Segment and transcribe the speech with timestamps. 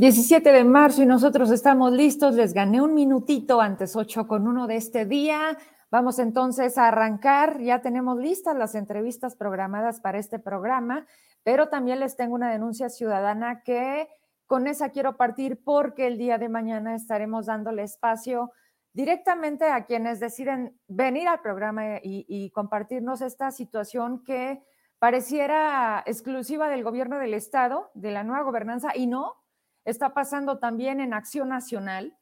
[0.00, 2.34] 17 de marzo y nosotros estamos listos.
[2.34, 5.58] Les gané un minutito antes 8 con uno de este día.
[5.90, 7.60] Vamos entonces a arrancar.
[7.60, 11.06] Ya tenemos listas las entrevistas programadas para este programa,
[11.42, 14.08] pero también les tengo una denuncia ciudadana que
[14.46, 18.52] con esa quiero partir porque el día de mañana estaremos dándole espacio
[18.94, 24.62] directamente a quienes deciden venir al programa y, y compartirnos esta situación que
[24.98, 29.34] pareciera exclusiva del gobierno del estado, de la nueva gobernanza, y no,
[29.84, 32.16] está pasando también en Acción Nacional.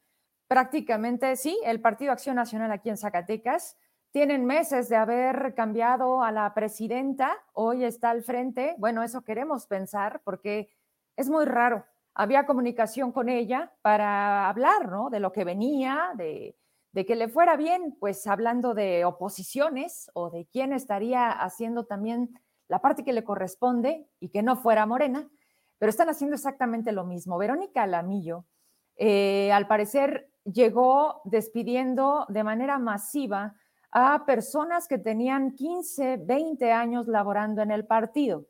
[0.47, 3.77] Prácticamente, sí, el Partido Acción Nacional aquí en Zacatecas.
[4.11, 8.75] Tienen meses de haber cambiado a la presidenta, hoy está al frente.
[8.79, 10.71] Bueno, eso queremos pensar porque
[11.17, 11.85] es muy raro.
[12.15, 15.11] Había comunicación con ella para hablar, ¿no?
[15.11, 16.57] De lo que venía, de,
[16.93, 22.41] de que le fuera bien, pues hablando de oposiciones o de quién estaría haciendo también
[22.67, 25.29] la parte que le corresponde y que no fuera Morena
[25.79, 27.39] pero están haciendo exactamente lo mismo.
[27.39, 28.45] Verónica Lamillo,
[28.97, 33.55] eh, al parecer, llegó despidiendo de manera masiva
[33.91, 38.47] a personas que tenían 15, 20 años laborando en el partido.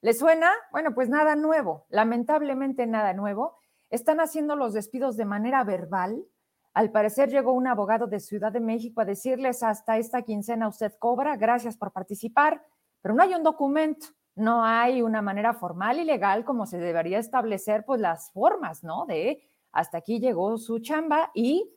[0.00, 0.50] ¿Le suena?
[0.72, 3.58] Bueno, pues nada nuevo, lamentablemente nada nuevo.
[3.90, 6.24] Están haciendo los despidos de manera verbal.
[6.72, 10.92] Al parecer llegó un abogado de Ciudad de México a decirles hasta esta quincena usted
[10.98, 12.64] cobra, gracias por participar,
[13.02, 14.06] pero no hay un documento
[14.40, 19.06] no hay una manera formal y legal como se debería establecer, pues las formas, ¿no?
[19.06, 21.70] De hasta aquí llegó su chamba y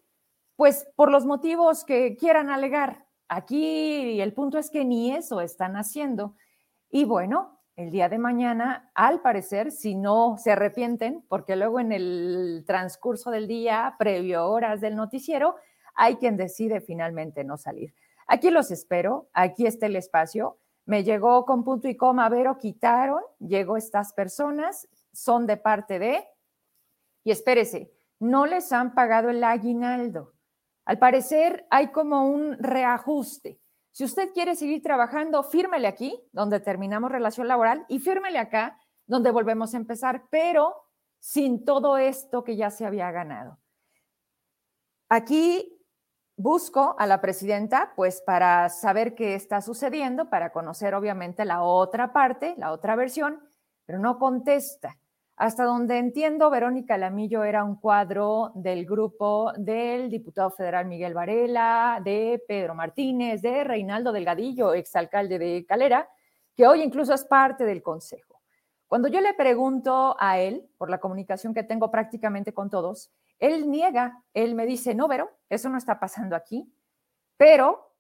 [0.56, 3.06] pues por los motivos que quieran alegar.
[3.28, 6.36] Aquí el punto es que ni eso están haciendo.
[6.90, 11.92] Y bueno, el día de mañana, al parecer, si no se arrepienten, porque luego en
[11.92, 15.56] el transcurso del día, previo horas del noticiero,
[15.96, 17.94] hay quien decide finalmente no salir.
[18.28, 20.58] Aquí los espero, aquí está el espacio.
[20.86, 26.28] Me llegó con punto y coma, Vero, quitaron, llegó estas personas, son de parte de,
[27.24, 30.34] y espérese, no les han pagado el aguinaldo.
[30.86, 33.60] Al parecer hay como un reajuste.
[33.92, 39.32] Si usted quiere seguir trabajando, fírmele aquí, donde terminamos relación laboral, y fírmele acá, donde
[39.32, 40.76] volvemos a empezar, pero
[41.20, 43.60] sin todo esto que ya se había ganado.
[45.10, 45.73] Aquí
[46.36, 52.14] busco a la presidenta, pues para saber qué está sucediendo, para conocer obviamente la otra
[52.14, 53.40] parte, la otra versión,
[53.86, 54.98] pero no contesta.
[55.36, 62.00] Hasta donde entiendo, Verónica Lamillo era un cuadro del grupo del diputado federal Miguel Varela,
[62.04, 66.08] de Pedro Martínez, de Reinaldo Delgadillo, exalcalde de Calera,
[66.56, 68.42] que hoy incluso es parte del consejo.
[68.88, 73.12] Cuando yo le pregunto a él, por la comunicación que tengo prácticamente con todos,
[73.44, 76.74] él niega, él me dice, no, Vero, eso no está pasando aquí,
[77.36, 77.94] pero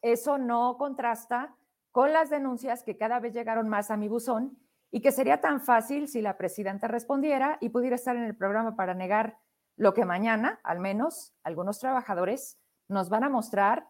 [0.00, 1.56] eso no contrasta
[1.90, 4.56] con las denuncias que cada vez llegaron más a mi buzón
[4.92, 8.76] y que sería tan fácil si la presidenta respondiera y pudiera estar en el programa
[8.76, 9.36] para negar
[9.76, 13.88] lo que mañana, al menos, algunos trabajadores nos van a mostrar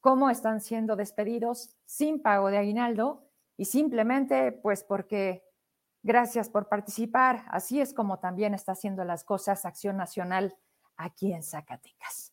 [0.00, 5.45] cómo están siendo despedidos sin pago de aguinaldo y simplemente pues porque
[6.06, 7.42] Gracias por participar.
[7.48, 10.56] Así es como también está haciendo las cosas Acción Nacional
[10.96, 12.32] aquí en Zacatecas.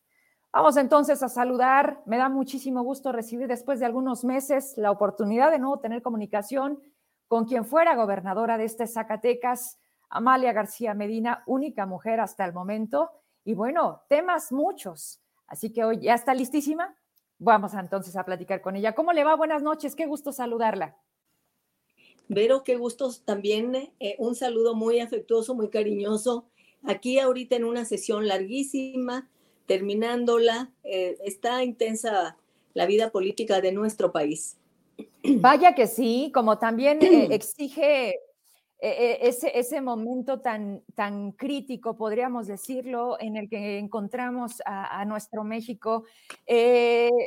[0.51, 1.99] Vamos entonces a saludar.
[2.05, 6.83] Me da muchísimo gusto recibir después de algunos meses la oportunidad de nuevo tener comunicación
[7.27, 13.09] con quien fuera gobernadora de este Zacatecas, Amalia García Medina, única mujer hasta el momento.
[13.43, 15.19] Y bueno, temas muchos.
[15.47, 16.95] Así que hoy ya está listísima.
[17.39, 18.93] Vamos entonces a platicar con ella.
[18.93, 19.35] ¿Cómo le va?
[19.35, 19.95] Buenas noches.
[19.95, 20.95] Qué gusto saludarla.
[22.29, 26.45] Vero, qué gusto también, eh, un saludo muy afectuoso, muy cariñoso.
[26.83, 29.29] Aquí ahorita en una sesión larguísima,
[29.65, 32.37] terminándola, eh, está intensa
[32.73, 34.57] la vida política de nuestro país.
[35.23, 38.15] Vaya que sí, como también eh, exige
[38.79, 46.03] ese, ese, momento tan, tan crítico, podríamos decirlo, en el que encontramos a, nuestro México.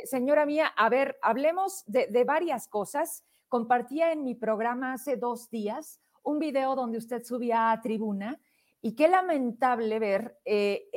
[0.03, 3.23] señora mía, a ver, hablemos de, de varias cosas.
[3.47, 8.41] Compartía en mi programa hace dos días un video donde usted subía a tribuna
[8.81, 10.89] y qué lamentable ver eh,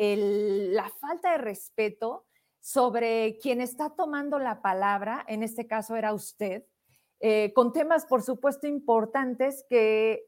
[0.72, 2.26] la falta de respeto
[2.58, 6.64] sobre quien está tomando la palabra, en este caso era usted,
[7.20, 10.26] eh, con temas, por supuesto, importantes que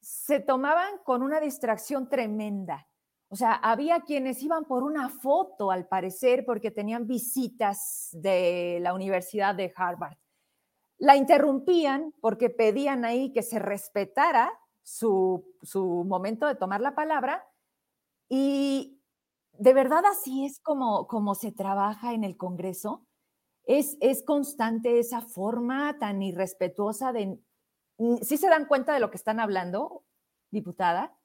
[0.00, 2.88] se tomaban con una distracción tremenda.
[3.28, 8.92] O sea, había quienes iban por una foto, al parecer, porque tenían visitas de la
[8.92, 10.18] Universidad de Harvard
[11.00, 14.52] la interrumpían porque pedían ahí que se respetara
[14.82, 15.44] su,
[16.06, 17.48] momento de tomar la palabra
[18.28, 19.00] y
[19.52, 23.06] de verdad así es como, como se trabaja en el Congreso.
[23.64, 27.38] Es, es constante esa forma tan irrespetuosa de...
[28.22, 30.04] ¿Sí se dan cuenta de lo que están hablando,
[30.50, 31.16] diputada?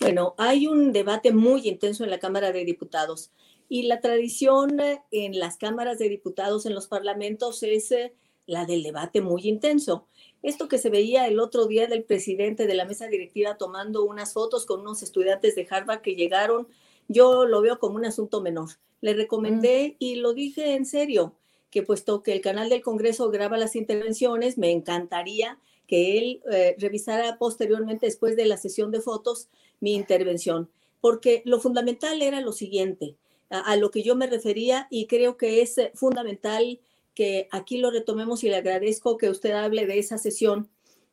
[0.00, 3.32] Bueno, hay un debate muy intenso en la Cámara de Diputados
[3.68, 4.78] y la tradición
[5.10, 8.14] en las cámaras de diputados, en los parlamentos, es eh,
[8.46, 10.06] la del debate muy intenso.
[10.42, 14.32] Esto que se veía el otro día del presidente de la mesa directiva tomando unas
[14.32, 16.68] fotos con unos estudiantes de Harvard que llegaron,
[17.08, 18.70] yo lo veo como un asunto menor.
[19.00, 19.96] Le recomendé mm.
[19.98, 21.34] y lo dije en serio,
[21.70, 26.76] que puesto que el canal del Congreso graba las intervenciones, me encantaría que él eh,
[26.78, 29.48] revisara posteriormente, después de la sesión de fotos,
[29.80, 30.70] mi intervención,
[31.00, 33.16] porque lo fundamental era lo siguiente,
[33.50, 36.80] a, lo que yo me refería y creo que es eh, fundamental
[37.14, 40.68] que aquí lo retomemos y le agradezco que usted hable de esa sesión.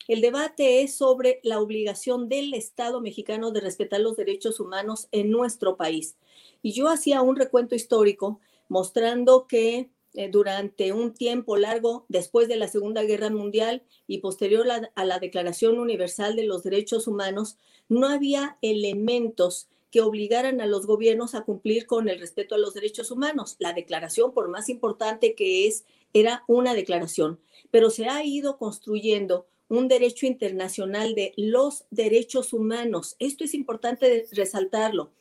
[0.08, 5.30] El debate es sobre la obligación del Estado mexicano de respetar los derechos humanos en
[5.30, 6.18] nuestro país.
[6.62, 12.58] Y yo hacía un recuento histórico mostrando que eh, durante un tiempo largo después de
[12.58, 17.58] la Segunda Guerra Mundial y posterior a la Declaración Universal de los Derechos Humanos,
[17.88, 22.74] no había elementos que obligaran a los gobiernos a cumplir con el respeto a los
[22.74, 23.58] derechos humanos.
[23.60, 27.40] La declaración, por más importante que es, era una declaración,
[27.70, 33.16] pero se ha ido construyendo un derecho internacional de los derechos humanos.
[33.20, 35.12] Esto es importante resaltarlo.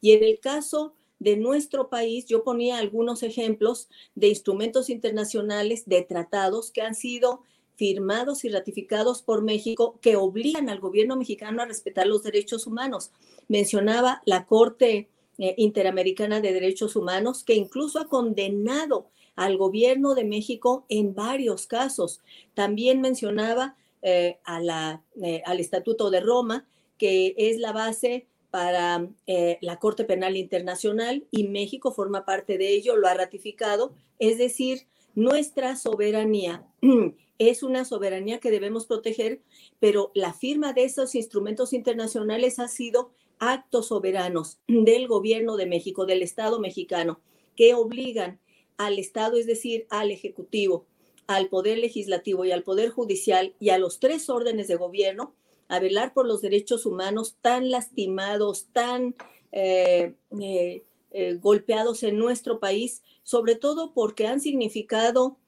[0.00, 6.02] Y en el caso de nuestro país, yo ponía algunos ejemplos de instrumentos internacionales, de
[6.02, 7.42] tratados que han sido
[7.80, 13.10] firmados y ratificados por México que obligan al gobierno mexicano a respetar los derechos humanos.
[13.48, 20.24] Mencionaba la Corte eh, Interamericana de Derechos Humanos, que incluso ha condenado al gobierno de
[20.24, 22.20] México en varios casos.
[22.52, 24.36] También mencionaba eh,
[25.22, 26.66] eh, al Estatuto de Roma,
[26.98, 32.74] que es la base para eh, la Corte Penal Internacional y México forma parte de
[32.74, 33.94] ello, lo ha ratificado.
[34.18, 36.66] Es decir, nuestra soberanía
[37.40, 39.40] es una soberanía que debemos proteger,
[39.80, 46.04] pero la firma de esos instrumentos internacionales ha sido actos soberanos del gobierno de México,
[46.04, 47.18] del Estado mexicano,
[47.56, 48.38] que obligan
[48.76, 50.84] al Estado, es decir, al Ejecutivo,
[51.26, 55.34] al Poder Legislativo y al Poder Judicial y a los tres órdenes de gobierno
[55.68, 59.14] a velar por los derechos humanos tan lastimados, tan
[59.52, 60.82] eh, eh,
[61.12, 65.38] eh, golpeados en nuestro país, sobre todo porque han significado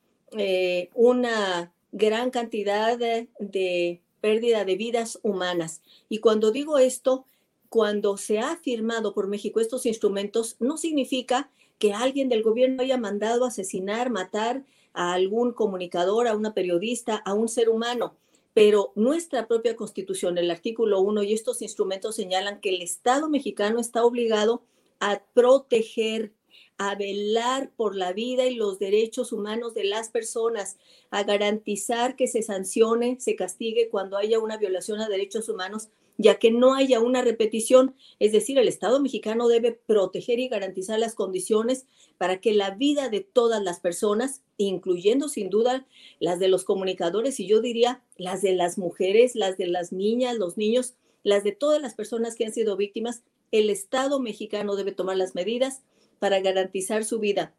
[0.94, 5.82] una gran cantidad de, pérdida de vidas humanas.
[6.08, 7.24] Y cuando digo esto,
[7.68, 12.98] cuando se ha firmado por México estos instrumentos, no significa que alguien del gobierno haya
[12.98, 18.16] mandado asesinar, matar a algún comunicador, a una periodista, a un ser humano
[18.54, 23.80] pero nuestra propia constitución, el artículo 1 y estos instrumentos señalan que el Estado mexicano
[23.80, 24.62] está obligado
[25.00, 26.32] a proteger,
[26.78, 30.76] a velar por la vida y los derechos humanos de las personas,
[31.10, 35.88] a garantizar que se sancione, se castigue cuando haya una violación a derechos humanos
[36.18, 37.94] ya que no haya una repetición.
[38.18, 41.86] Es decir, el Estado mexicano debe proteger y garantizar las condiciones
[42.18, 45.86] para que la vida de todas las personas, incluyendo sin duda
[46.20, 50.36] las de los comunicadores y yo diría las de las mujeres, las de las niñas,
[50.36, 54.92] los niños, las de todas las personas que han sido víctimas, el Estado mexicano debe
[54.92, 55.82] tomar las medidas
[56.22, 57.52] para garantizar su vida.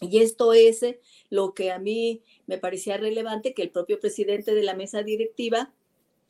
[0.00, 0.98] Y esto es eh,
[1.28, 5.74] lo que a mí me parecía relevante que el propio presidente de la mesa directiva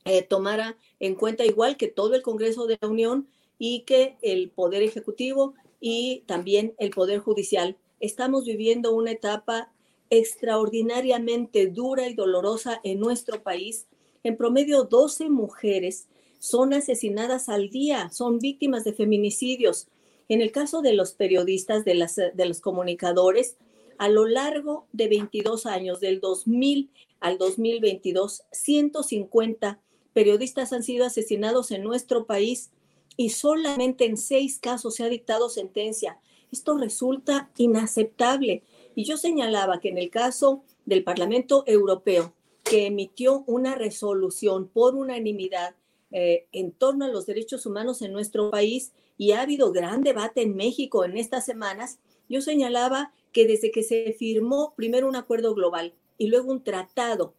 [0.04, 3.28] eh, tomara en cuenta igual que todo el Congreso de la Unión
[3.60, 7.76] y que el Poder Ejecutivo y también el Poder Judicial.
[8.00, 9.70] Estamos viviendo una etapa
[10.10, 13.86] extraordinariamente dura y dolorosa en nuestro país.
[14.24, 16.08] En promedio, 12 mujeres
[16.40, 19.86] son asesinadas al día, son víctimas de feminicidios.
[20.28, 23.56] En el caso de los periodistas, de, los comunicadores,
[23.96, 29.80] a lo largo de 22 años, del 2000 al 2022, 150
[30.12, 32.70] periodistas han sido asesinados en nuestro país
[33.16, 36.20] y solamente en seis casos se ha dictado sentencia.
[36.52, 38.62] Esto resulta inaceptable.
[38.94, 44.94] Y yo señalaba que en el caso del Parlamento Europeo, que emitió una resolución por
[44.94, 45.74] unanimidad
[46.10, 50.42] eh, en torno a los derechos humanos en nuestro país, y ha habido gran debate
[50.42, 51.98] en México en estas semanas,
[52.28, 57.34] yo señalaba que desde que se firmó primero un acuerdo global y luego un tratado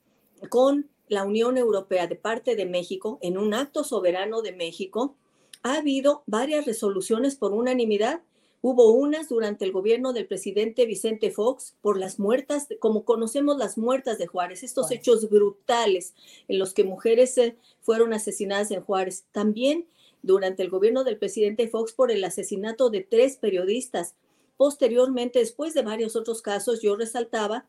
[0.50, 5.16] con la Unión Europea de parte de México, en un acto soberano de México,
[5.64, 8.22] ha habido varias resoluciones por unanimidad.
[8.62, 13.78] Hubo unas durante el gobierno del presidente Vicente Fox por las muertas, como conocemos las
[13.78, 16.14] muertas de Juárez, estos hechos brutales
[16.48, 19.26] en los que mujeres eh, fueron asesinadas en Juárez.
[19.32, 19.88] También
[20.22, 24.16] durante el gobierno del presidente Fox por el asesinato de tres periodistas.
[24.58, 27.68] Posteriormente, después de varios otros casos, yo resaltaba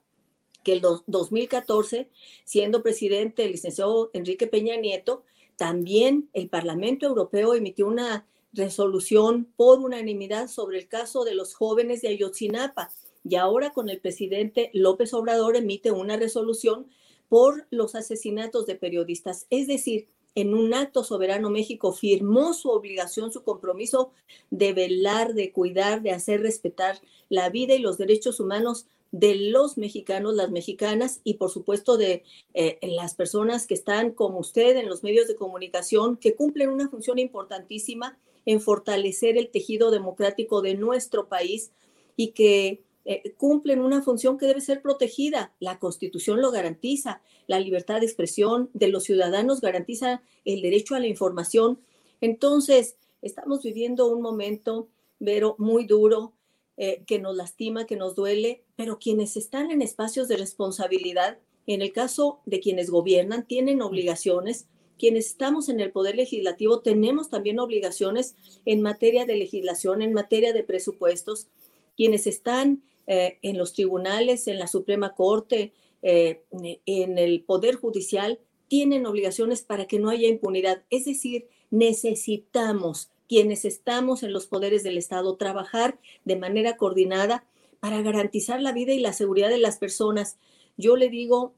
[0.64, 2.08] que el 2014,
[2.44, 5.24] siendo presidente el licenciado Enrique Peña Nieto,
[5.56, 12.02] también el Parlamento Europeo emitió una resolución por unanimidad sobre el caso de los jóvenes
[12.02, 12.90] de Ayotzinapa
[13.24, 16.86] y ahora con el presidente López Obrador emite una resolución
[17.28, 19.46] por los asesinatos de periodistas.
[19.50, 24.12] Es decir, en un acto soberano México firmó su obligación, su compromiso
[24.50, 29.76] de velar, de cuidar, de hacer respetar la vida y los derechos humanos de los
[29.76, 32.22] mexicanos, las mexicanas y por supuesto de
[32.54, 36.88] eh, las personas que están como usted en los medios de comunicación, que cumplen una
[36.88, 41.72] función importantísima en fortalecer el tejido democrático de nuestro país
[42.16, 45.54] y que eh, cumplen una función que debe ser protegida.
[45.58, 51.00] La Constitución lo garantiza, la libertad de expresión de los ciudadanos garantiza el derecho a
[51.00, 51.80] la información.
[52.20, 54.88] Entonces, estamos viviendo un momento,
[55.18, 56.34] Vero, muy duro,
[56.76, 61.82] eh, que nos lastima, que nos duele, pero quienes están en espacios de responsabilidad, en
[61.82, 64.66] el caso de quienes gobiernan, tienen obligaciones.
[64.98, 70.52] Quienes estamos en el Poder Legislativo tenemos también obligaciones en materia de legislación, en materia
[70.52, 71.48] de presupuestos.
[71.96, 76.44] Quienes están eh, en los tribunales, en la Suprema Corte, eh,
[76.86, 78.38] en el Poder Judicial,
[78.68, 80.84] tienen obligaciones para que no haya impunidad.
[80.90, 87.44] Es decir, necesitamos quienes estamos en los poderes del Estado trabajar de manera coordinada
[87.80, 90.38] para garantizar la vida y la seguridad de las personas.
[90.76, 91.56] Yo le digo,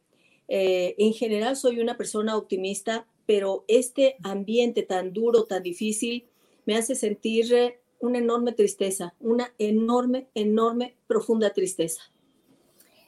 [0.48, 6.24] eh, en general soy una persona optimista, pero este ambiente tan duro, tan difícil,
[6.64, 12.02] me hace sentir una enorme tristeza, una enorme, enorme, profunda tristeza.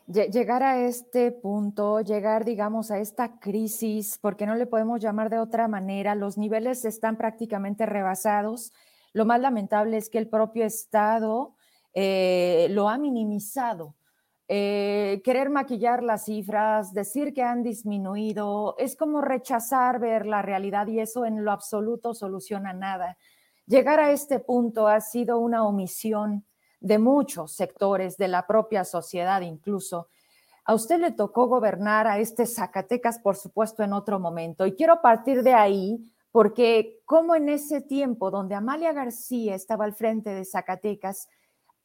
[0.06, 5.38] Llegar a este punto, llegar, digamos, a esta crisis, porque no le podemos llamar de
[5.38, 8.72] otra manera, los niveles están prácticamente rebasados.
[9.12, 11.54] Lo más lamentable es que el propio Estado
[11.94, 13.96] eh, lo ha minimizado.
[14.46, 20.86] Eh, querer maquillar las cifras, decir que han disminuido, es como rechazar ver la realidad
[20.86, 23.16] y eso en lo absoluto soluciona nada.
[23.66, 26.44] Llegar a este punto ha sido una omisión
[26.80, 30.08] de muchos sectores de la propia sociedad incluso.
[30.66, 34.66] A usted le tocó gobernar a este Zacatecas, por supuesto, en otro momento.
[34.66, 39.94] Y quiero partir de ahí porque como en ese tiempo donde Amalia García estaba al
[39.94, 41.28] frente de Zacatecas,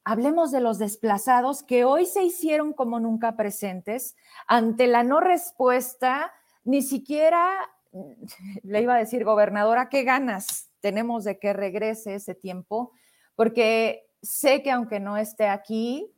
[0.03, 4.15] hablemos de los desplazados que hoy se hicieron como nunca presentes
[4.48, 6.33] ante la no respuesta,
[6.63, 7.69] ni siquiera
[8.63, 10.68] le iba a decir, gobernadora, ¿qué ganas?
[10.81, 12.91] Tenemos de que regrese ese tiempo,
[13.36, 16.13] porque sé que aunque no esté aquí,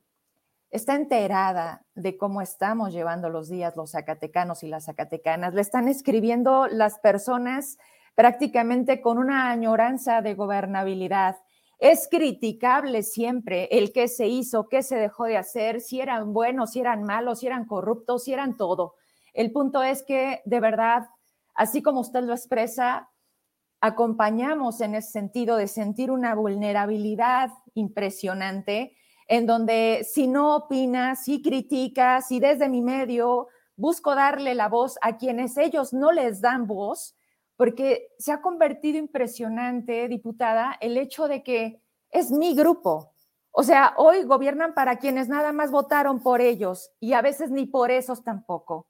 [0.71, 5.53] está enterada de cómo estamos llevando los días los zacatecanos y las zacatecanas.
[5.53, 7.77] Le están escribiendo las personas
[8.15, 11.37] prácticamente con una añoranza de gobernabilidad.
[11.77, 16.71] Es criticable siempre el qué se hizo, qué se dejó de hacer, si eran buenos,
[16.71, 18.95] si eran malos, si eran corruptos, si eran todo.
[19.33, 21.09] El punto es que de verdad,
[21.53, 23.09] así como usted lo expresa,
[23.81, 28.95] acompañamos en ese sentido de sentir una vulnerabilidad impresionante,
[29.27, 34.99] en donde si no opinas, si criticas, si desde mi medio busco darle la voz
[35.01, 37.17] a quienes ellos no les dan voz,
[37.57, 43.13] porque se ha convertido impresionante, diputada, el hecho de que es mi grupo.
[43.51, 47.65] O sea, hoy gobiernan para quienes nada más votaron por ellos y a veces ni
[47.65, 48.87] por esos tampoco.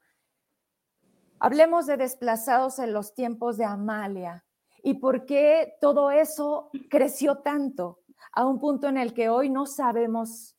[1.38, 4.44] Hablemos de desplazados en los tiempos de Amalia,
[4.82, 8.00] y por qué todo eso creció tanto
[8.32, 10.56] a un punto en el que hoy no sabemos,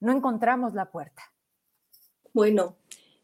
[0.00, 1.22] no encontramos la puerta.
[2.32, 2.76] Bueno,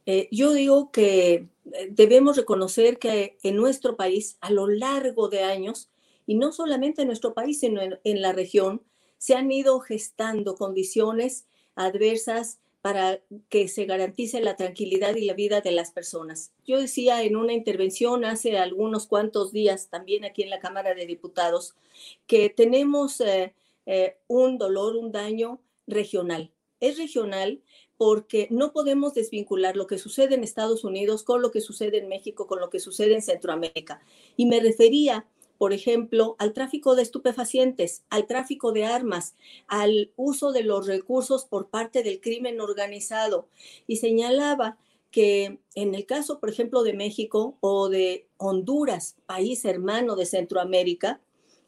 [0.07, 1.49] eh, yo digo que eh,
[1.91, 5.91] debemos reconocer que en nuestro país, a lo largo de años,
[6.27, 8.83] y no solamente en nuestro país, sino en la región,
[9.19, 15.63] se han ido gestando condiciones adversas para que se garantice la tranquilidad y la vida
[15.63, 16.53] de las personas.
[16.67, 21.07] Yo decía en una intervención hace algunos cuantos días, también aquí en la Cámara de
[21.07, 21.77] Diputados,
[22.27, 23.55] que tenemos eh,
[23.87, 26.53] eh, un dolor, un daño regional.
[26.79, 27.63] Es regional
[27.97, 32.09] porque no podemos desvincular lo que sucede en Estados Unidos con lo que sucede en
[32.09, 34.03] México, con lo que sucede en Centroamérica.
[34.37, 35.27] Y me refería
[35.59, 39.35] por ejemplo, al tráfico de estupefacientes, al tráfico de armas,
[39.67, 43.49] al uso de los recursos por parte del crimen organizado.
[43.87, 44.79] Y señalaba
[45.11, 51.21] que en el caso, por ejemplo, de México o de Honduras, país hermano de Centroamérica,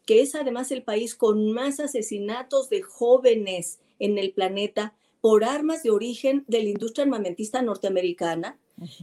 [0.04, 5.82] que es además el país con más asesinatos de jóvenes en el planeta por armas
[5.82, 8.58] de origen de la industria armamentista norteamericana.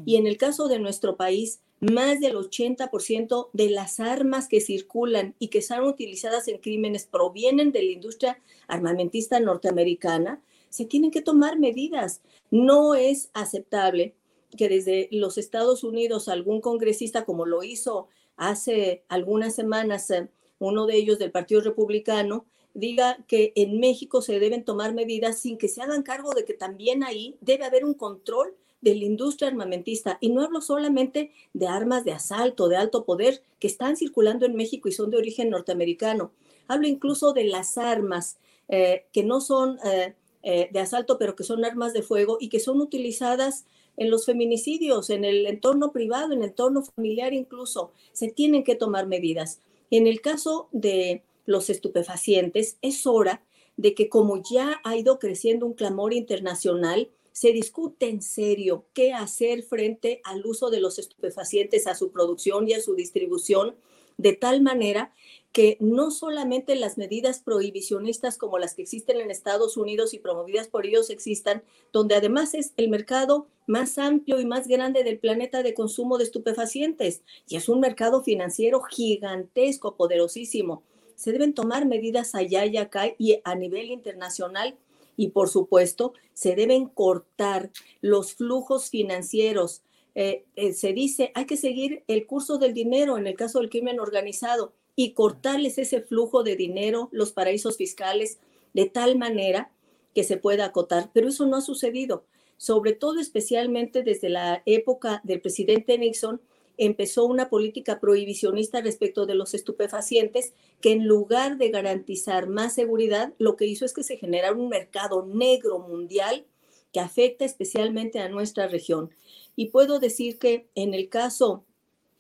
[0.06, 5.36] Y en el caso de nuestro país, más del 80% de las armas que circulan
[5.40, 11.22] y que son utilizadas en crímenes provienen de la industria armamentista norteamericana, se tienen que
[11.22, 12.22] tomar medidas.
[12.52, 14.16] No es aceptable
[14.58, 20.86] que desde los Estados Unidos algún congresista, como lo hizo hace algunas semanas eh, uno
[20.86, 25.68] de ellos del Partido Republicano diga que en México se deben tomar medidas sin que
[25.68, 30.18] se hagan cargo de que también ahí debe haber un control de la industria armamentista.
[30.20, 34.56] Y no hablo solamente de armas de asalto, de alto poder, que están circulando en
[34.56, 36.32] México y son de origen norteamericano.
[36.68, 38.38] Hablo incluso de las armas
[38.68, 42.50] eh, que no son eh, eh, de asalto, pero que son armas de fuego y
[42.50, 47.92] que son utilizadas en los feminicidios, en el entorno privado, en el entorno familiar incluso.
[48.12, 49.62] Se tienen que tomar medidas.
[49.92, 53.44] En el caso de los estupefacientes, es hora
[53.78, 59.12] de que como ya ha ido creciendo un clamor internacional, se discute en serio qué
[59.12, 63.76] hacer frente al uso de los estupefacientes, a su producción y a su distribución,
[64.18, 65.12] de tal manera
[65.52, 70.68] que no solamente las medidas prohibicionistas como las que existen en Estados Unidos y promovidas
[70.68, 75.64] por ellos existan, donde además es el mercado más amplio y más grande del planeta
[75.64, 80.84] de consumo de estupefacientes y es un mercado financiero gigantesco, poderosísimo.
[81.16, 84.76] Se deben tomar medidas allá y acá y a nivel internacional
[85.18, 89.84] y por supuesto se deben cortar los flujos financieros.
[90.16, 93.70] Eh, eh, se dice, hay que seguir el curso del dinero en el caso del
[93.70, 98.40] crimen organizado y cortarles ese flujo de dinero, los paraísos fiscales,
[98.74, 99.72] de tal manera
[100.14, 101.10] que se pueda acotar.
[101.14, 102.26] Pero eso no ha sucedido,
[102.58, 106.42] sobre todo especialmente desde la época del presidente Nixon,
[106.78, 113.34] empezó una política prohibicionista respecto de los estupefacientes que en lugar de garantizar más seguridad,
[113.38, 116.46] lo que hizo es que se generara un mercado negro mundial
[116.92, 119.10] que afecta especialmente a nuestra región.
[119.56, 121.64] Y puedo decir que en el caso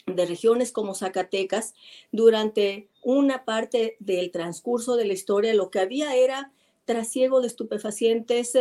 [0.05, 1.73] de regiones como Zacatecas,
[2.11, 6.51] durante una parte del transcurso de la historia, lo que había era
[6.85, 8.53] trasiego de estupefacientes,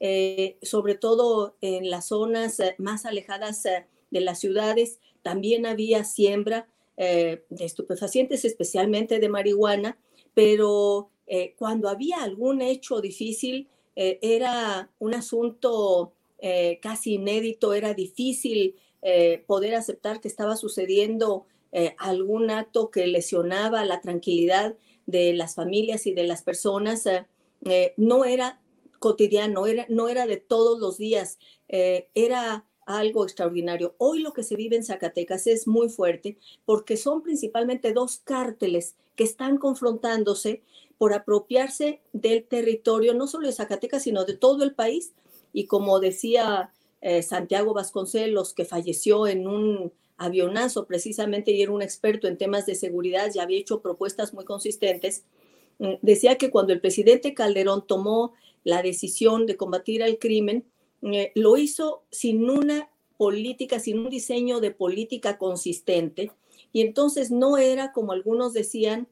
[0.00, 6.68] eh, sobre todo en las zonas más alejadas eh, de las ciudades, también había siembra
[6.98, 9.98] eh, de estupefacientes, especialmente de marihuana,
[10.34, 16.12] pero eh, cuando había algún hecho difícil, eh, era un asunto
[16.82, 18.76] casi inédito, era difícil
[19.46, 21.46] poder aceptar que estaba sucediendo
[21.96, 24.74] algún acto que lesionaba la tranquilidad
[25.06, 27.08] de las familias y de las personas.
[27.96, 28.60] no era
[28.98, 33.94] cotidiano, era, no era de todos los días, era algo extraordinario.
[33.98, 38.96] Hoy lo que se vive en Zacatecas es muy fuerte porque son principalmente dos cárteles
[39.16, 40.62] que están confrontándose
[40.98, 45.12] por apropiarse del territorio, no solo de Zacatecas, sino de todo el país.
[45.52, 51.82] Y como decía eh, Santiago Vasconcelos, que falleció en un avionazo precisamente y era un
[51.82, 55.24] experto en temas de seguridad y había hecho propuestas muy consistentes,
[55.78, 60.64] mm, decía que cuando el presidente Calderón tomó la decisión de combatir al crimen,
[61.12, 66.32] eh, lo hizo sin una política, sin un diseño de política consistente.
[66.72, 69.08] Y entonces no era, como algunos decían,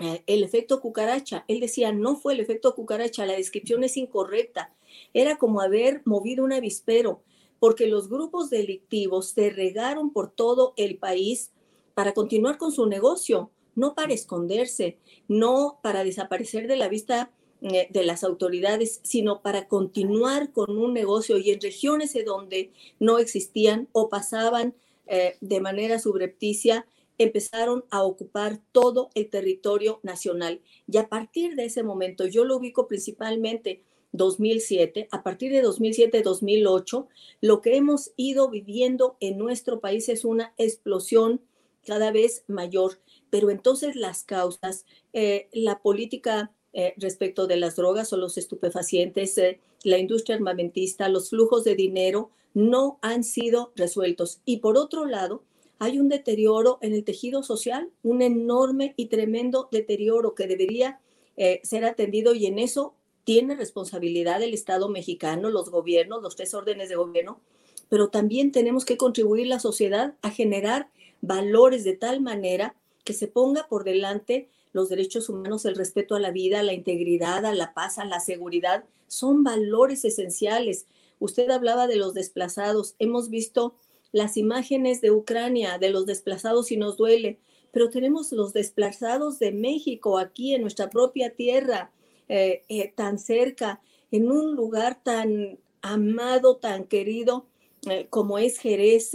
[0.00, 1.44] eh, el efecto cucaracha.
[1.48, 4.74] Él decía, no fue el efecto cucaracha, la descripción es incorrecta.
[5.12, 7.22] Era como haber movido un avispero,
[7.58, 11.52] porque los grupos delictivos se regaron por todo el país
[11.94, 18.04] para continuar con su negocio, no para esconderse, no para desaparecer de la vista de
[18.04, 24.08] las autoridades, sino para continuar con un negocio y en regiones donde no existían o
[24.08, 24.74] pasaban
[25.06, 26.86] eh, de manera subrepticia,
[27.18, 30.60] empezaron a ocupar todo el territorio nacional.
[30.86, 37.06] Y a partir de ese momento, yo lo ubico principalmente 2007, a partir de 2007-2008,
[37.40, 41.40] lo que hemos ido viviendo en nuestro país es una explosión
[41.84, 43.00] cada vez mayor.
[43.30, 49.38] Pero entonces las causas, eh, la política eh, respecto de las drogas o los estupefacientes,
[49.38, 54.40] eh, la industria armamentista, los flujos de dinero no han sido resueltos.
[54.44, 55.42] Y por otro lado,
[55.78, 61.00] hay un deterioro en el tejido social, un enorme y tremendo deterioro que debería
[61.36, 66.52] eh, ser atendido y en eso tiene responsabilidad el Estado mexicano, los gobiernos, los tres
[66.54, 67.40] órdenes de gobierno,
[67.88, 73.28] pero también tenemos que contribuir la sociedad a generar valores de tal manera que se
[73.28, 77.74] ponga por delante los derechos humanos, el respeto a la vida, la integridad, a la
[77.74, 80.86] paz, a la seguridad, son valores esenciales.
[81.18, 82.94] Usted hablaba de los desplazados.
[82.98, 83.74] Hemos visto
[84.12, 87.38] las imágenes de Ucrania, de los desplazados y nos duele,
[87.72, 91.92] pero tenemos los desplazados de México aquí en nuestra propia tierra,
[92.28, 97.46] eh, eh, tan cerca, en un lugar tan amado, tan querido
[97.88, 99.12] eh, como es Jerez,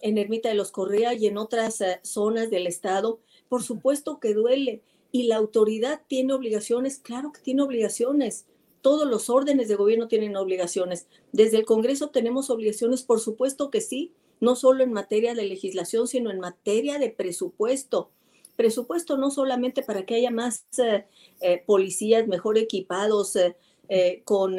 [0.00, 4.82] en Ermita de los Correa y en otras zonas del estado por supuesto que duele.
[5.10, 8.46] Y la autoridad tiene obligaciones, claro que tiene obligaciones.
[8.82, 11.06] Todos los órdenes de gobierno tienen obligaciones.
[11.32, 16.06] Desde el Congreso tenemos obligaciones, por supuesto que sí, no solo en materia de legislación,
[16.06, 18.10] sino en materia de presupuesto.
[18.56, 21.06] Presupuesto no solamente para que haya más eh,
[21.40, 24.56] eh, policías mejor equipados, eh, con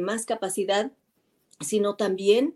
[0.00, 0.90] más capacidad,
[1.60, 2.54] sino también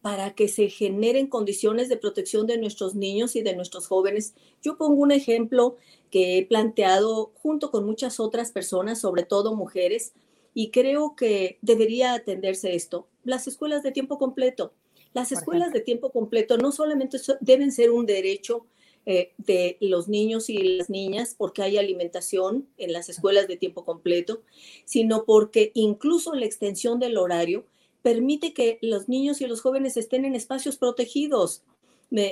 [0.00, 4.34] para que se generen condiciones de protección de nuestros niños y de nuestros jóvenes.
[4.62, 5.76] Yo pongo un ejemplo
[6.10, 10.14] que he planteado junto con muchas otras personas, sobre todo mujeres,
[10.54, 13.06] y creo que debería atenderse esto.
[13.24, 14.72] Las escuelas de tiempo completo.
[15.14, 18.66] Las escuelas de tiempo completo no solamente deben ser un derecho
[19.06, 23.84] eh, de los niños y las niñas porque hay alimentación en las escuelas de tiempo
[23.84, 24.42] completo,
[24.84, 27.64] sino porque incluso la extensión del horario
[28.02, 31.62] permite que los niños y los jóvenes estén en espacios protegidos,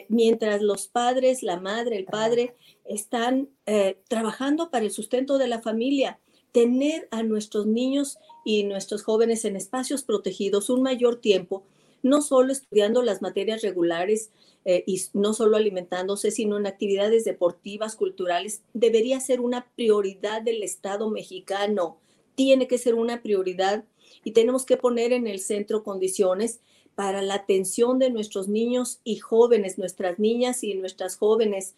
[0.09, 5.61] mientras los padres, la madre, el padre están eh, trabajando para el sustento de la
[5.61, 6.19] familia.
[6.53, 11.65] Tener a nuestros niños y nuestros jóvenes en espacios protegidos un mayor tiempo,
[12.03, 14.31] no solo estudiando las materias regulares
[14.65, 20.63] eh, y no solo alimentándose, sino en actividades deportivas, culturales, debería ser una prioridad del
[20.63, 21.99] Estado mexicano.
[22.35, 23.85] Tiene que ser una prioridad
[24.25, 26.61] y tenemos que poner en el centro condiciones
[26.95, 31.75] para la atención de nuestros niños y jóvenes, nuestras niñas y nuestras jóvenes,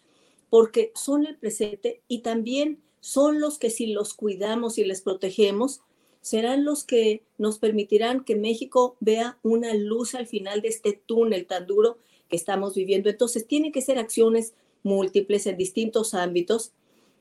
[0.49, 5.81] porque son el presente y también son los que si los cuidamos y les protegemos,
[6.21, 11.45] serán los que nos permitirán que México vea una luz al final de este túnel
[11.45, 11.97] tan duro
[12.29, 13.09] que estamos viviendo.
[13.09, 16.73] Entonces, tienen que ser acciones múltiples en distintos ámbitos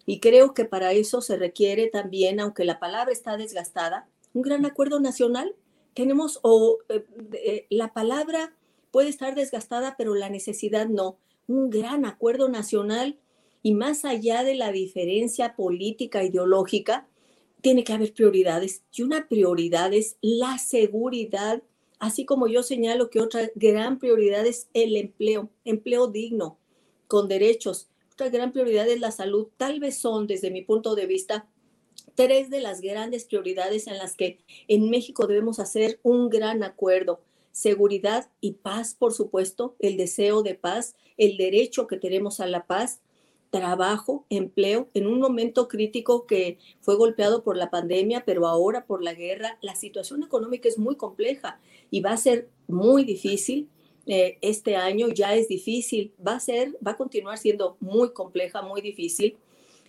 [0.07, 4.64] y creo que para eso se requiere también, aunque la palabra está desgastada, un gran
[4.64, 5.55] acuerdo nacional
[5.95, 8.55] tenemos, o eh, eh, la palabra
[8.93, 11.19] puede estar desgastada, pero la necesidad no.
[11.47, 13.19] Un gran acuerdo nacional
[13.62, 17.09] y más allá de la diferencia política, ideológica,
[17.61, 18.85] tiene que haber prioridades.
[18.93, 21.62] Y una prioridad es la seguridad,
[21.99, 26.59] así como yo señalo que otra gran prioridad es el empleo, empleo digno,
[27.09, 27.88] con derechos.
[28.12, 29.49] Otra gran prioridad es la salud.
[29.57, 31.49] Tal vez son, desde mi punto de vista,
[32.18, 37.20] tres de las grandes prioridades en las que en México debemos hacer un gran acuerdo.
[37.52, 42.66] Seguridad y paz, por supuesto, el deseo de paz, el derecho que tenemos a la
[42.66, 43.02] paz,
[43.50, 49.00] trabajo, empleo, en un momento crítico que fue golpeado por la pandemia, pero ahora por
[49.00, 53.68] la guerra, la situación económica es muy compleja y va a ser muy difícil.
[54.07, 58.61] Eh, este año ya es difícil, va a ser, va a continuar siendo muy compleja,
[58.61, 59.37] muy difícil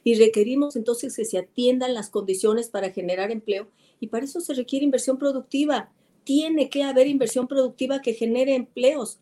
[0.09, 3.67] y requerimos entonces que se atiendan las condiciones para generar empleo
[3.99, 5.91] y para eso se requiere inversión productiva.
[6.23, 9.19] Tiene que haber inversión productiva que genere empleos.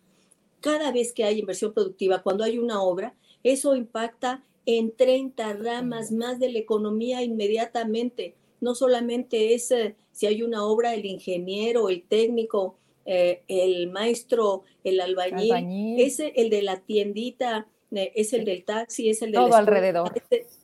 [0.61, 6.13] Cada vez que hay inversión productiva, cuando hay una obra, eso impacta en 30 ramas
[6.13, 8.35] más de la economía inmediatamente.
[8.61, 14.63] No solamente es eh, si hay una obra, el ingeniero, el técnico, eh, el maestro,
[14.85, 19.37] el albañil, albañil, es el de la tiendita, es el del taxi, es el de
[19.37, 20.11] todo alrededor.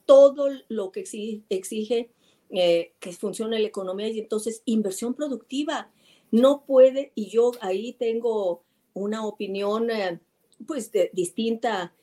[0.05, 1.01] todo lo que
[1.49, 2.09] exige,
[2.49, 5.91] eh, que funcione la economía y entonces inversión productiva.
[6.31, 10.19] No puede, y yo ahí tengo una opinión eh,
[10.67, 11.93] pues distinta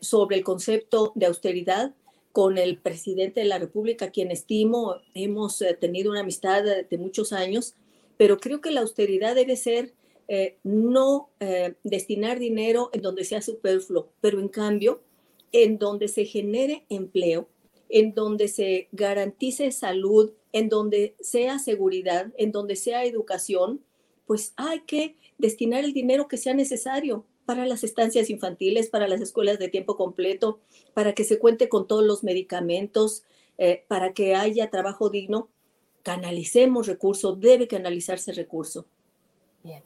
[0.00, 1.94] sobre el concepto de austeridad
[2.30, 7.74] con el presidente de la República, quien estimo, hemos tenido una amistad de muchos años,
[8.16, 9.94] pero creo que la austeridad debe ser
[10.34, 15.02] eh, no eh, destinar dinero en donde sea superfluo, pero en cambio,
[15.52, 17.50] en donde se genere empleo,
[17.90, 23.84] en donde se garantice salud, en donde sea seguridad, en donde sea educación,
[24.26, 29.20] pues hay que destinar el dinero que sea necesario para las estancias infantiles, para las
[29.20, 30.60] escuelas de tiempo completo,
[30.94, 33.24] para que se cuente con todos los medicamentos,
[33.58, 35.50] eh, para que haya trabajo digno.
[36.02, 38.86] Canalicemos recursos, debe canalizarse recurso.
[39.62, 39.82] Bien.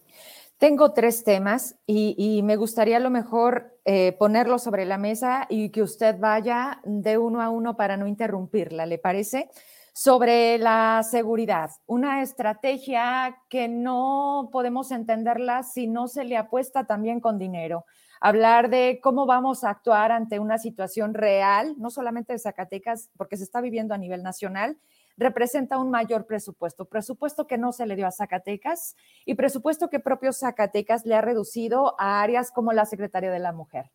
[0.58, 5.68] Tengo tres temas y, me gustaría a lo mejor eh, ponerlos sobre la mesa y
[5.68, 9.50] que usted vaya de uno a uno para no interrumpirla, ¿le parece?
[9.92, 17.20] Sobre la seguridad, una estrategia que no podemos entenderla si no se le apuesta también
[17.20, 17.84] con dinero.
[18.18, 23.36] Hablar de cómo vamos a actuar ante una situación real, no solamente de Zacatecas, porque
[23.36, 24.78] se está viviendo a nivel nacional,
[25.16, 30.00] representa un mayor presupuesto, presupuesto que no se le dio a Zacatecas y presupuesto que
[30.00, 33.90] propio Zacatecas le ha reducido a áreas como la Secretaría de la Mujer.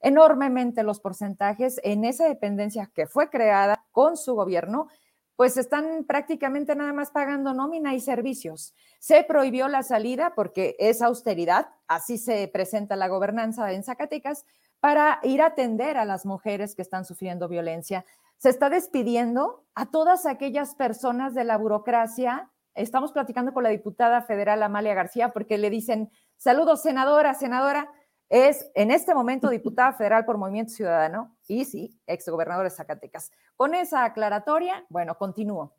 [0.00, 4.88] Enormemente los porcentajes en esa dependencia que fue creada con su gobierno,
[5.36, 8.74] pues están prácticamente nada más pagando nómina y servicios.
[8.98, 14.44] Se prohibió la salida porque es austeridad, así se presenta la gobernanza en Zacatecas,
[14.80, 18.04] para ir a atender a las mujeres que están sufriendo violencia
[18.38, 24.22] se está despidiendo a todas aquellas personas de la burocracia estamos platicando con la diputada
[24.22, 27.90] federal Amalia García porque le dicen, saludos senadora, senadora,
[28.28, 33.32] es en este momento diputada federal por Movimiento Ciudadano y sí, exgobernador de Zacatecas.
[33.56, 35.74] Con esa aclaratoria, bueno, continúo.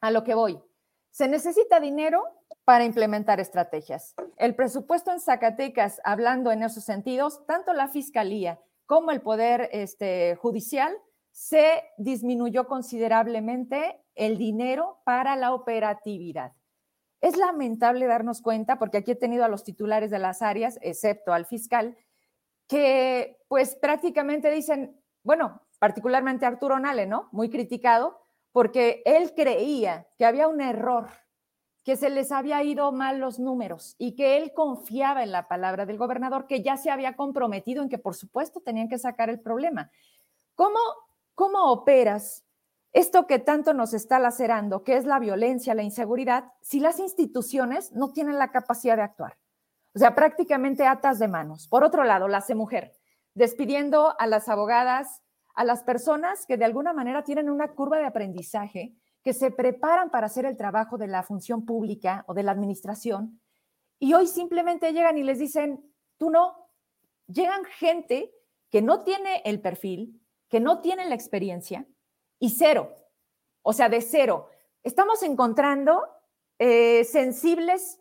[0.00, 0.60] A lo que voy.
[1.10, 2.22] Se necesita dinero
[2.64, 4.14] para implementar estrategias.
[4.36, 10.36] El presupuesto en Zacatecas, hablando en esos sentidos, tanto la Fiscalía como el Poder este,
[10.36, 10.96] Judicial,
[11.38, 16.52] se disminuyó considerablemente el dinero para la operatividad.
[17.20, 21.32] Es lamentable darnos cuenta, porque aquí he tenido a los titulares de las áreas, excepto
[21.32, 21.96] al fiscal,
[22.66, 27.28] que pues prácticamente dicen, bueno, particularmente Arturo Nale, ¿no?
[27.30, 28.20] Muy criticado,
[28.50, 31.06] porque él creía que había un error,
[31.84, 35.86] que se les había ido mal los números y que él confiaba en la palabra
[35.86, 39.38] del gobernador, que ya se había comprometido en que por supuesto tenían que sacar el
[39.38, 39.92] problema.
[40.56, 40.80] ¿Cómo,
[41.38, 42.44] cómo operas
[42.92, 47.92] esto que tanto nos está lacerando, que es la violencia, la inseguridad, si las instituciones
[47.92, 49.38] no tienen la capacidad de actuar.
[49.94, 51.68] O sea, prácticamente atas de manos.
[51.68, 52.92] Por otro lado, la mujer,
[53.34, 55.22] despidiendo a las abogadas,
[55.54, 60.10] a las personas que de alguna manera tienen una curva de aprendizaje, que se preparan
[60.10, 63.40] para hacer el trabajo de la función pública o de la administración,
[64.00, 66.68] y hoy simplemente llegan y les dicen, tú no.
[67.28, 68.32] Llegan gente
[68.70, 71.86] que no tiene el perfil, que no tiene la experiencia,
[72.38, 72.94] y cero.
[73.62, 74.48] O sea, de cero.
[74.82, 76.06] Estamos encontrando
[76.58, 78.00] eh, sensibles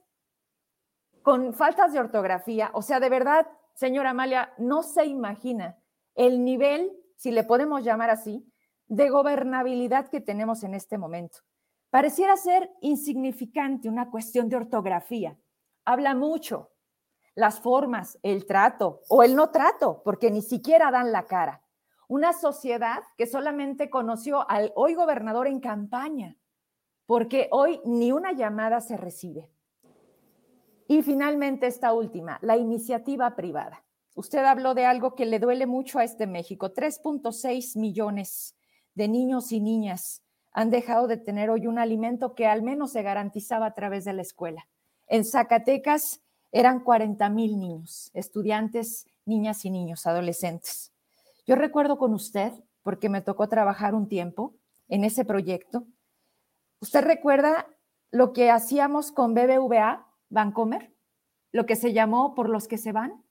[1.24, 2.70] con faltas de ortografía.
[2.74, 5.78] O sea, de verdad, señora Amalia, no se imagina
[6.16, 8.46] el nivel, si le podemos llamar así,
[8.88, 11.40] de gobernabilidad que tenemos en este momento.
[11.90, 15.38] Pareciera ser insignificante una cuestión de ortografía.
[15.86, 16.72] Habla mucho
[17.36, 21.62] las formas, el trato o el no trato, porque ni siquiera dan la cara
[22.08, 26.38] una sociedad que solamente conoció al hoy gobernador en campaña,
[27.06, 29.50] porque hoy ni una llamada se recibe.
[30.88, 33.84] Y finalmente esta última, la iniciativa privada.
[34.15, 36.74] Usted habló de algo que le duele mucho a este México.
[36.74, 38.56] 3.6 millones
[38.96, 43.04] de niños y niñas han dejado de tener hoy un alimento que al menos se
[43.04, 44.67] garantizaba a través de la escuela.
[45.08, 50.91] En Zacatecas eran 40 mil niños, estudiantes, niñas y niños, adolescentes.
[51.48, 52.52] Yo recuerdo con usted,
[52.84, 54.56] porque me tocó trabajar un tiempo
[54.90, 55.88] en ese proyecto,
[56.82, 57.68] ¿usted recuerda
[58.12, 60.94] lo que hacíamos con BBVA, Bancomer?
[61.54, 63.24] Lo que se llamó por los que se van,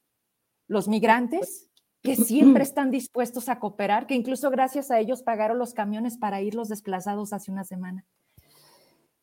[0.67, 1.71] los migrantes,
[2.03, 6.41] que siempre están dispuestos a cooperar, que incluso gracias a ellos pagaron los camiones para
[6.41, 8.07] ir los desplazados hace una semana.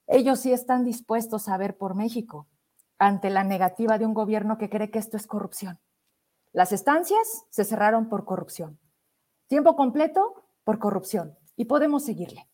[0.06, 2.47] Ellos sí están dispuestos a ver por México
[2.99, 5.79] ante la negativa de un gobierno que cree que esto es corrupción.
[6.51, 8.79] Las estancias se cerraron por corrupción.
[9.47, 11.38] Tiempo completo por corrupción.
[11.56, 12.47] Y podemos seguirle.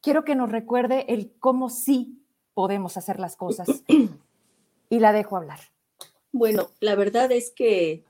[0.00, 2.22] Quiero que nos recuerde el cómo sí
[2.54, 3.68] podemos hacer las cosas.
[4.90, 5.58] Y la dejo hablar.
[6.30, 8.04] Bueno, la verdad es que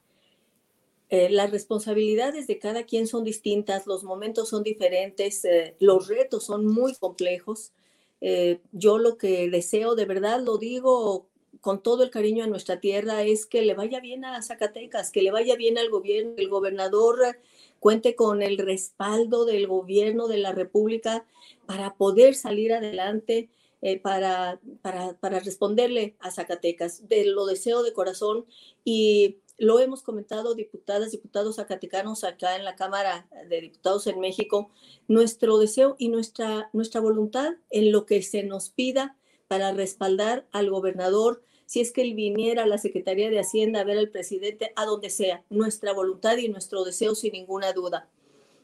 [1.09, 6.45] eh, las responsabilidades de cada quien son distintas, los momentos son diferentes, eh, los retos
[6.45, 7.73] son muy complejos.
[8.21, 11.29] Eh, yo lo que deseo, de verdad lo digo
[11.61, 15.23] con todo el cariño a nuestra tierra, es que le vaya bien a Zacatecas, que
[15.23, 17.37] le vaya bien al gobierno, el gobernador
[17.85, 21.27] cuente con el respaldo del gobierno de la República
[21.67, 23.51] para poder salir adelante,
[23.83, 27.07] eh, para, para, responderle a Zacatecas.
[27.11, 28.47] De, lo deseo de corazón
[28.85, 34.71] y lo hemos comentado diputadas, diputados zacatecanos acá en la Cámara de Diputados en México,
[35.07, 40.71] nuestro deseo y nuestra, nuestra voluntad en lo que se nos pida para respaldar al
[40.71, 44.73] gobernador si es que él viniera a la Secretaría de Hacienda a ver al presidente,
[44.77, 48.09] a donde sea, nuestra voluntad y nuestro deseo sin ninguna duda.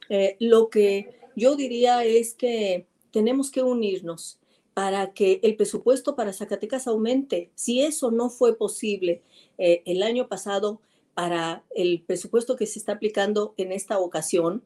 [0.09, 4.39] Eh, lo que yo diría es que tenemos que unirnos
[4.75, 7.51] para que el presupuesto para Zacatecas aumente.
[7.55, 9.23] Si eso no fue posible
[9.59, 10.81] eh, el año pasado
[11.15, 14.63] para el presupuesto que se está aplicando en esta ocasión,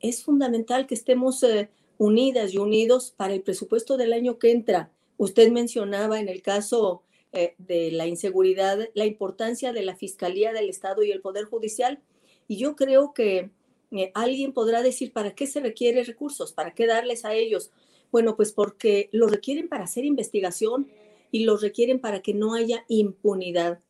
[0.00, 4.90] es fundamental que estemos eh, unidas y unidos para el presupuesto del año que entra.
[5.16, 10.68] Usted mencionaba en el caso eh, de la inseguridad, la importancia de la Fiscalía del
[10.68, 12.00] Estado y el Poder Judicial.
[12.46, 13.50] Y yo creo que
[13.90, 16.52] eh, alguien podrá decir, ¿para qué se requieren recursos?
[16.52, 17.70] ¿Para qué darles a ellos?
[18.10, 20.88] Bueno, pues porque lo requieren para hacer investigación
[21.30, 23.80] y lo requieren para que no haya impunidad.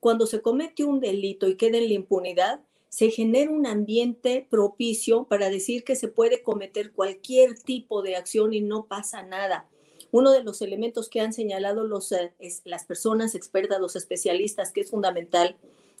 [0.00, 5.24] Cuando se comete un delito y queda en la impunidad, se genera un ambiente propicio
[5.24, 9.68] para decir que se puede cometer cualquier tipo de acción y no pasa nada.
[10.10, 12.32] Uno de los elementos que han señalado los, eh,
[12.64, 15.56] las personas expertas, los especialistas, que es fundamental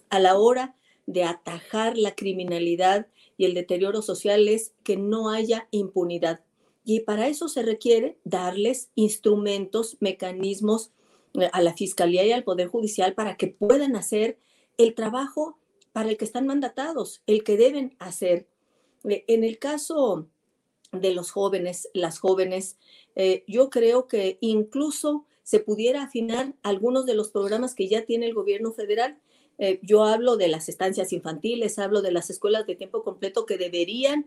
[0.08, 5.68] a la hora de atajar la criminalidad y el deterioro social es que no haya
[5.70, 6.40] impunidad.
[6.84, 10.90] Y para eso se requiere darles instrumentos, mecanismos
[11.34, 14.38] eh, a la Fiscalía y al Poder Judicial para que puedan hacer
[14.76, 15.58] el trabajo
[15.92, 18.48] para el que están mandatados, el que deben hacer.
[19.04, 20.28] Eh, en el caso
[20.92, 22.76] de los jóvenes, las jóvenes,
[23.14, 28.26] eh, yo creo que incluso se pudiera afinar algunos de los programas que ya tiene
[28.26, 29.18] el gobierno federal.
[29.58, 33.58] Eh, yo hablo de las estancias infantiles, hablo de las escuelas de tiempo completo que
[33.58, 34.26] deberían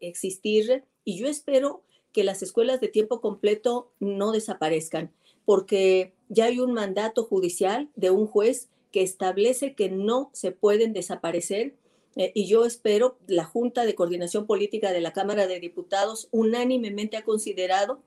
[0.00, 5.12] existir y yo espero que las escuelas de tiempo completo no desaparezcan,
[5.46, 10.92] porque ya hay un mandato judicial de un juez que establece que no se pueden
[10.92, 11.74] desaparecer
[12.16, 17.16] eh, y yo espero la Junta de Coordinación Política de la Cámara de Diputados unánimemente
[17.16, 18.02] ha considerado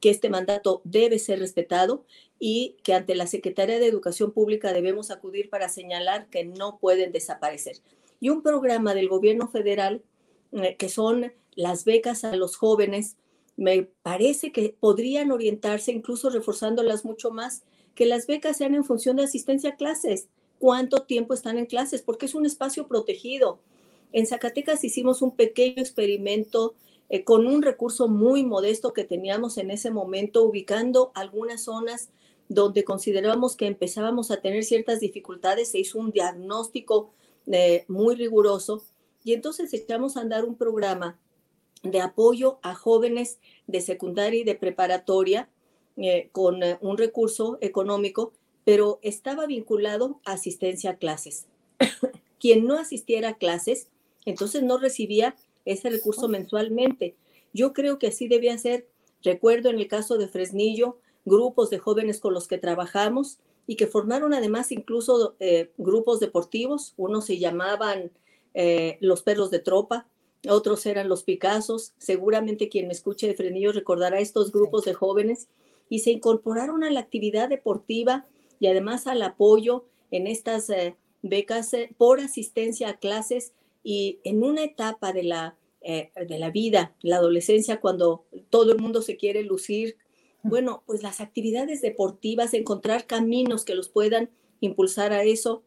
[0.00, 2.04] que este mandato debe ser respetado
[2.38, 7.12] y que ante la Secretaría de Educación Pública debemos acudir para señalar que no pueden
[7.12, 7.76] desaparecer.
[8.18, 10.02] Y un programa del gobierno federal
[10.52, 13.16] eh, que son las becas a los jóvenes,
[13.56, 17.62] me parece que podrían orientarse, incluso reforzándolas mucho más,
[17.94, 20.28] que las becas sean en función de asistencia a clases,
[20.60, 23.58] cuánto tiempo están en clases, porque es un espacio protegido.
[24.12, 26.74] En Zacatecas hicimos un pequeño experimento
[27.08, 32.10] eh, con un recurso muy modesto que teníamos en ese momento, ubicando algunas zonas
[32.48, 37.10] donde considerábamos que empezábamos a tener ciertas dificultades, se hizo un diagnóstico
[37.50, 38.84] eh, muy riguroso
[39.24, 41.18] y entonces echamos a andar un programa
[41.82, 45.48] de apoyo a jóvenes de secundaria y de preparatoria
[45.96, 48.32] eh, con un recurso económico,
[48.70, 51.48] pero estaba vinculado a asistencia a clases.
[52.38, 53.88] Quien no asistiera a clases,
[54.24, 57.16] entonces no recibía ese recurso mensualmente.
[57.52, 58.86] Yo creo que así debía ser.
[59.24, 63.88] Recuerdo en el caso de Fresnillo, grupos de jóvenes con los que trabajamos y que
[63.88, 66.94] formaron además incluso eh, grupos deportivos.
[66.96, 68.12] Unos se llamaban
[69.00, 70.06] los perros de tropa,
[70.48, 71.94] otros eran los Picassos.
[71.98, 75.48] Seguramente quien me escuche de Fresnillo recordará estos grupos de jóvenes
[75.88, 78.28] y se incorporaron a la actividad deportiva
[78.60, 84.44] y además al apoyo en estas eh, becas eh, por asistencia a clases y en
[84.44, 89.16] una etapa de la, eh, de la vida, la adolescencia, cuando todo el mundo se
[89.16, 89.96] quiere lucir,
[90.42, 95.62] bueno, pues las actividades deportivas, encontrar caminos que los puedan impulsar a eso,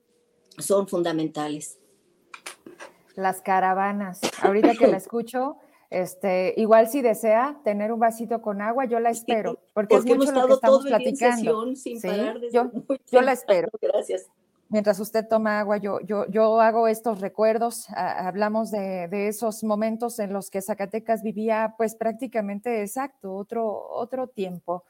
[0.59, 1.79] son fundamentales.
[3.15, 4.21] Las caravanas.
[4.41, 5.57] Ahorita que la escucho,
[5.93, 10.31] este, igual si desea tener un vasito con agua, yo la espero, porque, es mucho
[10.31, 11.75] lo que estamos platicando.
[11.75, 12.71] Sin parar yo,
[13.11, 13.69] yo la espero.
[13.81, 14.25] Gracias.
[14.69, 20.17] Mientras usted toma agua, yo, yo, yo hago estos recuerdos, hablamos de, de, esos momentos
[20.17, 24.83] en los que Zacatecas vivía pues prácticamente exacto, otro, otro tiempo.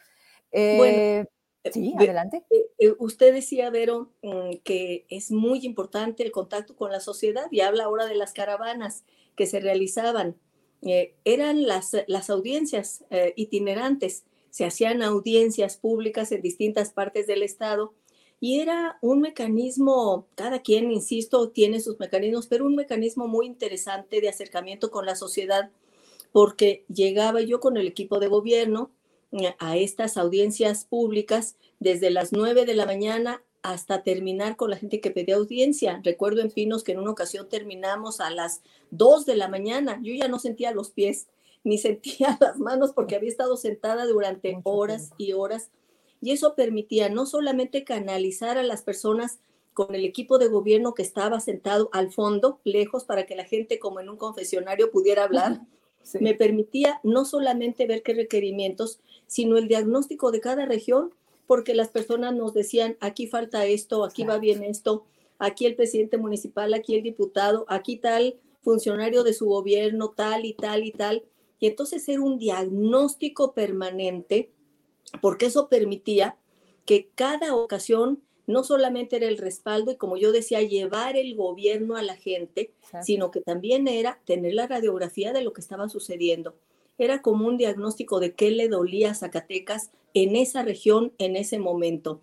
[0.54, 1.26] Eh,
[1.72, 2.46] sí, adelante.
[2.50, 7.48] Eh, eh, usted decía, Vero, mm, que es muy importante el contacto con la sociedad
[7.52, 9.04] y habla ahora de las caravanas
[9.36, 10.38] que se realizaban.
[10.86, 17.42] Eh, eran las, las audiencias eh, itinerantes, se hacían audiencias públicas en distintas partes del
[17.42, 17.94] estado
[18.40, 24.20] y era un mecanismo, cada quien, insisto, tiene sus mecanismos, pero un mecanismo muy interesante
[24.20, 25.72] de acercamiento con la sociedad,
[26.34, 28.92] porque llegaba yo con el equipo de gobierno
[29.32, 34.78] eh, a estas audiencias públicas desde las 9 de la mañana hasta terminar con la
[34.78, 36.02] gente que pedía audiencia.
[36.04, 40.00] Recuerdo en Pinos que en una ocasión terminamos a las 2 de la mañana.
[40.04, 41.28] Yo ya no sentía los pies
[41.64, 45.72] ni sentía las manos porque había estado sentada durante horas y horas.
[46.22, 49.40] Y eso permitía no solamente canalizar a las personas
[49.74, 53.80] con el equipo de gobierno que estaba sentado al fondo, lejos, para que la gente
[53.80, 55.62] como en un confesionario pudiera hablar,
[56.20, 61.14] me permitía no solamente ver qué requerimientos, sino el diagnóstico de cada región
[61.48, 65.06] porque las personas nos decían, aquí falta esto, aquí va bien esto,
[65.40, 70.54] aquí el presidente municipal, aquí el diputado, aquí tal funcionario de su gobierno, tal y
[70.54, 71.24] tal y tal.
[71.60, 74.52] Y entonces era un diagnóstico permanente,
[75.22, 76.38] porque eso permitía
[76.86, 81.96] que cada ocasión no solamente era el respaldo y como yo decía, llevar el gobierno
[81.96, 86.56] a la gente, sino que también era tener la radiografía de lo que estaba sucediendo
[86.98, 91.60] era como un diagnóstico de qué le dolía a Zacatecas en esa región en ese
[91.60, 92.22] momento.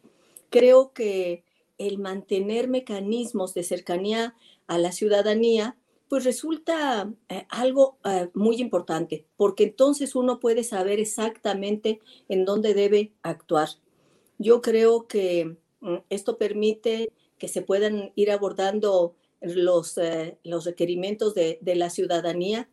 [0.48, 1.44] Creo que
[1.78, 4.34] el mantener mecanismos de cercanía
[4.66, 5.76] a la ciudadanía,
[6.08, 12.74] pues resulta eh, algo eh, muy importante, porque entonces uno puede saber exactamente en dónde
[12.74, 13.68] debe actuar.
[14.38, 21.34] Yo creo que mm, esto permite que se puedan ir abordando los, eh, los requerimientos
[21.34, 22.68] de, la ciudadanía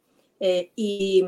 [0.75, 1.23] y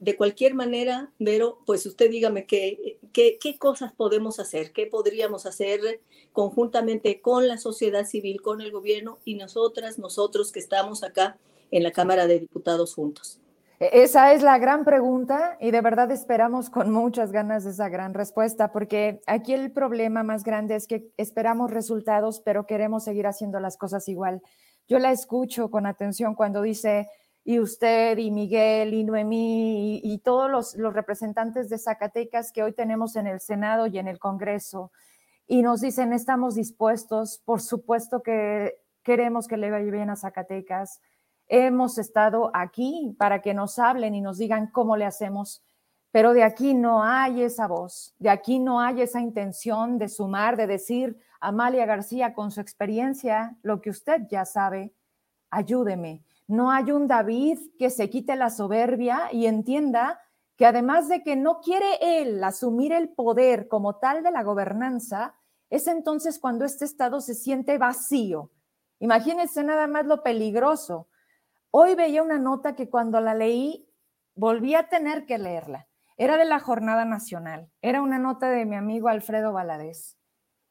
[0.00, 5.46] de cualquier manera, Vero, pues usted dígame qué, qué, qué, cosas podemos hacer, qué podríamos
[5.46, 6.00] hacer
[6.32, 11.38] conjuntamente con la sociedad civil, con el gobierno y nosotras, nosotros que estamos acá
[11.70, 13.40] en la Cámara de Diputados juntos.
[13.78, 18.14] E, esa es la gran pregunta y de verdad esperamos con muchas ganas esa gran
[18.14, 23.60] respuesta, porque aquí el problema más grande es que esperamos resultados, pero queremos seguir haciendo
[23.60, 24.42] las cosas igual.
[24.88, 27.08] Yo la escucho con atención cuando dice,
[27.48, 33.14] y usted y Miguel y Noemí y, todos los, representantes de Zacatecas que hoy tenemos
[33.14, 34.90] en el Senado y en el Congreso,
[35.46, 38.74] y nos dicen, estamos dispuestos, por supuesto que
[39.04, 41.00] queremos que le vaya bien a Zacatecas
[41.48, 45.64] Hemos estado aquí para que nos hablen y nos digan cómo le hacemos,
[46.10, 50.56] pero de aquí no hay esa voz, de aquí no hay esa intención de sumar,
[50.56, 54.92] de decir, Amalia García, con su experiencia, lo que usted ya sabe,
[55.50, 56.24] ayúdeme.
[56.46, 60.20] No hay un David que se quite la soberbia y entienda
[60.56, 65.34] que además de que no quiere él asumir el poder como tal de la gobernanza,
[65.68, 68.52] es entonces cuando este Estado se siente vacío.
[69.00, 71.08] Imagínense nada más lo peligroso
[71.78, 73.86] Hoy veía una nota que cuando la leí
[74.34, 75.86] volví a tener que leerla.
[76.16, 77.70] Era de la Jornada Nacional.
[77.82, 80.16] Era una nota de mi amigo Alfredo Valadez.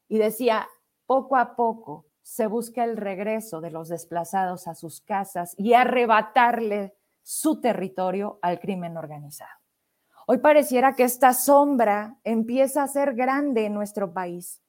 [0.07, 0.67] Y decía,
[1.05, 6.95] poco a poco se busca el regreso de los desplazados a sus casas y arrebatarle
[7.21, 9.51] su territorio al crimen organizado.
[10.25, 14.59] Hoy pareciera que esta sombra empieza a ser grande en nuestro país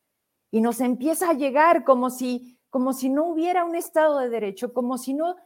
[0.51, 4.75] y nos empieza a llegar como si, como si no hubiera un Estado de Derecho,
[4.75, 5.37] como si no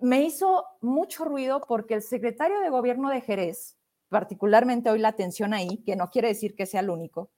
[0.00, 3.76] me hizo mucho ruido porque el secretario de gobierno de Jerez,
[4.08, 7.32] particularmente hoy la atención ahí, que no quiere decir que sea el único,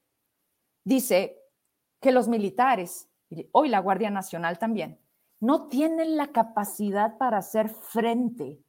[0.85, 1.39] dice
[1.99, 3.09] que los militares,
[3.53, 4.99] hoy la Guardia Nacional también,
[5.41, 8.63] no tienen la capacidad para hacer frente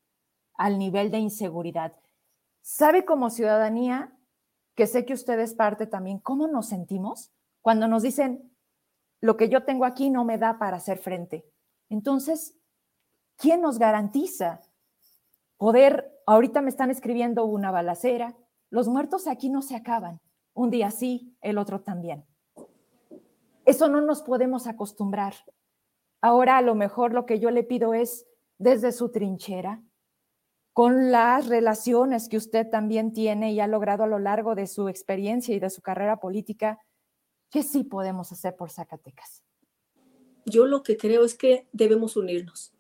[0.55, 1.93] al nivel de inseguridad.
[2.61, 4.17] ¿Sabe como ciudadanía,
[4.75, 8.51] que sé que usted es parte también, cómo nos sentimos cuando nos dicen,
[9.21, 11.45] lo que yo tengo aquí no me da para hacer frente?
[11.89, 12.57] Entonces,
[13.37, 14.61] ¿quién nos garantiza
[15.57, 18.35] poder, ahorita me están escribiendo una balacera,
[18.69, 20.19] los muertos aquí no se acaban,
[20.53, 22.25] un día sí, el otro también.
[23.65, 25.33] Eso no nos podemos acostumbrar.
[26.21, 28.25] Ahora a lo mejor lo que yo le pido es
[28.57, 29.81] desde su trinchera,
[30.73, 34.87] con las relaciones que usted también tiene y ha logrado a lo largo de su
[34.89, 36.79] experiencia y de su carrera política,
[37.51, 39.43] ¿qué sí podemos hacer por Zacatecas?
[40.45, 42.73] Yo lo que creo es que debemos unirnos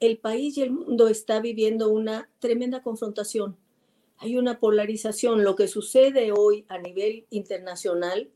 [0.00, 3.56] el país y el mundo está viviendo una tremenda confrontación.
[4.18, 5.44] Hay una polarización.
[5.44, 8.30] Lo que sucede hoy a nivel internacional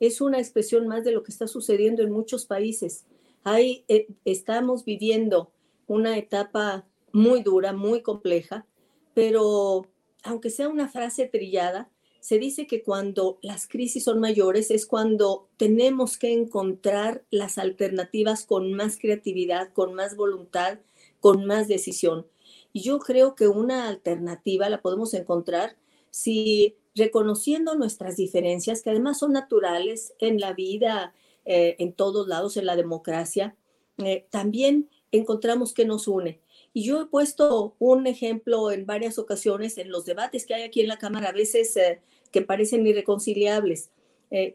[0.00, 3.04] es una expresión más de lo que está sucediendo en muchos países.
[3.44, 5.52] Hay, eh, estamos viviendo
[5.86, 8.66] una etapa muy dura, muy compleja,
[9.14, 9.86] pero
[10.22, 11.90] aunque sea una frase trillada,
[12.20, 18.44] se dice que cuando las crisis son mayores es cuando tenemos que encontrar las alternativas
[18.44, 20.80] con más creatividad, con más voluntad,
[21.20, 22.26] con más decisión.
[22.72, 25.76] Y yo creo que una alternativa la podemos encontrar
[26.10, 32.56] si reconociendo nuestras diferencias, que además son naturales en la vida, eh, en todos lados,
[32.56, 33.56] en la democracia,
[33.98, 36.40] eh, también encontramos que nos une.
[36.74, 40.80] Y yo he puesto un ejemplo en varias ocasiones en los debates que hay aquí
[40.82, 43.90] en la Cámara, a veces eh, que parecen irreconciliables.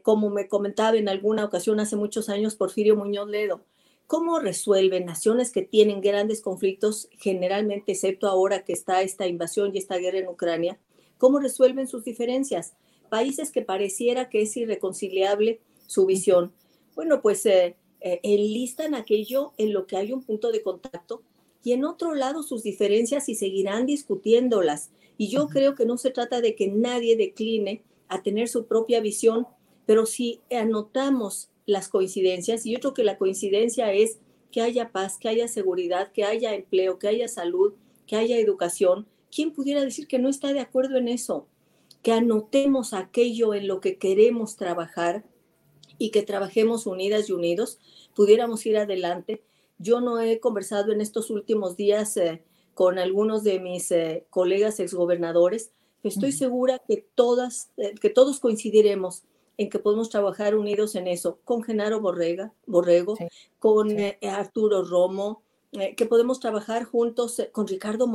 [0.02, 3.60] como me comentaba en alguna ocasión hace muchos años Porfirio Muñoz Ledo,
[4.06, 9.78] ¿Cómo resuelven naciones que tienen grandes conflictos, generalmente, excepto ahora que está esta invasión y
[9.78, 10.78] esta guerra en Ucrania?
[11.18, 12.74] ¿Cómo resuelven sus diferencias?
[13.08, 16.52] Países que pareciera que es irreconciliable su visión.
[16.94, 21.22] Bueno, pues eh, eh, enlistan aquello en lo que hay un punto de contacto
[21.62, 24.90] y en otro lado sus diferencias y seguirán discutiéndolas.
[25.16, 29.00] Y yo creo que no se trata de que nadie decline a tener su propia
[29.00, 29.46] visión,
[29.86, 34.18] pero si anotamos las coincidencias y yo creo que la coincidencia es
[34.50, 37.74] que haya paz, que haya seguridad, que haya empleo, que haya salud,
[38.06, 39.06] que haya educación.
[39.34, 41.48] ¿Quién pudiera decir que no está de acuerdo en eso?
[42.02, 45.24] Que anotemos aquello en lo que queremos trabajar
[45.98, 47.78] y que trabajemos unidas y unidos,
[48.14, 49.42] pudiéramos ir adelante.
[49.78, 54.80] Yo no he conversado en estos últimos días eh, con algunos de mis eh, colegas
[54.80, 55.72] exgobernadores,
[56.02, 59.22] estoy segura que, todas, eh, que todos coincidiremos
[59.56, 63.16] en que podemos trabajar unidos en eso, con Genaro Borrega, Borrego,
[63.58, 68.06] con eh, Arturo Romo, eh, que podemos trabajar juntos eh, con Ricardo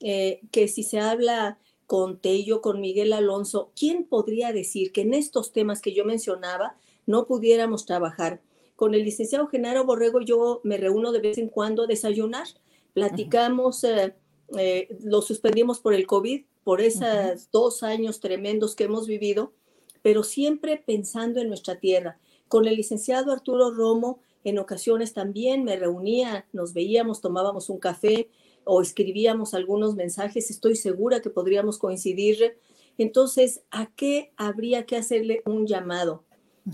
[0.00, 5.14] Monreale, que si se habla con Tello, con Miguel Alonso, ¿quién podría decir que en
[5.14, 6.76] estos temas que yo mencionaba
[7.06, 8.40] no pudiéramos trabajar?
[8.76, 12.46] Con el licenciado Genaro Borrego yo me reúno de vez en cuando a desayunar,
[12.94, 13.84] platicamos,
[15.02, 19.52] lo suspendimos por el COVID, por esos dos años tremendos que hemos vivido,
[20.02, 22.18] pero siempre pensando en nuestra tierra.
[22.48, 28.30] Con el licenciado Arturo Romo, en ocasiones también me reunía, nos veíamos, tomábamos un café,
[28.64, 32.58] o escribíamos algunos mensajes, estoy segura que podríamos coincidir.
[32.98, 36.24] Entonces, ¿a qué habría que hacerle un llamado?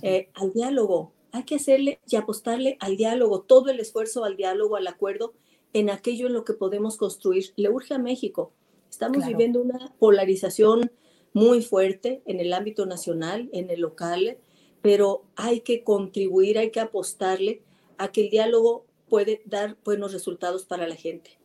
[0.03, 1.13] Eh, al diálogo.
[1.33, 5.35] Hay que hacerle y apostarle al diálogo, todo el esfuerzo al diálogo, al acuerdo,
[5.73, 7.53] en aquello en lo que podemos construir.
[7.57, 8.53] Le urge a México.
[8.91, 10.91] Estamos viviendo una polarización
[11.33, 14.39] muy fuerte en el ámbito nacional, en el local,
[14.81, 17.63] pero hay que contribuir, hay que apostarle
[17.99, 21.39] a que el diálogo puede dar buenos resultados para la gente.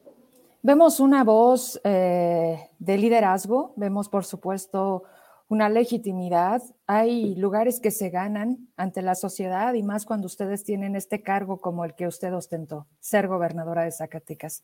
[0.63, 5.03] Vemos una voz eh, de liderazgo, vemos por supuesto
[5.47, 6.61] una legitimidad.
[6.85, 11.59] Hay lugares que se ganan ante la sociedad y más cuando ustedes tienen este cargo
[11.59, 14.63] como el que usted ostentó, ser gobernadora de Zacatecas.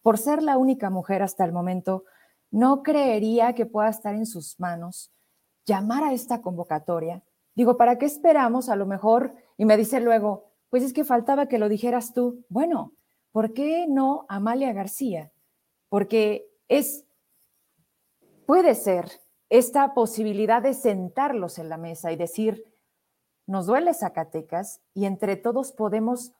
[0.00, 2.04] Por ser la única mujer hasta el momento,
[2.52, 5.10] no creería que pueda estar en sus manos
[5.66, 7.24] llamar a esta convocatoria.
[7.56, 9.34] Digo, ¿para qué esperamos a lo mejor?
[9.58, 12.44] Y me dice luego, pues es que faltaba que lo dijeras tú.
[12.48, 12.92] Bueno,
[13.32, 15.32] ¿por qué no Amalia García?
[15.88, 17.04] Porque es,
[18.46, 19.10] puede ser
[19.50, 22.64] esta posibilidad de sentarlos en la mesa y decir,
[23.46, 26.32] nos duele Zacatecas y entre todos podemos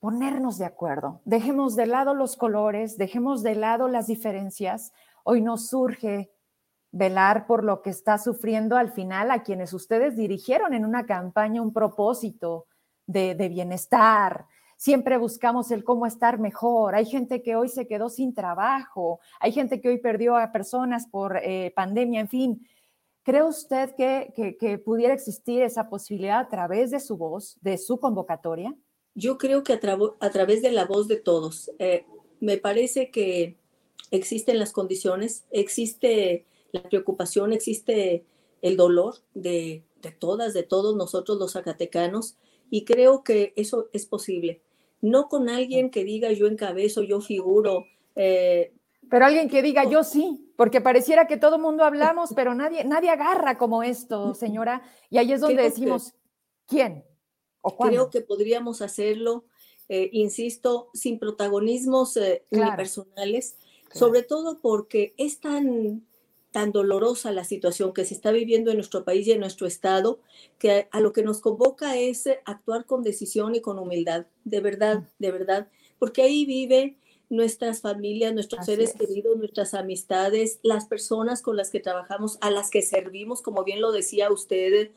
[0.00, 1.20] ponernos de acuerdo.
[1.24, 4.92] Dejemos de lado los colores, dejemos de lado las diferencias.
[5.24, 6.30] Hoy nos surge
[6.90, 11.62] velar por lo que está sufriendo al final a quienes ustedes dirigieron en una campaña
[11.62, 12.66] un propósito
[13.06, 14.46] de, bienestar.
[14.78, 16.94] Siempre buscamos el cómo estar mejor.
[16.94, 21.08] Hay gente que hoy se quedó sin trabajo, hay gente que hoy perdió a personas
[21.08, 22.68] por eh, pandemia, en fin.
[23.24, 28.72] ¿Cree usted que, pudiera existir esa posibilidad a través de su voz, de su convocatoria?
[29.16, 31.72] Yo creo que a, través de la voz de todos.
[31.80, 32.06] Eh,
[32.38, 33.58] me parece que
[34.12, 38.24] existen las condiciones, existe la preocupación, existe
[38.62, 39.82] el dolor de,
[40.20, 42.36] todas, de todos nosotros los zacatecanos,
[42.70, 44.62] y creo que eso es posible.
[45.00, 47.86] No con alguien que diga yo encabezo, yo figuro.
[48.16, 48.72] Eh,
[49.10, 53.10] pero alguien que diga yo sí, porque pareciera que todo mundo hablamos, pero nadie, nadie
[53.10, 54.82] agarra como esto, señora.
[55.08, 56.14] Y ahí es donde decimos,
[56.66, 57.04] ¿quién?
[57.60, 59.44] ¿O Creo que podríamos hacerlo,
[59.88, 63.56] eh, insisto, sin protagonismos eh, unipersonales,
[63.92, 66.06] sobre todo porque es tan
[66.50, 70.20] tan dolorosa la situación que se está viviendo en nuestro país y en nuestro estado,
[70.58, 74.60] que a, lo que nos convoca es eh, actuar con decisión y con humildad, de
[74.60, 75.68] verdad, de verdad,
[75.98, 76.96] porque ahí vive
[77.30, 82.70] nuestras familias, nuestros seres queridos, nuestras amistades, las personas con las que trabajamos, a las
[82.70, 84.92] que servimos, como bien lo decía usted,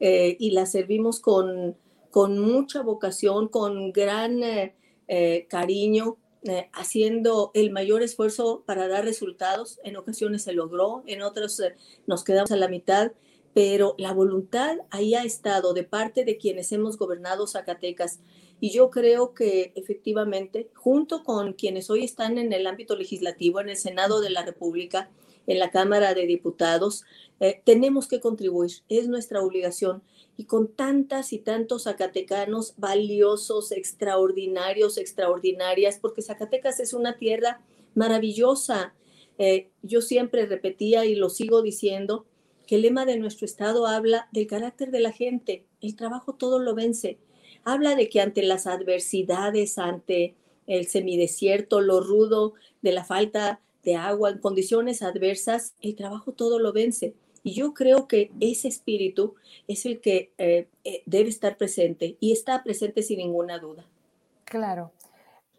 [0.00, 1.76] eh, y las servimos con,
[2.10, 9.80] con mucha vocación, con gran eh, cariño, eh, haciendo el mayor esfuerzo para dar resultados.
[9.82, 11.74] En ocasiones se logró, en otros eh,
[12.06, 13.12] nos quedamos a la mitad,
[13.54, 18.20] pero la voluntad ahí ha estado de parte de quienes hemos gobernado Zacatecas.
[18.60, 23.70] Y yo creo que efectivamente, junto con quienes hoy están en el ámbito legislativo, en
[23.70, 25.10] el Senado de la República,
[25.46, 27.04] en la Cámara de Diputados,
[27.40, 30.02] eh, tenemos que contribuir, es nuestra obligación
[30.36, 37.60] y con tantas y tantos zacatecanos valiosos, extraordinarios, extraordinarias, porque Zacatecas es una tierra
[37.94, 38.94] maravillosa.
[39.38, 42.26] Eh, yo siempre repetía y lo sigo diciendo
[42.66, 46.58] que el lema de nuestro estado habla del carácter de la gente, el trabajo todo
[46.58, 47.18] lo vence.
[47.62, 50.34] Habla de que ante las adversidades, ante
[50.66, 56.58] el semidesierto, lo rudo de la falta de agua, en condiciones adversas, el trabajo todo
[56.58, 57.14] lo vence.
[57.42, 59.34] Y yo creo que ese espíritu
[59.68, 63.84] es el que eh, eh, debe estar presente y está presente sin ninguna duda.
[64.44, 64.92] Claro.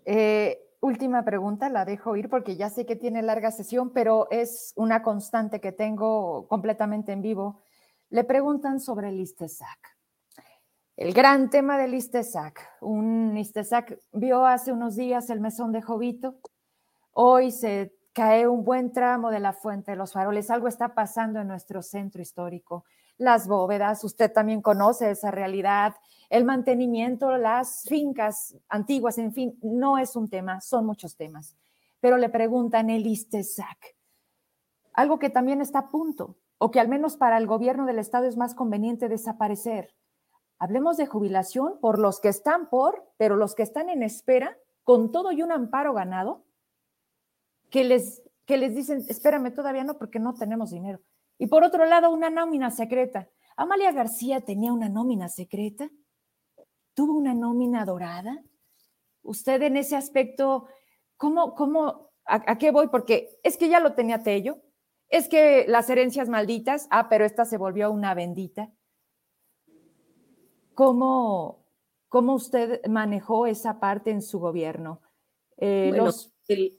[0.03, 4.73] Eh, última pregunta, la dejo ir porque ya sé que tiene larga sesión, pero es
[4.75, 7.61] una constante que tengo completamente en vivo.
[8.09, 9.95] Le preguntan sobre el ISTESAC.
[10.97, 12.77] El gran tema del ISTESAC.
[12.81, 16.39] Un ISTESAC vio hace unos días el mesón de Jovito.
[17.11, 20.49] Hoy se cae un buen tramo de la Fuente de los Faroles.
[20.49, 22.85] Algo está pasando en nuestro centro histórico.
[23.17, 25.95] Las bóvedas, usted también conoce esa realidad.
[26.29, 31.57] El mantenimiento, las fincas antiguas, en fin, no es un tema, son muchos temas.
[31.99, 33.97] Pero le preguntan el ISTESAC,
[34.93, 38.27] algo que también está a punto, o que al menos para el gobierno del Estado
[38.27, 39.93] es más conveniente desaparecer.
[40.57, 45.11] Hablemos de jubilación por los que están por, pero los que están en espera, con
[45.11, 46.44] todo y un amparo ganado,
[47.75, 51.01] que les, que les dicen, espérame, todavía no, porque no tenemos dinero.
[51.37, 53.27] Y por otro lado, una nómina secreta.
[53.57, 55.89] Amalia García tenía una nómina secreta,
[56.93, 58.41] tuvo una nómina dorada.
[59.23, 60.69] Usted en ese aspecto,
[61.17, 62.87] ¿cómo, cómo, a, qué voy?
[62.87, 64.61] Porque es que ya lo tenía Tello,
[65.09, 68.71] es que las herencias malditas, ah, pero esta se volvió una bendita.
[70.75, 71.65] ¿Cómo,
[72.07, 75.01] cómo usted manejó esa parte en su gobierno?
[75.57, 76.77] Eh, los El,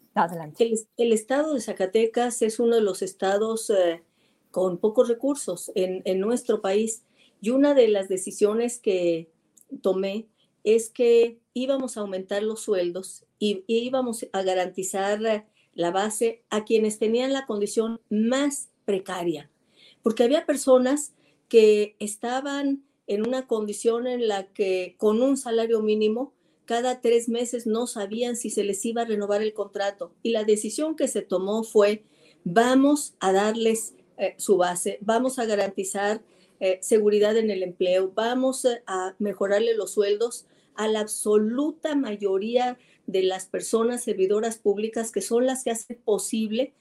[0.97, 4.03] el, estado de Zacatecas es uno de los estados eh,
[4.51, 7.05] con pocos recursos en, en, nuestro país.
[7.41, 9.29] Y una de las decisiones que
[9.83, 10.27] tomé
[10.65, 15.21] es que íbamos a aumentar los sueldos y, y íbamos a garantizar
[15.75, 19.51] la base a quienes tenían la condición más precaria,
[20.03, 21.13] porque había personas
[21.49, 26.33] que estaban en una condición en la que con un salario mínimo
[26.67, 30.45] cada tres meses no sabían si se les iba a renovar el contrato y la
[30.45, 32.05] decisión que se tomó fue
[32.45, 36.23] vamos a darles eh, su base, vamos a garantizar
[36.61, 43.23] eh, seguridad en el empleo, vamos a mejorarle los sueldos a la absoluta mayoría de
[43.23, 46.75] las personas servidoras públicas que son las que hacen posible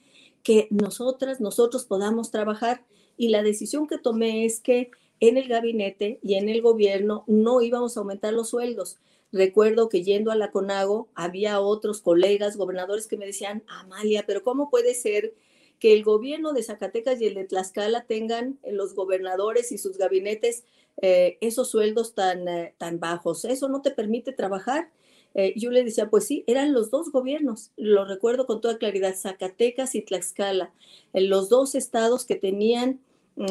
[0.44, 2.86] que nosotras, nosotros podamos trabajar.
[3.18, 7.62] Y la decisión que tomé es que en el gabinete y en el gobierno no
[7.62, 9.00] íbamos a aumentar los sueldos.
[9.32, 14.44] Recuerdo que yendo a la CONAGO había otros colegas, gobernadores que me decían, Amalia, pero
[14.44, 15.34] ¿cómo puede ser
[15.80, 20.64] que el gobierno de Zacatecas y el de Tlaxcala tengan los gobernadores y sus gabinetes
[21.02, 23.46] eh, esos sueldos tan, eh, tan bajos?
[23.46, 24.90] Eso no te permite trabajar.
[25.38, 29.14] Eh, yo le decía, pues sí, eran los dos gobiernos, lo recuerdo con toda claridad,
[29.18, 30.74] Zacatecas y Tlaxcala,
[31.14, 33.02] los dos estados que tenían
[33.36, 33.46] mm,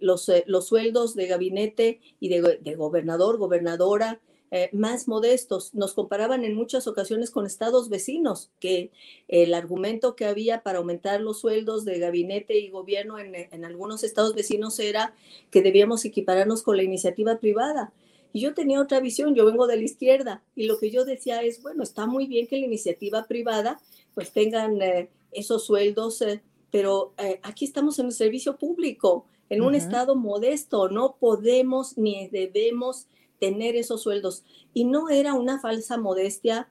[0.00, 4.18] los, eh, los, sueldos de gabinete y de, gobernador, gobernadora,
[4.50, 5.74] eh, más modestos.
[5.74, 8.90] Nos comparaban en muchas ocasiones con estados vecinos, que
[9.28, 14.04] el argumento que había para aumentar los sueldos de gabinete y gobierno en, en algunos
[14.04, 15.14] estados vecinos era
[15.50, 17.92] que debíamos equipararnos con la iniciativa privada.
[18.32, 21.42] Y yo tenía otra visión, yo vengo de la izquierda y lo que yo decía
[21.42, 23.80] es, bueno, está muy bien que la iniciativa privada
[24.14, 29.62] pues tengan eh, esos sueldos, eh, pero eh, aquí estamos en el servicio público, en
[29.62, 33.06] un estado modesto, no podemos ni debemos
[33.40, 34.44] tener esos sueldos.
[34.74, 36.68] Y no era una falsa modestia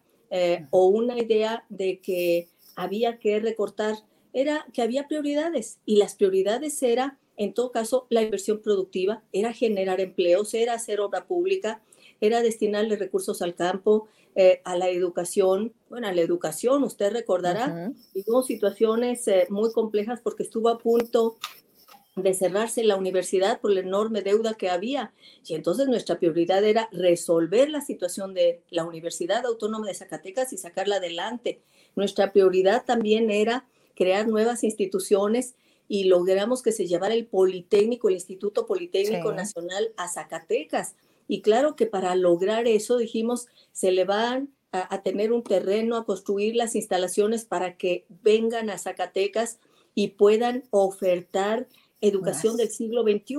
[0.72, 3.95] o una idea de que había que recortar,
[4.34, 9.53] era que había prioridades y las prioridades era en todo caso, la inversión productiva era
[9.53, 11.82] generar empleos, era hacer obra pública,
[12.20, 15.72] era destinarle recursos al campo, eh, a la educación.
[15.88, 21.38] Bueno, a la educación, usted recordará, uh situaciones eh, muy complejas porque estuvo a punto
[22.18, 25.13] de cerrarse la universidad por la enorme deuda que había.
[25.45, 30.57] Y entonces nuestra prioridad era resolver la situación de la Universidad Autónoma de Zacatecas y
[30.57, 31.61] sacarla adelante.
[31.95, 35.55] Nuestra prioridad también era crear nuevas instituciones
[35.88, 40.95] y logramos que se llevara el Politécnico, el Instituto Politécnico Nacional a Zacatecas.
[41.28, 46.05] Y claro que para lograr eso dijimos, se le van a, tener un terreno, a
[46.05, 49.59] construir las instalaciones para que vengan a Zacatecas
[49.95, 51.68] y puedan ofertar
[52.02, 53.36] educación del siglo XXI,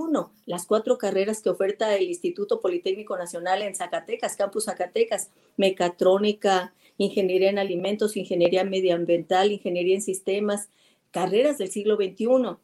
[0.46, 7.50] las cuatro carreras que oferta el Instituto Politécnico Nacional en Zacatecas, Campus Zacatecas, mecatrónica, ingeniería
[7.50, 10.68] en alimentos, ingeniería medioambiental, ingeniería en sistemas,
[11.12, 12.56] carreras del siglo XXI.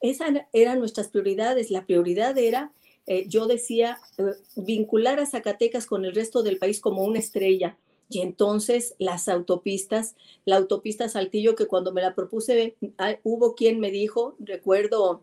[0.00, 1.70] Esas eran nuestras prioridades.
[1.70, 2.72] La prioridad era,
[3.06, 4.22] eh, yo decía, eh,
[4.56, 7.76] vincular a Zacatecas con el resto del país como una estrella.
[8.08, 12.76] Y entonces las autopistas, la autopista Saltillo, que cuando me la propuse,
[13.22, 15.22] hubo quien me dijo, recuerdo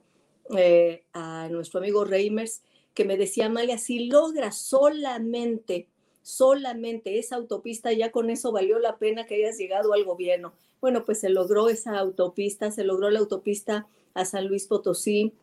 [0.57, 5.87] eh, a nuestro amigo Reimers, que me decía, Amalia, si logra solamente,
[6.21, 11.03] solamente esa autopista, ya con eso valió la pena que hayas llegado al gobierno bueno,
[11.05, 15.33] pues se logró esa autopista, se logró la autopista a San Luis Potosí,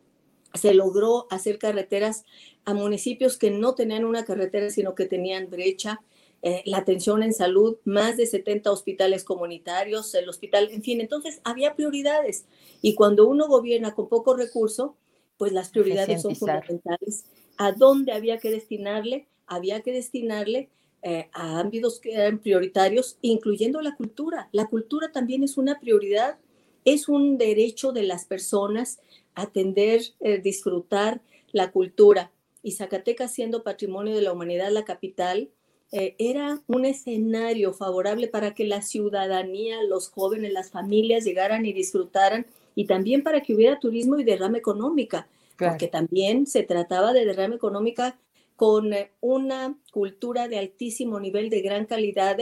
[0.53, 2.25] se logró hacer carreteras
[2.65, 6.01] a municipios que no tenían una carretera, sino que tenían brecha,
[6.47, 11.41] eh, la atención en salud, más de 70 hospitales comunitarios, el hospital, en fin, entonces
[11.43, 12.45] había prioridades.
[12.81, 14.95] Y cuando uno gobierna con poco recurso,
[15.37, 17.25] pues las prioridades son fundamentales.
[17.57, 19.27] ¿A dónde había que destinarle?
[19.45, 20.69] Había que destinarle
[21.01, 24.47] eh, a ámbitos que eran prioritarios, incluyendo la cultura.
[24.53, 26.37] La cultura también es una prioridad,
[26.85, 29.01] es un derecho de las personas
[29.35, 31.21] atender, eh, disfrutar
[31.51, 32.31] la cultura.
[32.63, 35.49] Y Zacatecas, siendo patrimonio de la humanidad, la capital,
[35.91, 41.73] eh, era un escenario favorable para que la ciudadanía, los jóvenes, las familias llegaran y
[41.73, 45.27] disfrutaran, y también para que hubiera turismo y derrama económica,
[45.57, 48.19] porque también se trataba de derrama económica
[48.55, 52.37] con eh, una cultura de altísimo nivel, de gran calidad,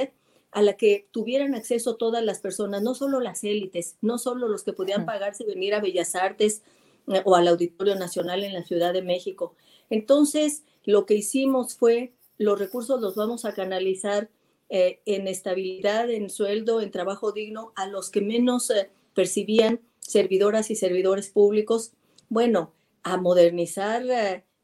[0.52, 4.64] a la que tuvieran acceso todas las personas, no solo las élites, no solo los
[4.64, 6.64] que podían pagarse venir a Bellas Artes
[7.08, 9.54] eh, o al Auditorio Nacional en la Ciudad de México.
[9.90, 14.30] Entonces, lo que hicimos fue, los recursos los vamos a canalizar
[14.70, 18.72] eh, en estabilidad, en sueldo, en trabajo digno, a los que menos
[19.14, 21.94] percibían servidoras y servidores públicos.
[22.30, 22.74] Bueno,
[23.04, 24.04] a modernizar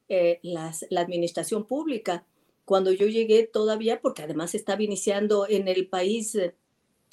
[0.09, 2.25] eh, la administración pública.
[2.65, 6.55] Cuando yo llegué todavía, porque además estaba iniciando en el país eh,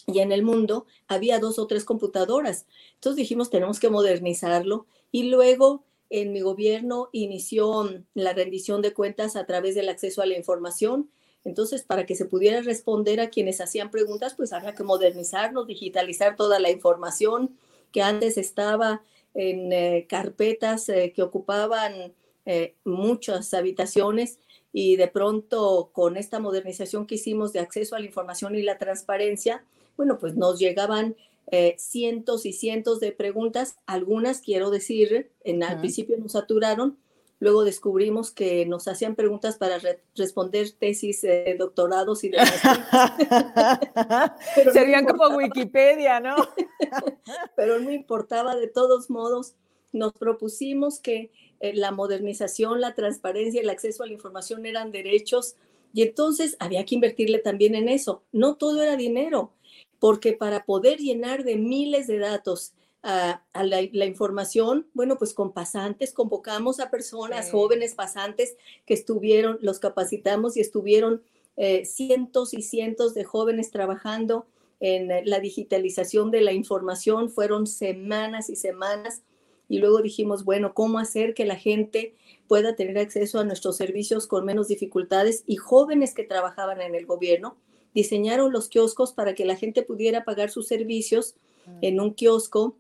[0.07, 2.67] y en el mundo había dos o tres computadoras.
[2.95, 4.87] Entonces dijimos, tenemos que modernizarlo.
[5.13, 10.27] Y luego en mi gobierno inició la rendición de cuentas a través del acceso a
[10.27, 11.11] la información.
[11.45, 16.37] Entonces, para que se pudiera responder a quienes hacían preguntas, pues había que modernizarnos, digitalizar
[16.37, 17.57] toda la información
[17.93, 19.03] que antes estaba
[19.35, 22.13] en eh, carpetas eh, que ocupaban
[22.45, 24.39] eh, muchas habitaciones
[24.73, 28.79] y de pronto con esta modernización que hicimos de acceso a la información y la
[28.79, 29.65] transparencia,
[29.97, 31.17] bueno, pues nos llegaban
[31.51, 36.99] eh, cientos y cientos de preguntas, algunas quiero decir, en al principio nos saturaron,
[37.41, 39.79] luego descubrimos que nos hacían preguntas para
[40.15, 42.53] responder tesis, de doctorados y demás.
[44.73, 46.37] Serían como Wikipedia, ¿no?
[47.57, 49.55] Pero no importaba, de todos modos,
[49.93, 51.31] nos propusimos que
[51.61, 55.57] eh, la modernización, la transparencia, el acceso a la información eran derechos
[55.95, 58.23] y entonces había que invertirle también en eso.
[58.33, 59.53] No todo era dinero,
[59.99, 62.73] porque para poder llenar de miles de datos
[63.03, 69.79] a, la, información, bueno, pues con pasantes, convocamos a personas, jóvenes pasantes que estuvieron, los
[69.79, 71.23] capacitamos y estuvieron
[71.57, 74.47] eh, cientos y cientos de jóvenes trabajando
[74.81, 79.23] en la digitalización de la información, fueron semanas y semanas
[79.69, 82.15] y luego dijimos, bueno, ¿cómo hacer que la gente
[82.47, 85.45] pueda tener acceso a nuestros servicios con menos dificultades?
[85.47, 87.57] Y jóvenes que trabajaban en el gobierno
[87.95, 91.34] diseñaron los kioscos para que la gente pudiera pagar sus servicios
[91.66, 91.78] mm.
[91.82, 92.76] en un kiosco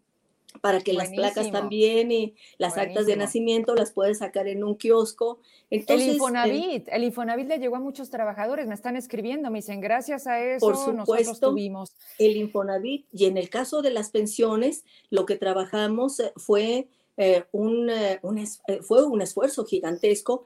[0.60, 4.76] para que las placas también y las actas de nacimiento las puedes sacar en un
[4.76, 5.38] kiosco.
[5.70, 9.80] Entonces, el Infonavit, el Infonavit le llegó a muchos trabajadores, me están escribiendo, me dicen,
[9.80, 11.92] gracias a eso por supuesto, nosotros tuvimos.
[12.18, 17.44] El Infonavit, y en el caso de las pensiones, lo que trabajamos eh, fue, eh,
[17.52, 18.44] un, eh, un
[18.82, 20.44] fue un esfuerzo gigantesco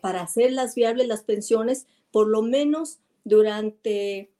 [0.00, 2.98] para hacerlas viables las pensiones, por lo menos
[3.28, 4.30] durante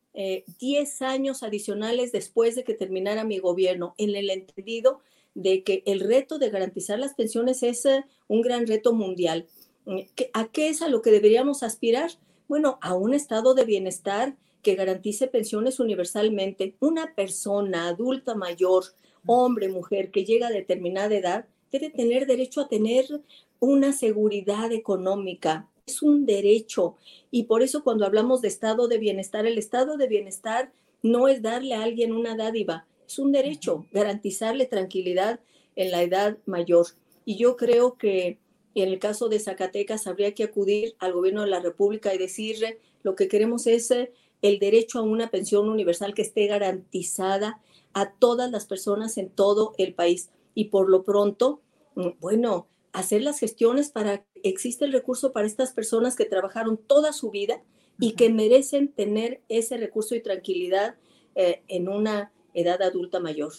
[0.58, 5.00] 10 años adicionales después de que terminara mi gobierno, en el entendido
[5.34, 9.46] de que el reto de garantizar las pensiones es eh, un gran reto mundial.
[9.84, 10.00] Mm,
[10.32, 12.10] ¿A qué es a lo que deberíamos aspirar?
[12.48, 16.74] Bueno, a un estado de bienestar que garantice pensiones universalmente.
[16.80, 18.84] Una persona adulta mayor,
[19.26, 23.22] hombre, mujer, que llega a determinada edad, debe tener derecho a tener
[23.60, 25.68] una seguridad económica.
[25.88, 26.96] Es un derecho.
[27.30, 30.70] Y por eso cuando hablamos de estado de bienestar, el estado de bienestar
[31.02, 35.40] no es darle a alguien una dádiva, es un derecho garantizarle tranquilidad
[35.76, 36.88] en la edad mayor.
[37.24, 38.38] Y yo creo que
[38.74, 42.78] en el caso de Zacatecas habría que acudir al gobierno de la República y decirle
[43.02, 44.12] lo que queremos es eh,
[44.42, 47.62] el derecho a una pensión universal que esté garantizada
[47.94, 50.28] a todas las personas en todo el país.
[50.54, 51.62] Y por lo pronto,
[51.94, 56.76] mm, bueno, hacer las gestiones para que exista el recurso para estas personas que trabajaron
[56.76, 57.62] toda su vida
[57.98, 60.96] y que merecen tener ese recurso y tranquilidad
[61.34, 63.52] eh, en una edad adulta mayor.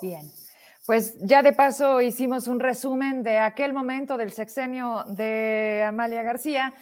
[0.00, 0.30] Bien.
[0.86, 6.72] Pues ya de paso hicimos un resumen de aquel momento del sexenio de Amalia García.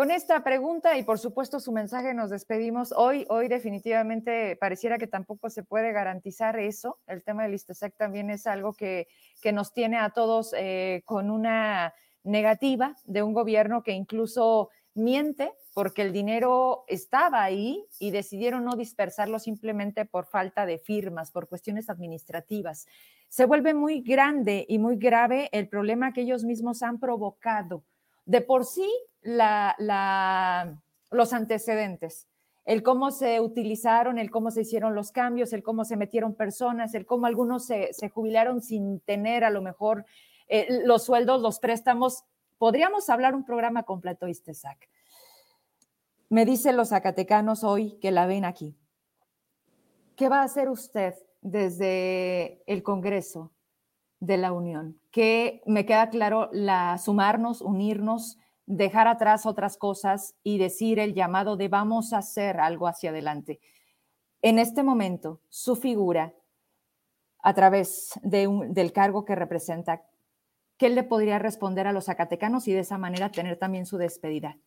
[0.00, 2.90] Con esta pregunta y por supuesto su mensaje nos despedimos.
[2.96, 6.98] Hoy, hoy definitivamente pareciera que tampoco se puede garantizar eso.
[7.06, 9.08] El tema del ISTESEC también es algo que,
[9.42, 11.92] que nos tiene a todos eh, con una
[12.24, 18.76] negativa de un gobierno que incluso miente porque el dinero estaba ahí y decidieron no
[18.76, 22.86] dispersarlo simplemente por falta de firmas, por cuestiones administrativas.
[23.28, 27.84] Se vuelve muy grande y muy grave el problema que ellos mismos han provocado.
[28.30, 28.88] De por sí,
[31.10, 32.28] los antecedentes,
[32.64, 36.94] el cómo se utilizaron, el cómo se hicieron los cambios, el cómo se metieron personas,
[36.94, 40.04] el cómo algunos se, jubilaron sin tener a lo mejor
[40.48, 42.22] eh, los sueldos, los préstamos.
[42.58, 44.88] Podríamos hablar un programa completo, Istesac
[46.30, 48.76] me dicen los zacatecanos hoy que la ven aquí.
[50.14, 53.50] ¿Qué va a hacer usted desde el Congreso
[54.20, 54.99] de la Unión?
[55.10, 61.56] Que me queda claro la sumarnos, unirnos, dejar atrás otras cosas y decir el llamado
[61.56, 63.60] de vamos a hacer algo hacia adelante.
[64.42, 66.34] En este momento, su figura,
[67.42, 70.02] a través de del cargo que representa,
[70.76, 74.58] ¿qué le podría responder a los zacatecanos y de esa manera tener también su despedida?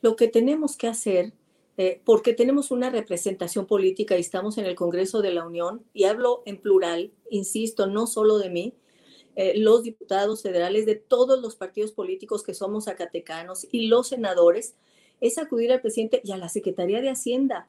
[0.00, 1.34] lo que tenemos que hacer,
[1.76, 6.04] eh, porque tenemos una representación política y estamos en el Congreso de la Unión, y
[6.04, 8.74] hablo en plural, insisto, no solo de mí,
[9.42, 14.74] eh, los diputados federales de todos los partidos políticos que somos zacatecanos y los senadores,
[15.18, 17.66] es acudir al presidente y a la Secretaría de Hacienda.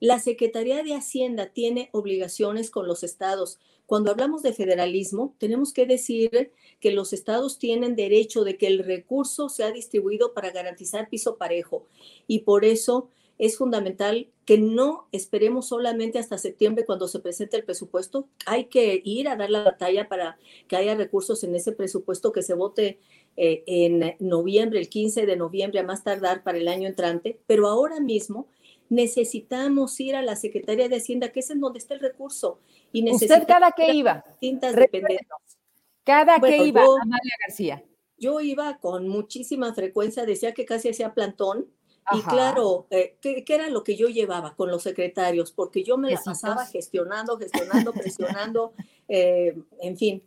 [0.00, 3.60] La Secretaría de Hacienda tiene obligaciones con los estados.
[3.86, 6.50] Cuando hablamos de federalismo, tenemos que decir
[6.80, 11.86] que los estados tienen derecho de que el recurso sea distribuido para garantizar piso parejo
[12.26, 13.10] y por eso
[13.42, 18.28] es fundamental que no esperemos solamente hasta septiembre cuando se presente el presupuesto.
[18.46, 20.38] Hay que ir a dar la batalla para
[20.68, 23.00] que haya recursos en ese presupuesto que se vote
[23.36, 27.40] eh, en noviembre, el 15 de noviembre, a más tardar para el año entrante.
[27.48, 28.46] Pero ahora mismo
[28.88, 32.60] necesitamos ir a la Secretaría de Hacienda, que es en donde está el recurso.
[32.92, 34.24] Y ¿Usted cada que iba?
[36.04, 37.84] Cada que iba, Amalia García.
[38.18, 41.66] Yo iba con muchísima frecuencia, decía que casi hacía plantón
[42.10, 45.52] y claro, eh, ¿qué, era lo que yo llevaba con los secretarios?
[45.52, 48.72] Porque yo me la pasaba gestionando, gestionando, presionando,
[49.08, 50.22] eh, en fin.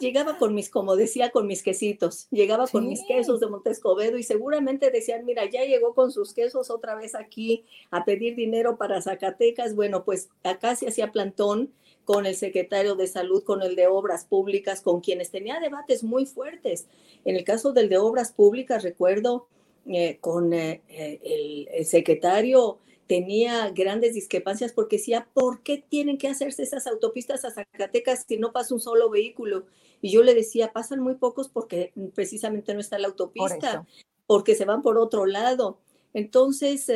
[0.00, 4.24] Llegaba con mis, como decía, con mis quesitos, llegaba con mis quesos de Montescobedo y
[4.24, 9.00] seguramente decían, mira, ya llegó con sus quesos otra vez aquí a pedir dinero para
[9.00, 9.76] Zacatecas.
[9.76, 11.72] Bueno, pues acá se hacía plantón
[12.04, 16.26] con el secretario de salud, con el de obras públicas, con quienes tenía debates muy
[16.26, 16.86] fuertes.
[17.24, 19.46] En el caso del de obras públicas, recuerdo
[19.90, 26.28] eh, con eh, eh, el, secretario tenía grandes discrepancias porque decía, ¿por qué tienen que
[26.28, 29.64] hacerse esas autopistas a Zacatecas si no pasa un solo vehículo?
[30.02, 33.86] Y yo le decía, pasan muy pocos porque precisamente no está la autopista,
[34.26, 35.78] porque se van por otro lado.
[36.12, 36.86] Entonces,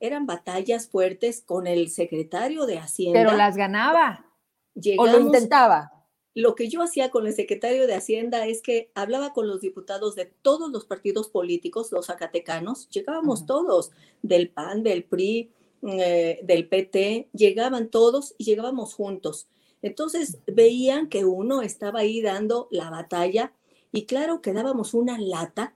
[0.00, 3.20] eran batallas fuertes con el secretario de Hacienda.
[3.20, 4.24] Pero las ganaba.
[4.96, 5.97] o lo intentaba.
[6.34, 10.14] Lo que yo hacía con el secretario de Hacienda es que hablaba con los diputados
[10.14, 13.90] de todos los partidos políticos, los zacatecanos, llegábamos todos,
[14.22, 15.50] del PAN, del PRI,
[15.82, 19.48] eh, del PT, llegaban todos y llegábamos juntos.
[19.82, 23.52] Entonces veían que uno estaba ahí dando la batalla
[23.92, 25.74] y claro que dábamos una lata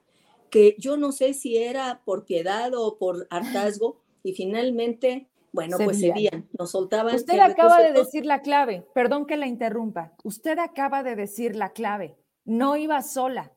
[0.49, 5.99] que yo no sé si era por piedad o por hartazgo y finalmente bueno, pues
[5.99, 7.15] serían, nos soltaban.
[7.15, 10.13] Usted acaba de decir la clave, perdón que la interrumpa.
[10.23, 12.17] Usted acaba de decir la clave.
[12.43, 13.53] No iba sola,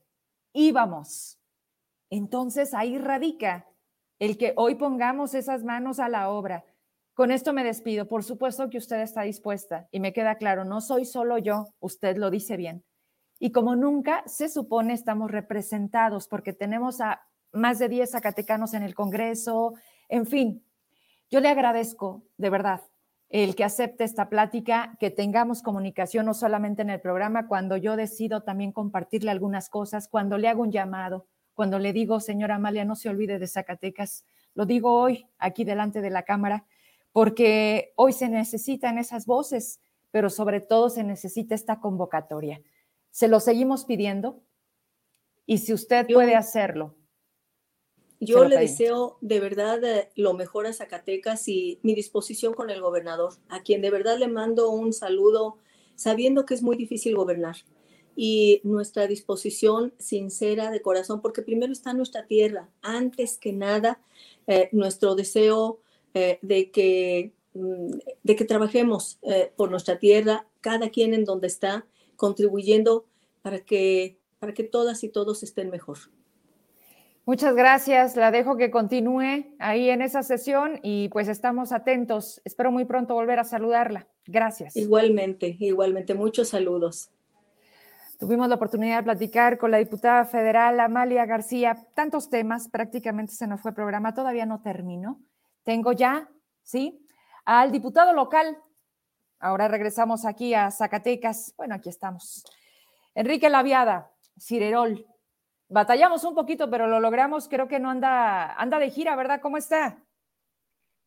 [0.53, 1.41] íbamos.
[2.11, 3.67] Entonces ahí radica
[4.19, 6.65] el que hoy pongamos esas manos a la obra.
[7.15, 8.07] Con esto me despido.
[8.09, 12.19] Por supuesto que usted está dispuesta y me queda claro, no soy solo yo, usted
[12.19, 12.85] lo dice bien.
[13.39, 17.23] Y como nunca, se supone estamos representados porque tenemos a
[17.53, 19.73] más de 10 zacatecanos en el Congreso,
[20.11, 20.66] en fin,
[21.31, 22.83] yo le agradezco, de verdad,
[23.29, 27.97] el que acepte esta plática, que tengamos comunicación no solamente en el programa, cuando yo
[27.97, 32.85] decido también compartirle algunas cosas, cuando le hago un llamado, cuando le digo, señora Amalia,
[32.85, 34.25] no se olvide de Zacatecas,
[34.55, 36.67] lo digo hoy aquí delante de la cámara,
[37.13, 42.61] porque hoy se necesitan esas voces, pero sobre todo se necesita esta convocatoria.
[43.11, 44.43] Se lo seguimos pidiendo
[45.47, 46.95] y si usted puede hacerlo,
[48.21, 52.81] yo le deseo de verdad eh, lo mejor a Zacatecas y mi disposición con el
[52.81, 55.59] gobernador, a quien de verdad le mando un saludo
[55.95, 57.57] sabiendo que es muy difícil gobernar
[58.15, 64.01] y nuestra disposición sincera de corazón, porque primero está nuestra tierra, antes que nada,
[64.47, 65.81] eh, nuestro deseo
[66.15, 67.91] eh, de, que, mm,
[68.23, 69.19] de que trabajemos
[69.57, 71.87] por nuestra tierra, cada quien en donde está,
[72.17, 73.05] contribuyendo
[73.43, 75.99] para que, para que todas y todos estén mejor.
[77.27, 78.15] Muchas gracias.
[78.15, 82.41] La dejo que continúe ahí en esa sesión y pues estamos atentos.
[82.45, 84.07] Espero muy pronto volver a saludarla.
[84.27, 84.77] Gracias.
[84.77, 86.15] Igualmente, igualmente.
[86.15, 87.11] Muchos saludos.
[88.21, 91.85] Tuvimos la oportunidad de platicar con la diputada federal Amalia García.
[91.95, 94.15] Tantos temas, prácticamente se nos fue el programa.
[94.15, 95.21] Todavía no termino.
[95.65, 96.31] Tengo ya,
[96.63, 97.05] ¿sí?
[97.45, 98.57] Al diputado local.
[99.41, 101.55] Ahora regresamos aquí a Zacatecas.
[101.57, 102.45] Bueno, aquí estamos.
[103.17, 105.05] Enrique Laviada, Cirerol,
[105.69, 107.49] Batallamos un poquito, pero lo logramos.
[107.49, 109.41] Creo que no anda, anda de gira, ¿verdad?
[109.41, 110.03] ¿Cómo está?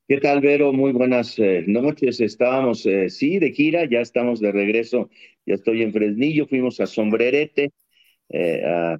[0.07, 0.73] ¿Qué tal, Vero?
[0.73, 2.19] Muy buenas eh, noches.
[2.19, 5.09] Estábamos, eh, sí, de gira, ya estamos de regreso.
[5.45, 7.71] Ya estoy en Fresnillo, fuimos a Sombrerete
[8.29, 8.99] eh, a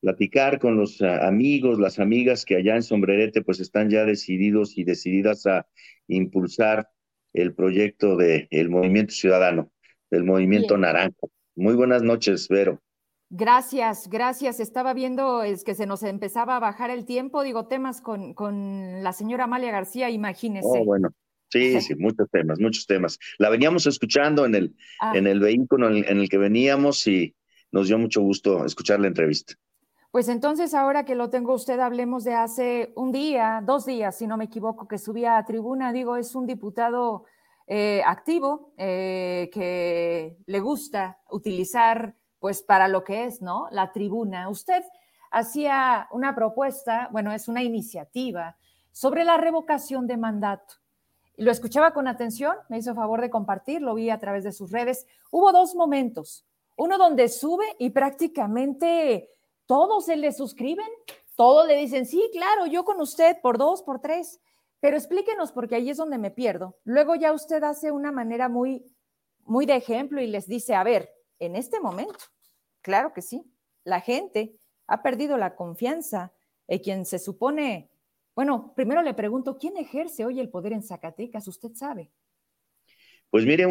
[0.00, 4.84] platicar con los amigos, las amigas que allá en Sombrerete pues están ya decididos y
[4.84, 5.66] decididas a
[6.06, 6.88] impulsar
[7.32, 9.72] el proyecto del el Movimiento Ciudadano,
[10.10, 11.30] del Movimiento Naranjo.
[11.56, 12.80] Muy buenas noches, Vero.
[13.30, 14.58] Gracias, gracias.
[14.58, 19.02] Estaba viendo es que se nos empezaba a bajar el tiempo, digo, temas con, con
[19.02, 20.68] la señora Amalia García, imagínese.
[20.68, 21.10] Oh, bueno,
[21.50, 23.18] sí, sí, muchos temas, muchos temas.
[23.38, 25.12] La veníamos escuchando en el, ah.
[25.14, 27.34] en el vehículo en el, que veníamos y
[27.70, 29.54] nos dio mucho gusto escuchar la entrevista.
[30.10, 34.26] Pues entonces, ahora que lo tengo usted, hablemos de hace un día, dos días, si
[34.26, 35.92] no me equivoco, que subía a tribuna.
[35.92, 37.24] Digo, es un diputado
[37.66, 43.68] eh, activo eh, que le gusta utilizar pues para lo que es, ¿no?
[43.70, 44.48] La tribuna.
[44.48, 44.84] Usted
[45.30, 48.56] hacía una propuesta, bueno, es una iniciativa
[48.92, 50.74] sobre la revocación de mandato.
[51.36, 54.72] Lo escuchaba con atención, me hizo favor de compartir, lo vi a través de sus
[54.72, 55.06] redes.
[55.30, 56.44] Hubo dos momentos,
[56.76, 59.28] uno donde sube y prácticamente
[59.66, 60.88] todos se le suscriben,
[61.36, 64.40] todos le dicen, sí, claro, yo con usted por dos, por tres,
[64.80, 66.76] Pero explíquenos, porque ahí es donde me pierdo.
[66.84, 68.84] Luego ya usted hace una manera muy,
[69.44, 72.24] muy de ejemplo y les dice, a ver, en este momento,
[72.82, 73.42] claro que sí,
[73.84, 76.32] la gente ha perdido la confianza
[76.66, 77.90] en quien se supone,
[78.34, 81.48] bueno, primero le pregunto, ¿quién ejerce hoy el poder en Zacatecas?
[81.48, 82.10] Usted sabe.
[83.30, 83.66] Pues mire,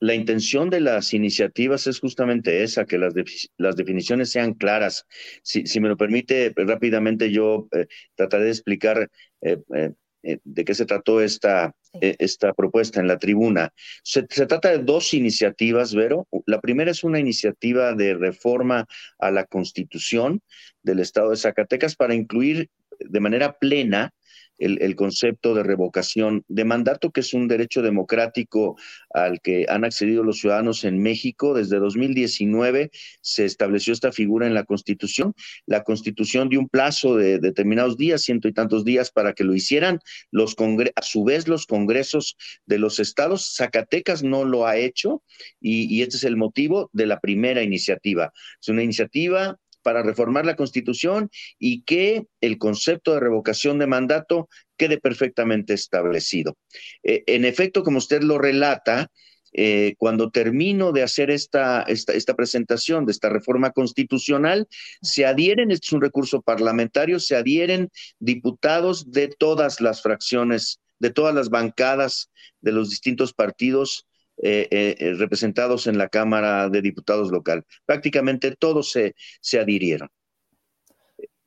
[0.00, 3.12] la intención de las iniciativas es justamente esa, que las,
[3.58, 5.06] las definiciones sean claras.
[5.42, 9.10] Si, me lo permite, rápidamente yo eh, trataré de explicar
[9.42, 9.92] eh, eh,
[10.22, 13.72] de qué se trató esta, esta propuesta en la tribuna.
[14.02, 16.28] Se, se, trata de dos iniciativas, Vero.
[16.46, 18.86] La primera es una iniciativa de reforma
[19.18, 20.42] a la constitución
[20.82, 22.68] del Estado de Zacatecas para incluir
[22.98, 24.12] de manera plena
[24.60, 28.76] el, concepto de revocación de mandato, que es un derecho democrático
[29.12, 31.54] al que han accedido los ciudadanos en México.
[31.54, 32.90] Desde 2019
[33.22, 35.34] se estableció esta figura en la Constitución.
[35.66, 39.54] La Constitución dio un plazo de determinados días, ciento y tantos días, para que lo
[39.54, 39.98] hicieran.
[40.30, 40.54] Los
[40.94, 42.36] a su vez, los congresos
[42.66, 45.22] de los estados, Zacatecas no lo ha hecho
[45.60, 48.32] y, y este es el motivo de la primera iniciativa.
[48.60, 54.48] Es una iniciativa para reformar la Constitución y que el concepto de revocación de mandato
[54.76, 56.56] quede perfectamente establecido.
[57.02, 59.10] Eh, en efecto, como usted lo relata,
[59.52, 64.68] eh, cuando termino de hacer esta, esta, esta, presentación de esta reforma constitucional,
[65.02, 71.10] se adhieren, este es un recurso parlamentario, se adhieren diputados de todas las fracciones, de
[71.10, 74.06] todas las bancadas de los distintos partidos
[74.42, 77.64] eh, eh, eh, representados en la Cámara de Diputados local.
[77.84, 80.08] Prácticamente todos se, se adhirieron.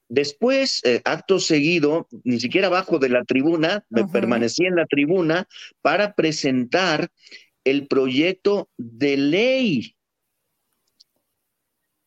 [0.09, 5.47] Después, acto seguido, ni siquiera abajo de la tribuna, me permanecí en la tribuna
[5.81, 7.09] para presentar
[7.63, 9.95] el proyecto de ley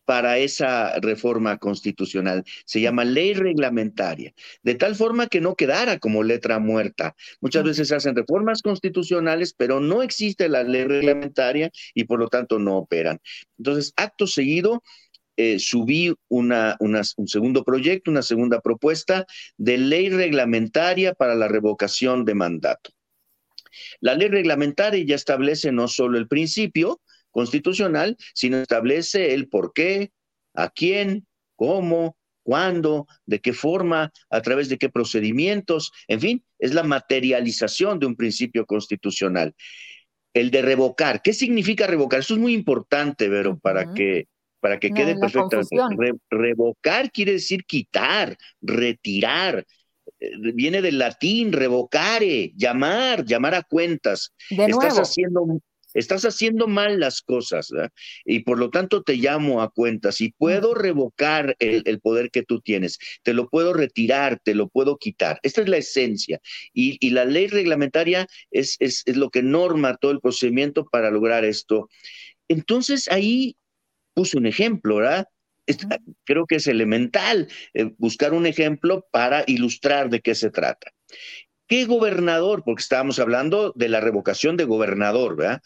[0.06, 2.44] para esa reforma constitucional.
[2.64, 4.32] Se llama ley reglamentaria,
[4.62, 7.14] de tal forma que no quedara como letra muerta.
[7.40, 12.28] Muchas veces se hacen reformas constitucionales, pero no existe la ley reglamentaria y por lo
[12.28, 13.20] tanto no operan.
[13.58, 14.82] Entonces, acto seguido,
[15.36, 19.26] eh, subí una, un segundo proyecto, una segunda propuesta
[19.58, 22.90] de ley reglamentaria para la revocación de mandato.
[24.00, 27.00] La ley reglamentaria ya establece no solo el principio,
[27.36, 30.10] constitucional, sino establece el por qué,
[30.54, 36.72] a quién, cómo, cuándo, de qué forma, a través de qué procedimientos, en fin, es
[36.72, 39.54] la materialización de un principio constitucional.
[40.32, 42.20] El de revocar, ¿qué significa revocar?
[42.20, 44.28] Eso es muy importante, Vero, para que
[44.58, 45.60] para que quede perfecto.
[46.30, 49.64] revocar quiere decir quitar, retirar.
[50.18, 54.32] Eh, viene del latín revocare, llamar, llamar a cuentas.
[54.48, 55.60] Estás haciendo
[55.96, 57.72] estás haciendo mal las cosas
[58.24, 62.60] y por lo tanto te llamo a cuentas y puedo revocar el, poder que tú
[62.60, 65.40] tienes, te lo puedo retirar, te lo puedo quitar.
[65.42, 66.40] Esta es la esencia
[66.72, 71.88] y, la ley reglamentaria es, es, lo que norma todo el procedimiento para lograr esto.
[72.48, 73.56] Entonces ahí
[74.12, 75.26] puse un ejemplo, ¿verdad?
[76.24, 80.92] creo que es elemental eh, buscar un ejemplo para ilustrar de qué se trata.
[81.68, 85.62] ¿Qué gobernador, porque estábamos hablando de la revocación de gobernador, ¿verdad?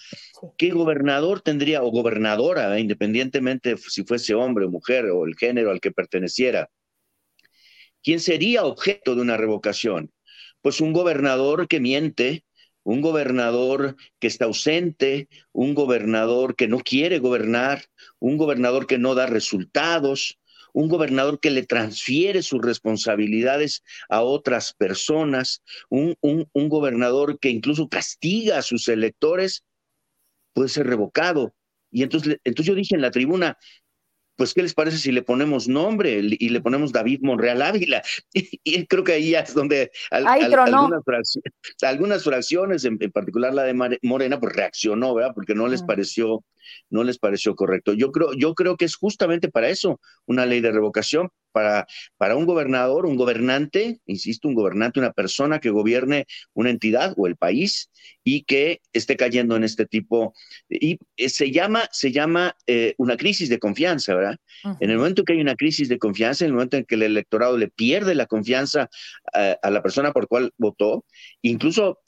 [0.56, 5.80] ¿Qué gobernador tendría, o gobernadora, independientemente si fuese hombre o mujer o el género al
[5.80, 6.70] que perteneciera?
[8.02, 10.10] ¿Quién sería objeto de una revocación?
[10.62, 12.44] Pues un gobernador que miente,
[12.82, 17.84] un gobernador que está ausente, un gobernador que no quiere gobernar,
[18.18, 20.39] un gobernador que no da resultados,
[20.72, 27.88] un gobernador que le transfiere sus responsabilidades a otras personas, un, un, gobernador que incluso
[27.88, 29.64] castiga a sus electores,
[30.52, 31.54] puede ser revocado.
[31.90, 33.58] Y entonces, entonces yo dije en la tribuna,
[34.40, 38.00] pues, ¿qué les parece si le ponemos nombre y le ponemos David Monreal Ávila?
[38.64, 41.52] Y, creo que ahí es donde algunas, fracciones,
[41.82, 45.32] algunas, fracciones, en, particular la de Morena, pues reaccionó, ¿verdad?
[45.34, 46.42] Porque no les pareció
[46.88, 47.92] no les pareció correcto.
[47.92, 51.86] Yo creo, yo creo que es justamente para eso una ley de revocación, para,
[52.16, 57.26] para un gobernador, un gobernante, insisto, un gobernante, una persona que gobierne una entidad o
[57.26, 57.90] el país
[58.24, 60.34] y que esté cayendo en este tipo.
[60.68, 64.36] Y eh, se llama, se llama eh, una crisis de confianza, ¿verdad?
[64.80, 67.02] En el momento que hay una crisis de confianza, en el momento en que el
[67.02, 68.88] electorado le pierde la confianza
[69.32, 71.04] a, a la persona por cual votó,
[71.42, 71.98] incluso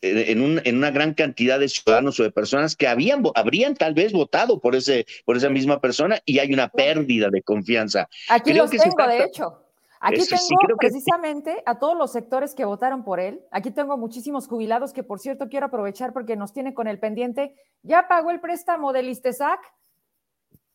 [0.00, 4.12] en, en, una gran cantidad de ciudadanos o de personas que habían, habrían tal vez
[4.12, 8.08] votado por, ese, por esa misma persona y hay una pérdida de confianza.
[8.28, 9.64] Aquí los tengo, de hecho.
[10.00, 13.40] Aquí tengo precisamente a todos los sectores que votaron por él.
[13.50, 17.54] Aquí tengo muchísimos jubilados que, por cierto, quiero aprovechar porque nos tiene con el pendiente.
[17.82, 19.58] ¿Ya pagó el préstamo del ISTESAC?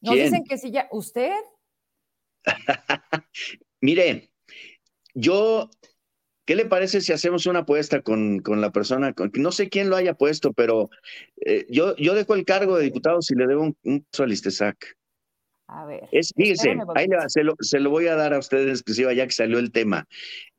[0.01, 0.89] Nos dicen que si ya.
[0.91, 1.32] ¿Usted?
[3.80, 4.30] Mire,
[5.13, 5.69] yo
[6.46, 9.14] ¿Qué le parece si hacemos una apuesta con, con la persona?
[9.34, 10.89] no sé quién lo haya puesto, pero
[11.46, 14.98] eh, yo, yo dejo el cargo de diputado si le debo un, un al Istesac.
[15.68, 16.04] A ver.
[16.12, 19.32] Es, fíjese, ahí se, lo, se, lo, voy a dar a ustedes exclusiva ya que
[19.32, 20.08] salió el tema.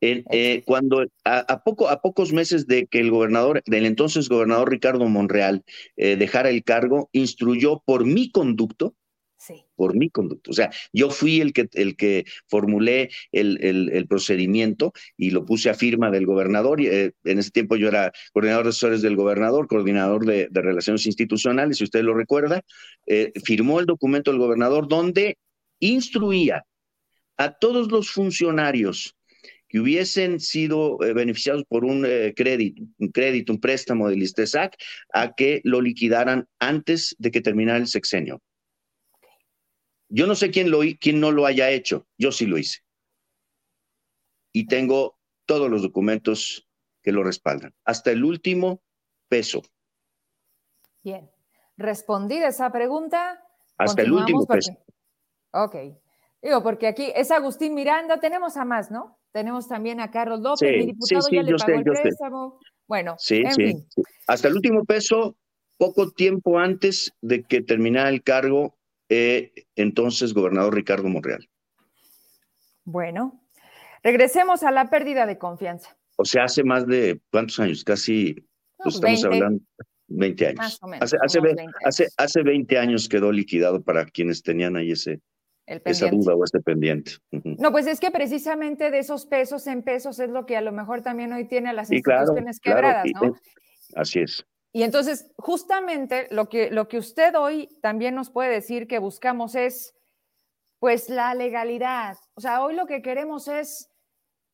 [0.01, 5.07] Eh, cuando a, poco, a pocos meses de que el gobernador, del entonces gobernador Ricardo
[5.07, 5.62] Monreal,
[5.97, 8.95] eh, dejara el cargo, instruyó por mi conducto
[9.76, 10.51] por mi conducto.
[10.51, 15.70] O sea, yo fui el que, el que formulé el, el, procedimiento y lo puse
[15.70, 16.80] a firma del gobernador.
[16.80, 21.07] Y, eh, en ese tiempo yo era coordinador de asesores del gobernador, coordinador de, relaciones
[21.07, 22.62] institucionales, si usted lo recuerda.
[23.07, 25.38] Eh, firmó el documento del gobernador donde
[25.80, 26.64] instruía
[27.36, 29.16] a todos los funcionarios
[29.68, 34.76] que hubiesen sido eh, beneficiados por un crédito, un crédito, un préstamo del ISTESAC,
[35.12, 38.40] a que lo liquidaran antes de que terminara el sexenio.
[40.14, 42.78] Yo no sé quién, lo, quién no lo haya hecho, yo sí lo hice.
[44.52, 46.68] Y tengo todos los documentos
[47.02, 48.80] que lo respaldan, hasta el último
[49.28, 49.62] peso.
[51.02, 51.28] Bien,
[51.76, 53.42] respondida esa pregunta.
[53.76, 54.72] Hasta el último peso.
[55.50, 55.74] Ok.
[56.40, 59.18] Digo, porque aquí es Agustín Miranda, tenemos a más, ¿no?
[59.32, 62.60] Tenemos también a Carlos López, mi diputado ya le pagó el préstamo.
[62.86, 63.84] Bueno, sí, sí,
[64.28, 65.36] Hasta el último peso,
[65.76, 68.76] poco tiempo antes de que terminara el cargo,
[69.14, 71.48] eh, entonces gobernador Ricardo Monreal.
[72.84, 73.40] Bueno,
[74.02, 75.96] regresemos a la pérdida de confianza.
[76.16, 78.46] O sea, hace más de cuántos años, casi
[78.76, 79.62] pues, estamos hablando
[80.08, 80.58] 20 años.
[80.58, 81.74] Más o menos, hace, hace, 20 años.
[82.16, 85.20] Hace, 20 años quedó liquidado para quienes tenían ahí ese,
[85.66, 87.12] esa duda o ese pendiente.
[87.30, 90.72] No, pues es que precisamente de esos pesos en pesos es lo que a lo
[90.72, 93.34] mejor también hoy tiene a las instituciones quebradas, ¿no?
[93.94, 94.46] Así es.
[94.75, 99.55] Y entonces, justamente lo que, lo que usted hoy también nos puede decir que buscamos
[99.55, 99.95] es,
[100.81, 102.16] pues, la legalidad.
[102.35, 103.93] O sea, hoy lo que queremos es,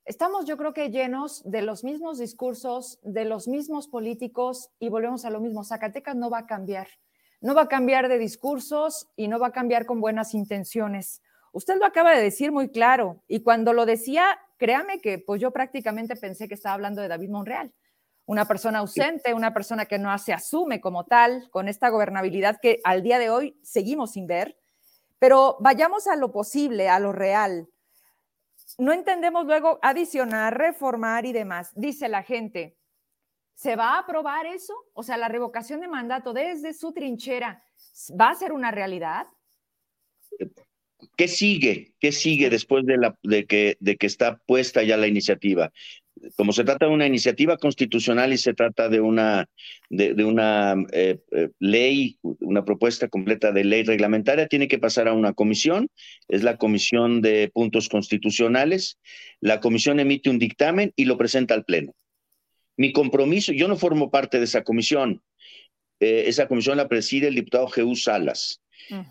[0.04, 5.24] estamos yo creo que llenos de los mismos discursos, de los mismos políticos y volvemos
[5.24, 5.64] a lo mismo.
[5.64, 6.88] Zacatecas no va a cambiar.
[7.40, 11.22] No va a cambiar de discursos y no va a cambiar con buenas intenciones.
[11.52, 15.50] Usted lo acaba de decir muy claro y cuando lo decía, créame que pues yo
[15.50, 17.72] prácticamente pensé que estaba hablando de David Monreal
[18.30, 22.78] una persona ausente, una persona que no se asume como tal, con esta gobernabilidad que
[22.84, 24.56] al día de hoy seguimos sin ver.
[25.18, 27.66] Pero vayamos a lo posible, a lo real.
[28.78, 31.72] No entendemos luego adicionar, reformar y demás.
[31.74, 32.76] Dice la gente,
[33.54, 34.74] ¿se va a aprobar eso?
[34.92, 37.64] O sea, la revocación de mandato desde su trinchera,
[38.18, 39.26] ¿va a ser una realidad?
[41.16, 41.94] ¿Qué sigue?
[41.98, 45.72] ¿Qué sigue después de, la, de, que, de que está puesta ya la iniciativa?
[46.36, 49.48] Como se trata de una iniciativa constitucional y se trata de una,
[49.88, 55.14] de, una eh, eh, ley, una propuesta completa de ley reglamentaria, tiene que pasar a
[55.14, 55.88] una comisión,
[56.28, 58.98] es la comisión de puntos constitucionales.
[59.40, 61.92] La comisión emite un dictamen y lo presenta al Pleno.
[62.76, 65.22] Mi compromiso, yo no formo parte de esa comisión,
[66.00, 68.60] eh, esa comisión la preside el diputado Jeú Salas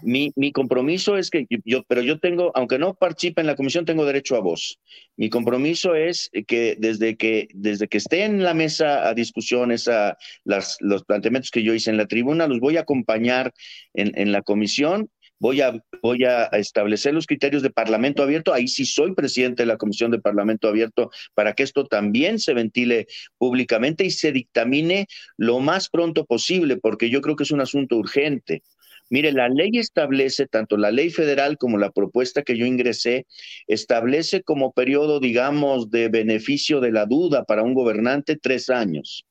[0.02, 3.86] mi, mi, compromiso es que yo, pero yo tengo, aunque no participe en la comisión,
[3.86, 4.80] tengo derecho a voz.
[5.18, 10.18] Mi compromiso es que desde que, desde que esté en la mesa a discusiones, a
[10.44, 13.54] las, los planteamientos que yo hice en la tribuna, los voy a acompañar
[13.94, 18.54] en, en la comisión voy a, voy a establecer los criterios de Parlamento abierto.
[18.54, 22.54] Ahí sí soy presidente de la Comisión de Parlamento abierto para que esto también se
[22.54, 23.08] ventile
[23.38, 25.08] públicamente y se dictamine
[25.38, 28.64] lo más pronto posible, porque yo creo que es un asunto urgente.
[29.10, 33.26] Mire, la ley establece, tanto la ley federal como la propuesta que yo ingresé,
[33.68, 39.26] establece como periodo, digamos, de beneficio de la duda para un gobernante tres años.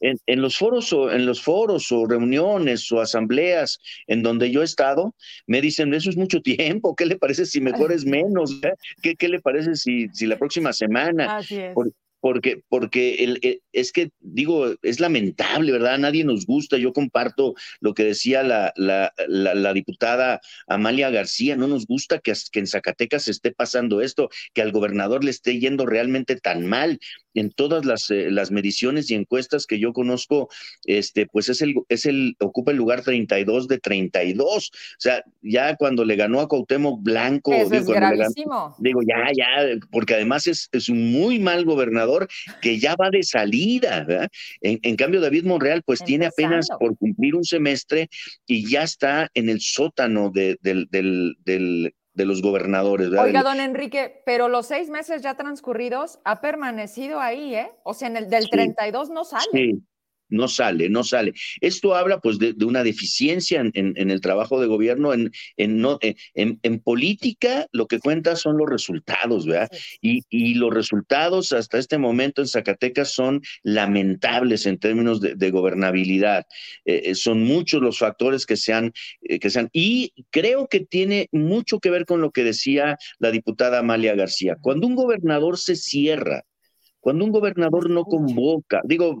[0.00, 4.64] en, los foros o en los foros o reuniones o asambleas en donde yo he
[4.64, 5.14] estado,
[5.46, 8.60] me dicen, eso es mucho tiempo, ¿qué le parece si mejor es menos?
[9.00, 11.38] ¿Qué, qué le parece si, si la próxima semana?
[11.38, 11.74] Así es
[12.20, 15.98] porque, porque el, eh, es que, digo, es lamentable, ¿verdad?
[15.98, 16.76] Nadie nos gusta.
[16.76, 22.32] Yo comparto lo que decía la, la, la, diputada Amalia García, no nos gusta que,
[22.50, 26.98] que en Zacatecas esté pasando esto, que al gobernador le esté yendo realmente tan mal
[27.34, 30.48] en todas las, eh, las mediciones y encuestas que yo conozco,
[30.84, 34.70] este, pues es el, es el, ocupa el lugar 32 de 32.
[34.72, 38.34] O sea, ya cuando le ganó a Cuauhtémoc Blanco, digo, es
[38.78, 42.07] digo, ya, ya, porque además es, es un muy mal gobernador
[42.60, 44.04] que ya va de salida.
[44.04, 44.28] ¿verdad?
[44.60, 48.08] En, cambio, David Monreal, pues tiene apenas por cumplir un semestre
[48.46, 53.10] y ya está en el sótano de, del, del, del de los gobernadores.
[53.12, 57.70] Oiga, don Enrique, pero los seis meses ya transcurridos ha permanecido ahí, ¿eh?
[57.84, 59.44] O sea, en el del 32 no sale.
[59.52, 59.80] Sí,
[60.28, 61.32] no sale, no sale.
[61.60, 67.66] Esto habla pues de, una deficiencia en, el trabajo de gobierno, en, no, en, política
[67.72, 69.70] lo que cuenta son los resultados, ¿verdad?
[70.00, 76.46] Y, los resultados hasta este momento en Zacatecas son lamentables en términos de, gobernabilidad.
[76.84, 78.92] Eh, eh, son muchos los factores que se, han,
[79.22, 83.30] eh, que se Y creo que tiene mucho que ver con lo que decía la
[83.30, 84.56] diputada Amalia García.
[84.60, 86.44] Cuando un gobernador se cierra,
[87.00, 89.20] cuando un gobernador no convoca, digo,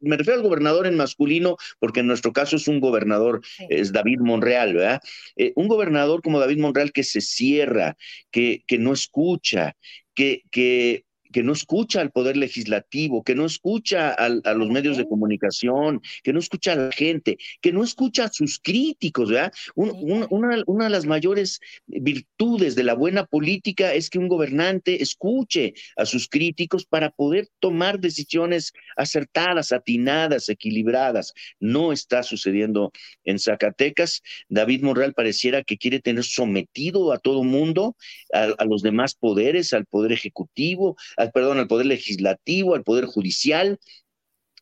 [0.00, 4.20] me refiero al gobernador en masculino, porque en nuestro caso es un gobernador, es David
[4.20, 5.00] Monreal, ¿verdad?
[5.36, 7.96] Eh, un gobernador como David Monreal que se cierra,
[8.30, 9.76] que, que no escucha,
[10.14, 11.05] que, que
[11.36, 16.32] que no escucha al poder legislativo, que no escucha a los medios de comunicación, que
[16.32, 19.52] no escucha a la gente, que no escucha a sus críticos, ¿verdad?
[19.74, 26.06] una, de las mayores virtudes de la buena política es que un gobernante escuche a
[26.06, 31.34] sus críticos para poder tomar decisiones acertadas, atinadas, equilibradas.
[31.60, 32.92] No está sucediendo
[33.24, 34.22] en Zacatecas.
[34.48, 37.94] David Morral pareciera que quiere tener sometido a todo mundo,
[38.32, 40.96] a, a los demás poderes, al poder ejecutivo,
[41.32, 43.78] perdón, al poder legislativo, al poder judicial,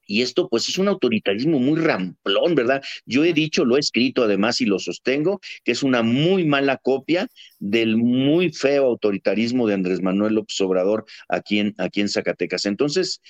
[0.06, 2.82] y esto pues es un autoritarismo muy ramplón, ¿verdad?
[3.06, 6.76] Yo he dicho, lo he escrito además y lo sostengo, que es una muy mala
[6.76, 7.26] copia
[7.58, 12.66] del muy feo autoritarismo de Andrés Manuel López Obrador aquí en, aquí en Zacatecas.
[12.66, 13.20] Entonces,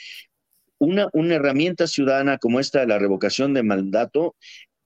[0.79, 4.35] una, una herramienta ciudadana como esta de la revocación de mandato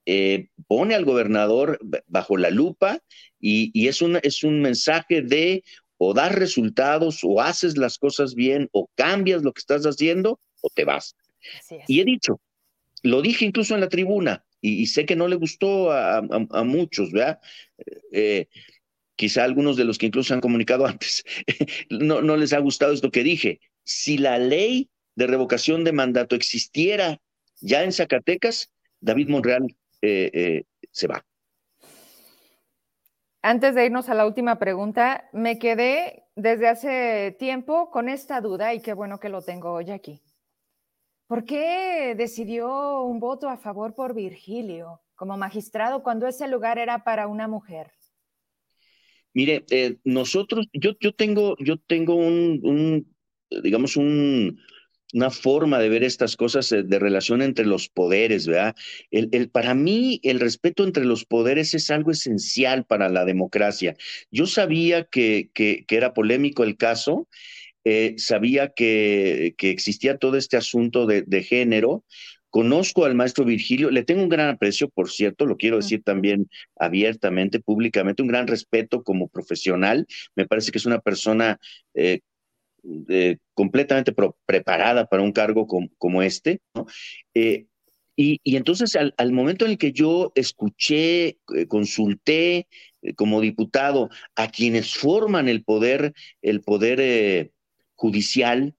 [0.05, 2.99] eh, pone al gobernador bajo la lupa
[3.39, 5.63] y, y es, es un mensaje de
[5.99, 10.69] o das resultados, o haces las cosas bien, o cambias lo que estás haciendo, o
[10.73, 11.15] te vas.
[11.87, 12.39] Y he dicho,
[13.03, 16.21] lo dije incluso en la tribuna, y, sé que no le gustó a,
[16.63, 17.39] muchos, ¿verdad?
[18.11, 18.47] Eh,
[19.15, 21.23] quizá algunos de los que incluso han comunicado antes,
[21.89, 23.59] no, no les ha gustado esto que dije.
[23.83, 27.21] Si la ley de revocación de mandato existiera
[27.59, 28.71] ya en Zacatecas,
[29.01, 29.65] David Monreal
[30.01, 31.25] eh, eh, se va.
[33.41, 38.73] Antes de irnos a la última pregunta, me quedé desde hace tiempo con esta duda
[38.73, 40.21] y qué bueno que lo tengo hoy aquí.
[41.27, 47.03] ¿Por qué decidió un voto a favor por Virgilio como magistrado cuando ese lugar era
[47.03, 47.91] para una mujer?
[49.33, 53.05] Mire, eh, nosotros, yo, yo tengo, yo tengo un
[53.49, 54.59] digamos, un,
[55.13, 58.75] una forma de ver estas cosas eh, de relación entre los poderes, ¿verdad?
[59.11, 63.95] El, para mí, el respeto entre los poderes es algo esencial para la democracia.
[64.31, 67.27] Yo sabía que, que, era polémico el caso,
[67.83, 72.05] eh, sabía que, que, existía todo este asunto de, de, género.
[72.51, 76.49] Conozco al maestro Virgilio, le tengo un gran aprecio, por cierto, lo quiero decir también
[76.77, 80.07] abiertamente, públicamente, un gran respeto como profesional.
[80.35, 81.59] Me parece que es una persona
[81.93, 82.21] eh,
[83.53, 84.13] completamente
[84.45, 86.61] preparada para un cargo como este,
[87.33, 87.65] eh,
[88.21, 92.67] y, entonces al, momento en el que yo escuché, eh, consulté
[93.01, 97.53] eh, como diputado a quienes forman el poder, el poder
[97.93, 98.75] judicial,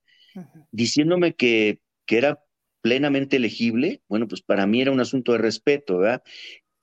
[0.71, 2.43] diciéndome que, que era
[2.81, 6.21] plenamente elegible, bueno, pues para mí era un asunto de respeto, ¿verdad?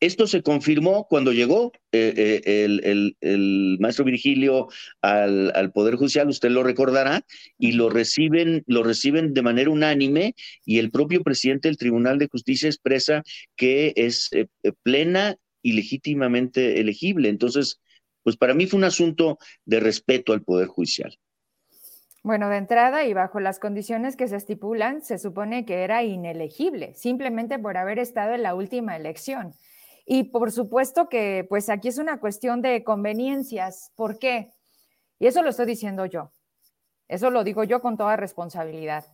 [0.01, 4.69] Esto se confirmó cuando llegó eh, eh, el, maestro Virgilio
[5.03, 7.25] al, Poder Judicial, usted lo recordará,
[7.59, 12.29] y lo reciben, lo reciben de manera unánime y el propio presidente del Tribunal de
[12.29, 13.25] Justicia expresa
[13.57, 14.47] que es eh,
[14.85, 17.29] plena y legítimamente elegible.
[17.29, 17.81] Entonces,
[18.23, 21.19] pues para mí fue un asunto de respeto al Poder Judicial.
[22.23, 26.95] Bueno, de entrada y bajo las condiciones que se estipulan, se supone que era inelegible,
[26.95, 29.55] simplemente por haber estado en la última elección.
[30.11, 33.93] Y por supuesto que pues aquí es una cuestión de conveniencias.
[33.95, 34.53] ¿Por qué?
[35.19, 36.33] Y eso lo estoy diciendo yo.
[37.09, 39.05] Eso lo digo yo con toda responsabilidad.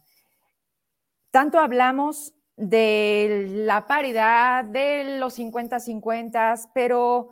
[1.33, 7.31] Tanto hablamos de la paridad, de los 50-50, pero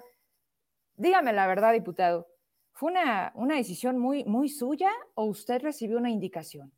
[0.97, 2.26] dígame la verdad, diputado,
[2.72, 6.72] ¿fue una, una decisión muy, muy suya o usted recibió una indicación?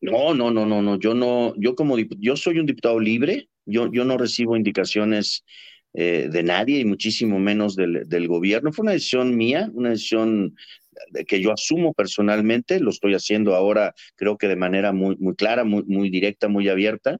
[0.00, 0.98] No, no, no, no, no.
[0.98, 5.44] Yo no, yo como yo soy un diputado libre, yo, yo no recibo indicaciones
[5.94, 8.72] eh, de nadie y muchísimo menos del, del, gobierno.
[8.72, 10.54] Fue una decisión mía, una decisión
[11.26, 15.64] que yo asumo personalmente, lo estoy haciendo ahora creo que de manera muy, muy clara,
[15.64, 17.18] muy, muy directa, muy abierta.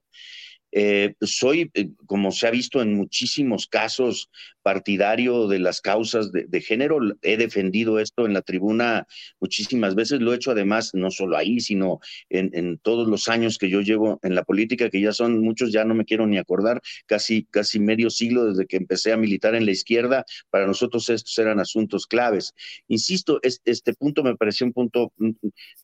[0.71, 4.29] Eh, soy, eh, como se ha visto en muchísimos casos,
[4.63, 6.99] partidario de las causas de, género.
[7.21, 9.05] He defendido esto en la tribuna
[9.39, 10.21] muchísimas veces.
[10.21, 11.99] Lo he hecho además no solo ahí, sino
[12.29, 15.71] en, en, todos los años que yo llevo en la política, que ya son muchos,
[15.71, 19.53] ya no me quiero ni acordar, casi, casi medio siglo desde que empecé a militar
[19.55, 20.25] en la izquierda.
[20.49, 22.53] Para nosotros estos eran asuntos claves.
[22.87, 25.29] Insisto, este, punto me pareció un punto, mm,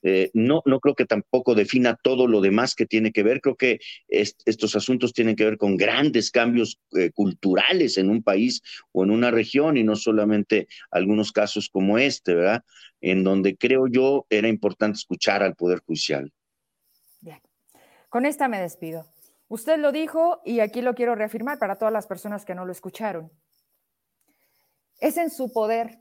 [0.03, 3.41] eh, no, no creo que tampoco defina todo lo demás que tiene que ver.
[3.41, 8.61] Creo que estos asuntos tienen que ver con grandes cambios eh, culturales en un país
[8.91, 12.63] o en una región y no solamente algunos casos como este, ¿verdad?
[13.01, 16.31] En donde creo yo era importante escuchar al Poder Judicial.
[17.21, 17.41] Bien,
[18.09, 19.05] con esta me despido.
[19.47, 22.71] Usted lo dijo y aquí lo quiero reafirmar para todas las personas que no lo
[22.71, 23.31] escucharon.
[24.99, 25.99] Es en su poder,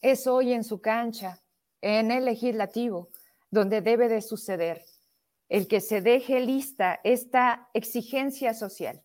[0.00, 1.42] es hoy en su cancha,
[1.82, 3.10] en el legislativo,
[3.50, 4.82] donde debe de suceder
[5.48, 9.02] el que se deje lista esta exigencia social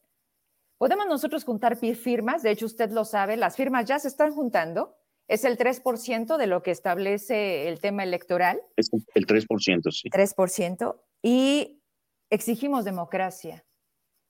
[0.81, 4.97] Podemos nosotros juntar firmas, de hecho usted lo sabe, las firmas ya se están juntando,
[5.27, 8.59] es el 3% de lo que establece el tema electoral.
[8.75, 10.09] Es el 3%, sí.
[10.09, 10.99] 3%.
[11.21, 11.83] Y
[12.31, 13.63] exigimos democracia.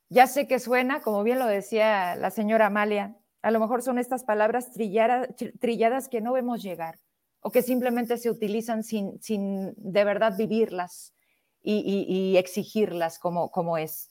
[0.09, 3.97] Ya sé que suena, como bien lo decía la señora Amalia, a lo mejor son
[3.97, 6.99] estas palabras trilladas, que no vemos llegar
[7.39, 11.13] o que simplemente se utilizan sin, sin de verdad vivirlas
[11.61, 14.09] y, y exigirlas como, como es.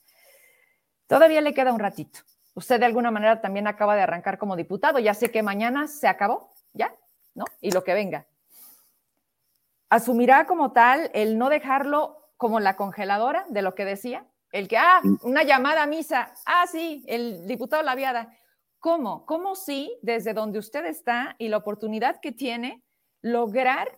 [1.05, 2.21] Todavía le queda un ratito.
[2.61, 4.99] Usted de alguna manera también acaba de arrancar como diputado.
[4.99, 6.93] Ya sé que mañana se acabó, ¿ya?
[7.33, 7.45] ¿No?
[7.59, 8.27] Y lo que venga.
[9.89, 14.27] ¿Asumirá como tal el no dejarlo como la congeladora de lo que decía?
[14.51, 15.17] El que, ah, mm.
[15.23, 16.35] una llamada a misa.
[16.45, 18.31] Ah, sí, el diputado Laviada.
[18.77, 19.25] ¿Cómo?
[19.25, 22.83] ¿Cómo sí, desde donde usted está y la oportunidad que tiene,
[23.23, 23.97] lograr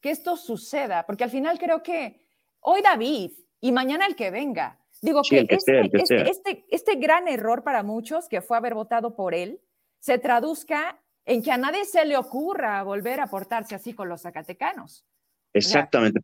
[0.00, 1.06] que esto suceda?
[1.06, 2.26] Porque al final creo que
[2.58, 3.30] hoy David
[3.60, 8.28] y mañana el que venga, Digo que, este, este, este, este, gran error para muchos,
[8.28, 9.60] que fue haber votado por él,
[9.98, 14.22] se traduzca en que a nadie se le ocurra volver a portarse así con los
[14.22, 15.06] zacatecanos.
[15.52, 16.20] Exactamente,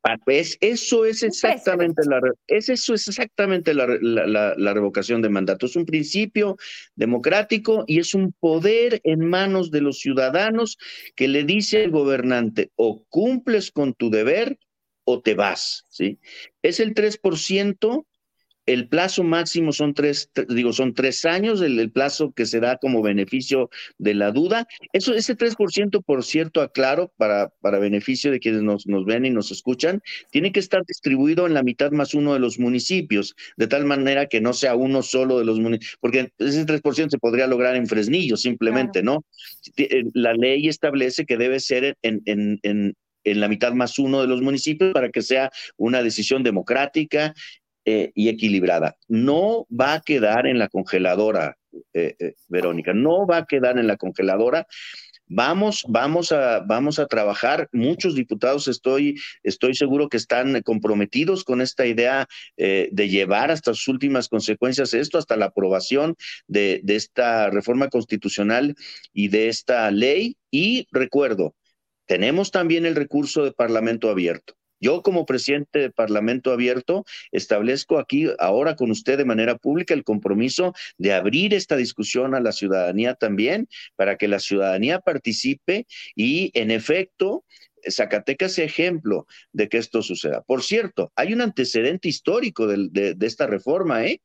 [0.61, 5.66] eso es exactamente la, es eso es exactamente la, la, la, revocación de mandato.
[5.66, 6.57] Es un principio
[6.94, 10.78] democrático y es un poder en manos de los ciudadanos
[11.16, 14.61] que le dice al gobernante o cumples con tu deber
[15.03, 16.20] o te vas, ¿sí?
[16.62, 18.07] Es el 3%
[18.66, 23.01] el plazo máximo son tres, digo, son tres años, el, plazo que se da como
[23.01, 24.66] beneficio de la duda.
[24.93, 29.30] Eso, ese 3%, por cierto, aclaro, para, para beneficio de quienes nos, nos ven y
[29.30, 33.68] nos escuchan, tiene que estar distribuido en la mitad más uno de los municipios, de
[33.68, 37.47] tal manera que no sea uno solo de los municipios, porque ese 3% se podría
[37.47, 39.24] lograr en Fresnillo, simplemente, ¿no?
[39.76, 42.94] Eh, la ley establece que debe ser en, en, en
[43.26, 47.34] en la mitad más uno de los municipios para que sea una decisión democrática
[47.89, 48.97] eh, y equilibrada.
[49.07, 51.57] No va a quedar en la congeladora,
[51.95, 54.67] eh, eh, Verónica, no va a quedar en la congeladora.
[55.29, 57.69] Vamos, vamos a, vamos a trabajar.
[57.71, 59.15] Muchos diputados estoy,
[59.45, 62.27] estoy seguro que están comprometidos con esta idea
[62.57, 66.17] de llevar hasta sus últimas consecuencias esto, hasta la aprobación
[66.49, 68.75] de, de esta reforma constitucional
[69.13, 70.37] y de esta ley.
[70.51, 71.55] Y recuerdo,
[72.07, 74.56] tenemos también el recurso de Parlamento abierto.
[74.81, 80.05] Yo como presidente del Parlamento Abierto establezco aquí ahora con usted de manera pública el
[80.05, 86.51] compromiso de abrir esta discusión a la ciudadanía también para que la ciudadanía participe y
[86.55, 87.44] en efecto
[87.89, 90.43] Zacatecas sea ejemplo de que esto suceda.
[90.43, 94.20] Por cierto, hay un antecedente histórico de, esta reforma, ¿eh?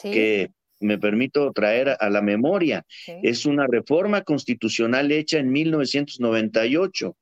[0.00, 0.50] Que
[0.80, 2.84] me permito traer a la memoria.
[3.22, 7.16] Es una reforma constitucional hecha en 1998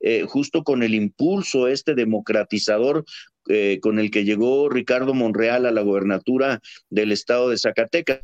[0.00, 3.04] eh, justo con el impulso este democratizador
[3.48, 8.20] eh, con el que llegó Ricardo Monreal a la gobernatura del estado de Zacatecas.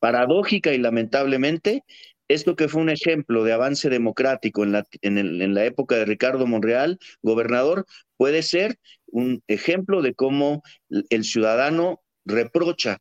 [0.00, 1.82] Paradójica y lamentablemente,
[2.28, 6.46] esto que fue un ejemplo de avance democrático en la, en la época de Ricardo
[6.46, 7.84] Monreal, gobernador,
[8.16, 12.98] puede ser un ejemplo de cómo el ciudadano reprocha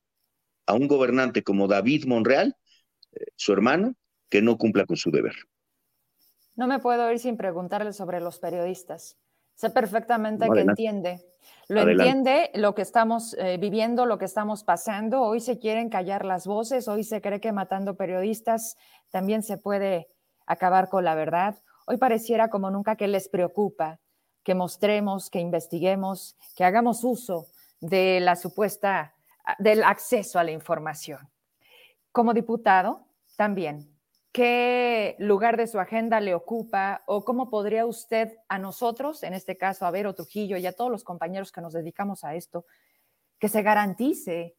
[0.65, 2.55] a un gobernante como David Monreal,
[3.13, 3.95] eh, su hermano,
[4.29, 5.35] que no cumpla con su deber.
[6.57, 9.15] No me puedo ir sin preguntarle sobre los periodistas.
[9.53, 11.23] Sé perfectamente que entiende.
[11.67, 15.21] Lo entiende lo que estamos eh, viviendo, lo que estamos pasando.
[15.21, 18.75] Hoy se quieren callar las voces, hoy se cree que matando periodistas
[19.11, 20.09] también se puede
[20.47, 21.61] acabar con la verdad.
[21.85, 23.99] Hoy pareciera como nunca que les preocupa
[24.43, 27.45] que mostremos, que investiguemos, que hagamos uso
[27.81, 29.13] de la supuesta,
[29.59, 31.29] del acceso a la información.
[32.11, 33.05] Como diputado,
[33.35, 33.96] también
[34.37, 39.57] qué lugar de su agenda le ocupa o cómo podría usted a nosotros, en este
[39.57, 42.67] caso a Vero Trujillo y a todos los compañeros que nos dedicamos a esto,
[43.39, 44.55] que se garantice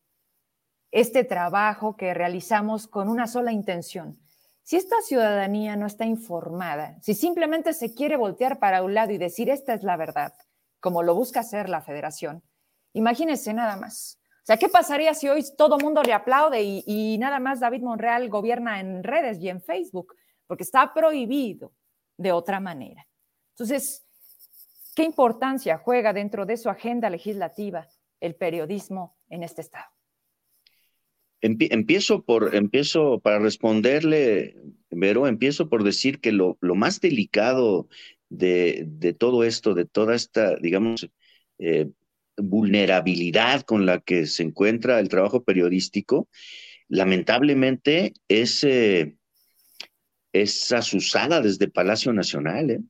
[0.90, 4.18] este trabajo que realizamos con una sola intención,
[4.64, 9.18] Si esta ciudadanía no está informada, si simplemente se quiere voltear para un lado y
[9.18, 10.34] decir esta es la verdad,
[10.80, 12.42] como lo busca hacer la federación,
[12.94, 14.18] imagínense nada más.
[14.49, 18.81] Sea, ¿qué pasaría si hoy todo mundo le aplaude y, nada más David Monreal gobierna
[18.81, 20.15] en redes y en Facebook?
[20.47, 21.75] Porque está prohibido
[22.16, 23.07] de otra manera.
[23.51, 24.07] Entonces,
[24.97, 27.89] ¿qué importancia juega dentro de su agenda legislativa
[28.20, 29.85] el periodismo en este estado?
[31.43, 34.57] Empiezo por, empiezo para responderle,
[34.89, 37.87] Vero, empiezo por decir que lo, más delicado
[38.31, 41.07] de, de, todo esto, de toda esta, digamos,
[41.59, 41.91] eh,
[42.39, 46.28] vulnerabilidad con la que se encuentra el trabajo periodístico,
[46.89, 49.16] lamentablemente es, eh,
[50.32, 52.70] es asusada desde Palacio Nacional.
[52.70, 52.81] ¿eh?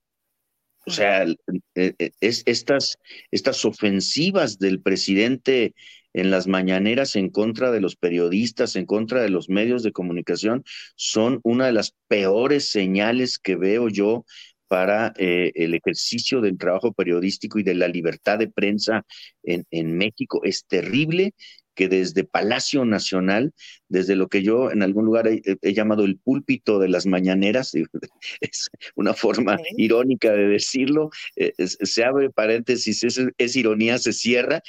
[0.86, 1.26] O sea,
[1.74, 2.98] es, estas,
[3.30, 5.74] estas ofensivas del presidente
[6.14, 10.64] en las mañaneras en contra de los periodistas, en contra de los medios de comunicación,
[10.96, 14.24] son una de las peores señales que veo yo
[14.68, 19.04] para eh, el ejercicio del trabajo periodístico y de la libertad de prensa
[19.42, 20.40] en, en México.
[20.44, 21.34] Es terrible
[21.78, 23.54] que desde Palacio Nacional,
[23.88, 27.72] desde lo que yo en algún lugar he, llamado el púlpito de las mañaneras,
[28.40, 33.04] es una forma irónica de decirlo, eh, se abre paréntesis,
[33.38, 34.60] es, ironía, se cierra,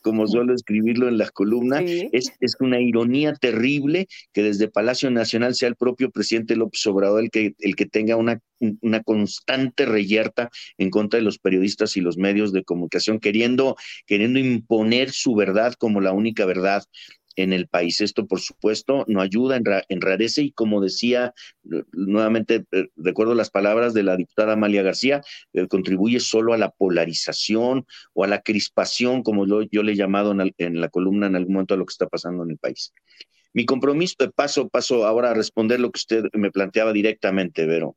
[0.00, 5.54] como suelo escribirlo en las columnas, es, es, una ironía terrible que desde Palacio Nacional
[5.54, 8.40] sea el propio presidente López Obrador el que, el que tenga una
[8.80, 14.38] una constante reyerta en contra de los periodistas y los medios de comunicación, queriendo, queriendo
[14.38, 16.84] imponer su verdad como la única verdad
[17.36, 18.00] en el país.
[18.00, 21.34] Esto, por supuesto, no ayuda, enrarece y como decía,
[21.92, 26.70] nuevamente eh, recuerdo las palabras de la diputada Amalia García, eh, contribuye solo a la
[26.70, 31.54] polarización o a la crispación, como yo le he llamado en, la columna en algún
[31.54, 32.92] momento a lo que está pasando en el país.
[33.52, 37.96] Mi compromiso, paso, paso ahora a responder lo que usted me planteaba directamente, Vero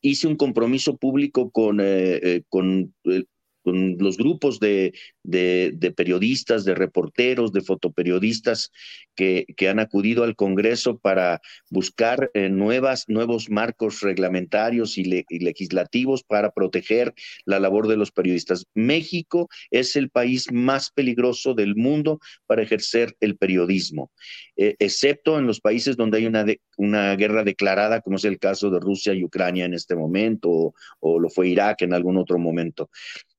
[0.00, 3.24] hice un compromiso público con, eh, eh, con eh,
[3.62, 4.92] con los grupos de,
[5.22, 8.70] de, periodistas, de reporteros, de fotoperiodistas
[9.14, 16.22] que, que han acudido al Congreso para buscar eh, nuevas, nuevos marcos reglamentarios y, legislativos
[16.22, 17.14] para proteger
[17.44, 18.66] la labor de los periodistas.
[18.74, 24.10] México es el país más peligroso del mundo para ejercer el periodismo,
[24.56, 26.44] eh, excepto en los países donde hay una,
[26.76, 30.74] una guerra declarada, como es el caso de Rusia y Ucrania en este momento, o,
[31.00, 32.90] o lo fue Irak en algún otro momento.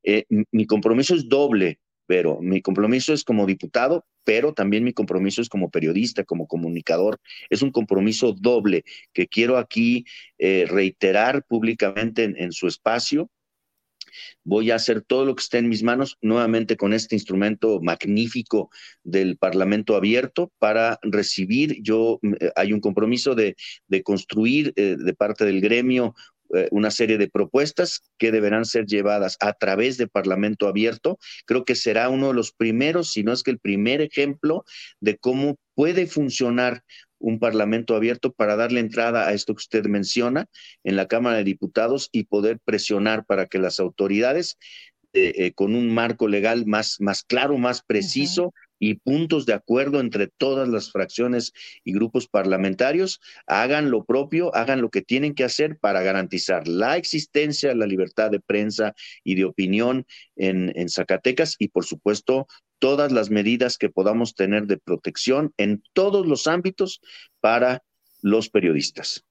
[0.03, 5.41] Eh, mi compromiso es doble, pero mi compromiso es como diputado, pero también mi compromiso
[5.41, 7.19] es como periodista, como comunicador.
[7.49, 8.84] Es un compromiso doble
[9.14, 10.06] que quiero aquí
[10.38, 13.30] eh, reiterar públicamente en, su espacio.
[14.44, 18.69] Voy a hacer todo lo que esté en mis manos, nuevamente con este instrumento magnífico
[19.03, 23.56] del Parlamento abierto, para recibir, yo, eh, hay un compromiso de,
[24.03, 26.14] construir de parte del gremio
[26.53, 31.18] eh, una serie de propuestas que deberán ser llevadas a través de Parlamento abierto.
[31.45, 34.65] Creo que será uno de los primeros, si no es que el primer ejemplo
[34.99, 36.84] de cómo puede funcionar
[37.19, 40.48] un Parlamento abierto para darle entrada a esto que usted menciona
[40.84, 44.57] en la Cámara de Diputados y poder presionar para que las autoridades,
[45.14, 49.99] eh, eh, con un marco legal más, más claro, más preciso, y puntos de acuerdo
[49.99, 51.53] entre todas las fracciones
[51.84, 56.98] y grupos parlamentarios, hagan lo propio, hagan lo que tienen que hacer para garantizar la
[56.98, 62.48] existencia, la libertad de prensa y de opinión en, en Zacatecas y, por supuesto,
[62.80, 67.02] todas las medidas que podamos tener de protección en todos los ámbitos
[67.40, 67.84] para
[68.24, 69.24] los periodistas.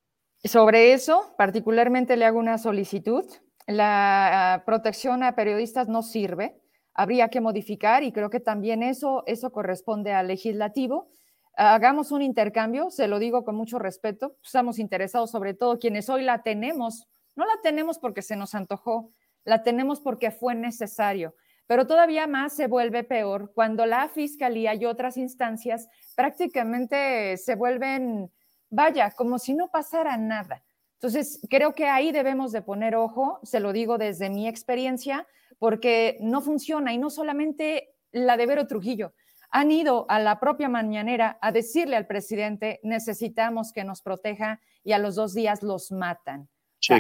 [0.45, 3.25] Sobre eso, particularmente le hago una solicitud.
[3.67, 6.55] La ah, protección a periodistas no sirve
[7.01, 11.09] habría que modificar y creo que también eso, eso corresponde al legislativo.
[11.57, 16.23] Hagamos un intercambio, se lo digo con mucho respeto, estamos interesados sobre todo quienes hoy
[16.23, 19.13] la tenemos, no la tenemos porque se nos antojó,
[19.45, 21.35] la tenemos porque fue necesario,
[21.67, 28.31] pero todavía más se vuelve peor cuando la fiscalía y otras instancias prácticamente se vuelven,
[28.69, 30.63] vaya, como si no pasara nada.
[30.95, 35.27] Entonces, creo que ahí debemos de poner ojo, se lo digo desde mi experiencia,
[35.61, 39.13] porque no funciona y no solamente la de Vero Trujillo.
[39.51, 44.93] Han ido a la propia mañanera a decirle al presidente, necesitamos que nos proteja y
[44.93, 46.49] a los dos días los matan.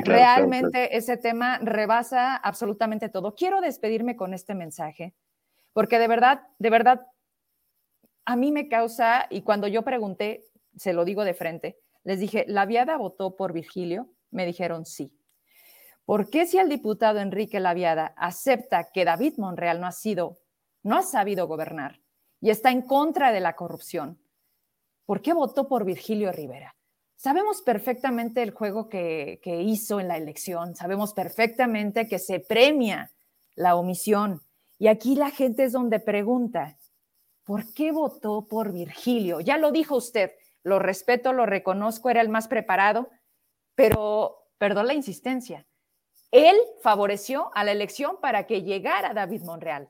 [0.05, 3.35] realmente ese tema rebasa absolutamente todo.
[3.35, 5.15] Quiero despedirme con este mensaje,
[5.73, 7.07] porque de verdad, de verdad,
[8.27, 10.45] a mí me causa, y cuando yo pregunté,
[10.77, 14.13] se lo digo de frente, les dije, ¿la viada votó por Virgilio?
[14.31, 15.17] Me dijeron sí.
[16.05, 20.39] ¿Por qué si el diputado Enrique Laviada acepta que David Monreal no ha sido,
[20.83, 22.01] no ha sabido gobernar
[22.41, 24.21] y está en contra de la corrupción?
[25.07, 26.77] ¿Por qué votó por Virgilio Rivera?
[27.17, 33.13] Sabemos perfectamente el juego que, que hizo en la elección, sabemos perfectamente que se premia
[33.55, 34.43] la omisión.
[34.79, 36.79] Y aquí la gente es donde pregunta,
[37.45, 39.41] ¿por qué votó por Virgilio?
[39.41, 40.33] Ya lo dijo usted,
[40.63, 43.11] lo respeto, lo reconozco, era el más preparado,
[43.75, 45.67] pero perdón la insistencia.
[46.31, 49.89] Él favoreció a la elección para que llegara David Monreal.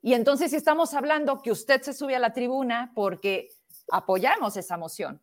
[0.00, 3.50] Y entonces estamos hablando que usted se sube a la tribuna porque
[3.90, 5.22] apoyamos esa moción.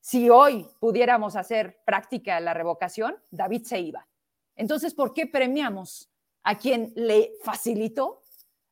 [0.00, 4.08] Si hoy pudiéramos hacer práctica la revocación, David se iba.
[4.56, 6.10] Entonces, ¿por qué premiamos
[6.42, 8.22] a quien le facilitó,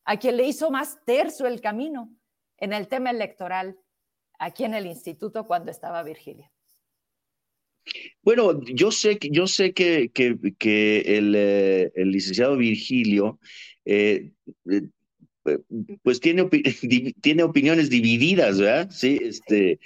[0.05, 2.11] a quien le hizo más terso el camino
[2.57, 3.79] en el tema electoral
[4.39, 6.51] aquí en el instituto cuando estaba Virgilio?
[8.23, 13.39] Bueno, yo sé, yo sé que, que, el, eh, el, licenciado Virgilio
[13.85, 14.33] eh,
[14.71, 14.83] eh,
[16.03, 16.49] pues tiene,
[17.23, 18.91] tiene opiniones divididas, ¿verdad?
[18.91, 19.81] Sí, este,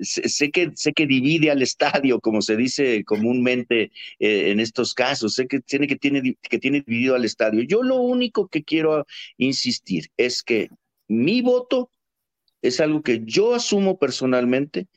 [0.00, 5.48] sé que, sé que divide al estadio, como se dice comúnmente en estos casos, sé
[5.48, 7.62] que tiene, que, tiene, que tiene dividido al estadio.
[7.62, 9.06] Yo lo único que quiero
[9.38, 10.68] insistir es que
[11.08, 11.90] mi voto
[12.62, 14.88] es algo que yo asumo personalmente,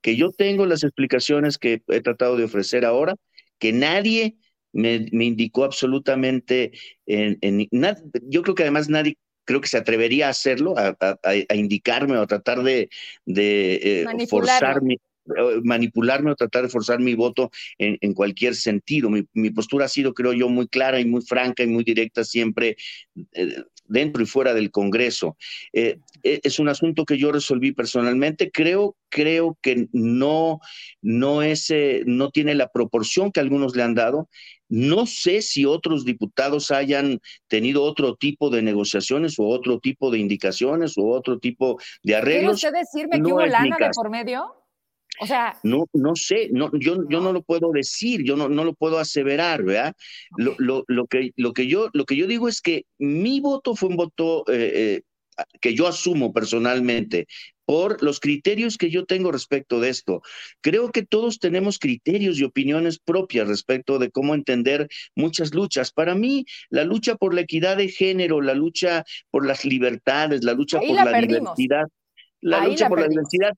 [0.00, 3.14] que yo tengo las explicaciones que he tratado de ofrecer ahora,
[3.58, 4.36] que nadie
[4.72, 6.72] me, indicó absolutamente
[7.06, 11.54] en, en nada, yo creo que además nadie creo que se atrevería a hacerlo, a,
[11.54, 12.90] indicarme o a tratar de,
[13.24, 14.98] de eh, forzarme
[15.62, 19.10] manipularme o tratar de forzar mi voto en, cualquier sentido.
[19.10, 22.76] Mi, postura ha sido, creo yo, muy clara y muy franca y muy directa siempre
[23.32, 25.36] eh, dentro y fuera del Congreso.
[25.72, 28.50] Eh, es un asunto que yo resolví personalmente.
[28.50, 30.60] Creo, creo que no,
[31.02, 31.72] no, es,
[32.06, 34.28] no tiene la proporción que algunos le han dado
[34.68, 40.18] no sé si otros diputados hayan tenido otro tipo de negociaciones o otro tipo de
[40.18, 42.60] indicaciones o otro tipo de arreglos.
[42.60, 44.54] ¿Quiere usted decirme que hubo lana de por medio?
[45.20, 45.58] O sea.
[45.62, 47.08] No, no sé, no, yo, no.
[47.08, 49.94] yo no lo puedo decir, yo no, no lo puedo aseverar, ¿verdad?
[50.36, 53.74] Lo, lo, lo, que, lo, que yo, lo que yo digo es que mi voto
[53.74, 55.02] fue un voto eh, eh,
[55.60, 57.26] que yo asumo personalmente
[57.68, 60.22] por los criterios que yo tengo respecto de esto.
[60.62, 65.92] Creo que todos tenemos criterios y opiniones propias respecto de cómo entender muchas luchas.
[65.92, 70.54] Para mí, la lucha por la equidad de género, la lucha por las libertades, la
[70.54, 71.84] lucha por la diversidad,
[72.40, 73.52] la lucha por la diversidad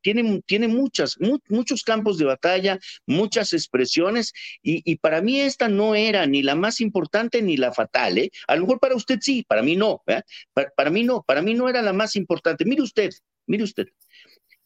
[0.00, 1.16] tiene, tiene muchas,
[1.48, 4.32] muchos campos de batalla, muchas expresiones,
[4.62, 8.18] y, para mí esta no era ni la más importante ni la fatal.
[8.18, 8.30] ¿eh?
[8.48, 10.02] A lo mejor para usted sí, para mí no.
[10.04, 12.64] Para, para, mí no, para mí no era la más importante.
[12.64, 13.10] Mire usted,
[13.46, 13.86] Mire usted,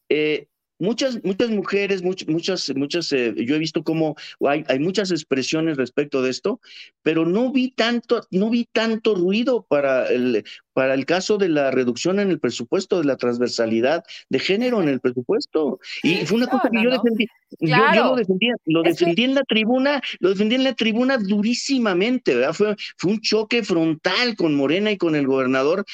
[0.08, 0.48] eh,
[0.78, 4.16] muchas, muchas mujeres, muchas, muchas, muchas eh, yo he visto cómo
[4.46, 6.60] hay, hay, muchas expresiones respecto de esto,
[7.02, 10.44] pero no vi tanto, no vi tanto ruido para el,
[10.80, 14.88] para el caso de la reducción en el presupuesto, de la transversalidad de género en
[14.88, 15.78] el presupuesto.
[16.02, 17.26] Y fue una cosa que yo defendí,
[17.58, 22.54] yo, lo defendía, lo defendí en la tribuna, lo defendí en la tribuna durísimamente, ¿verdad?
[22.54, 25.84] Fue, fue un choque frontal con Morena y con el gobernador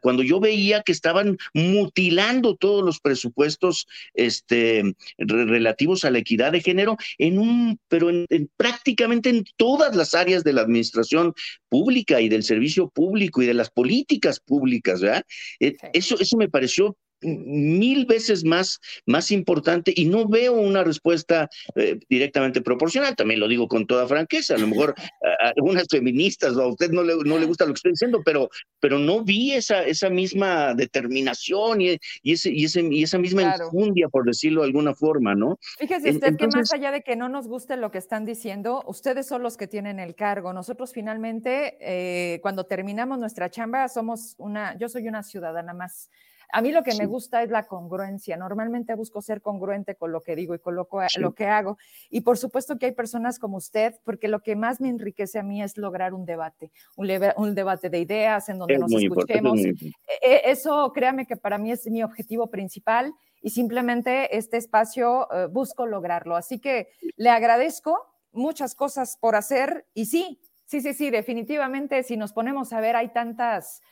[0.00, 6.60] cuando yo veía que estaban mutilando todos los presupuestos este, relativos a la equidad de
[6.60, 8.26] género en un, pero en,
[8.56, 11.34] prácticamente en todas las áreas de la administración
[11.68, 15.24] pública y del servicio público y de las políticas públicas, ¿verdad?
[15.58, 21.48] Eh, eso, eso me pareció mil veces más, más importante y no veo una respuesta
[21.74, 23.16] eh, directamente proporcional.
[23.16, 24.54] También lo digo con toda franqueza.
[24.54, 27.72] A lo mejor a, algunas feministas o a usted no le, no le gusta lo
[27.72, 28.48] que estoy diciendo, pero,
[28.80, 33.54] pero no vi esa, esa misma determinación y, y, ese, y, ese, y esa misma
[33.54, 33.70] claro.
[34.10, 35.58] por decirlo de alguna forma, ¿no?
[35.78, 39.26] Fíjese usted que más allá de que no nos guste lo que están diciendo, ustedes
[39.26, 40.52] son los que tienen el cargo.
[40.52, 46.10] Nosotros finalmente, eh, cuando terminamos nuestra chamba, somos una, yo soy una ciudadana más
[46.52, 48.36] a mí lo que me gusta es la congruencia.
[48.36, 50.88] Normalmente busco ser congruente con lo que digo y con lo,
[51.34, 51.78] que hago.
[52.10, 55.42] Y por supuesto que hay personas como usted, porque lo que más me enriquece a
[55.42, 59.58] mí es lograr un debate, un, debate de ideas en donde nos escuchemos.
[59.60, 65.28] E, e, eso, créame que para mí es mi objetivo principal y simplemente este espacio
[65.32, 66.36] eh, busco lograrlo.
[66.36, 72.16] Así que le agradezco muchas cosas por hacer y sí, sí, sí, sí, definitivamente si
[72.16, 73.82] nos ponemos a ver hay tantas...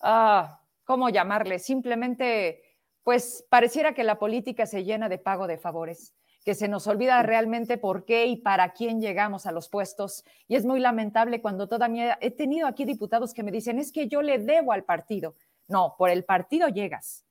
[0.00, 1.58] Ah, ¿cómo llamarle?
[1.58, 2.62] Simplemente,
[3.02, 6.14] pues pareciera que la política se llena de pago de favores,
[6.46, 10.24] que se nos olvida realmente por qué y para quién llegamos a los puestos.
[10.46, 14.08] Y es muy lamentable cuando todavía he tenido aquí diputados que me dicen, es que
[14.08, 15.36] yo le debo al partido.
[15.66, 17.27] No, por el partido llegas.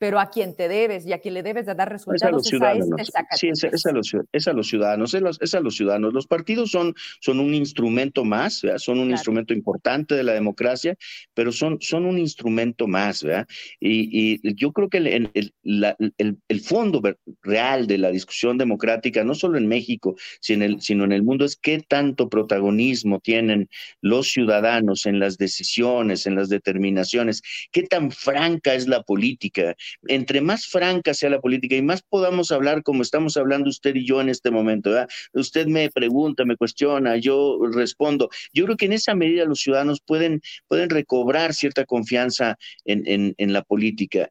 [0.00, 2.72] Pero a quien te debes y a quien le debes de dar resultados es a,
[2.72, 6.14] este Sí, es, a los, ciudadanos, es, a los ciudadanos.
[6.14, 10.96] Los partidos son, son un instrumento más, son un instrumento importante de la democracia,
[11.34, 13.22] pero son, son un instrumento más.
[13.22, 13.46] ¿verdad?
[13.78, 17.02] Y, yo creo que el, el, el, fondo
[17.42, 21.22] real de la discusión democrática, no solo en México, sino en, el, sino en el
[21.22, 23.68] mundo, es qué tanto protagonismo tienen
[24.00, 29.76] los ciudadanos en las decisiones, en las determinaciones, qué tan franca es la política
[30.08, 34.06] entre más franca sea la política y más podamos hablar como estamos hablando usted y
[34.06, 34.90] yo en este momento,
[35.32, 38.30] usted me pregunta, me cuestiona, yo respondo.
[38.52, 43.34] Yo creo que en esa medida los ciudadanos pueden, pueden recobrar cierta confianza en, en,
[43.38, 44.30] en la política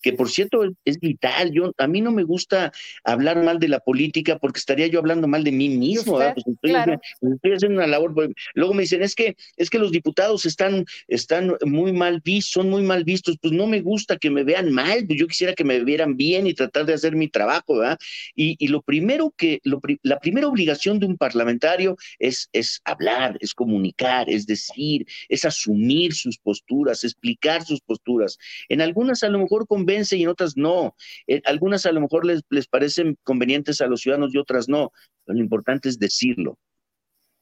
[0.00, 1.52] que por cierto es vital.
[1.52, 2.72] Yo, a mí no me gusta
[3.04, 6.14] hablar mal de la política porque estaría yo hablando mal de mí mismo.
[6.14, 8.14] Pues estoy, haciendo una labor.
[8.54, 12.70] Luego me dicen, es que, es que los diputados están, están muy mal vistos, son
[12.70, 13.36] muy mal vistos.
[13.40, 16.46] Pues no me gusta que me vean mal, pues yo quisiera que me vieran bien
[16.46, 17.98] y tratar de hacer mi trabajo, ¿verdad?
[18.34, 23.36] Y, y lo primero que, lo, la primera obligación de un parlamentario es, es hablar,
[23.40, 28.38] es comunicar, es decir, es asumir sus posturas, explicar sus posturas.
[28.68, 30.94] En algunas a lo mejor convence y en otras no.
[31.26, 34.92] Eh, algunas a lo mejor les, les parecen convenientes a los ciudadanos y otras no.
[35.26, 36.58] lo importante es decirlo.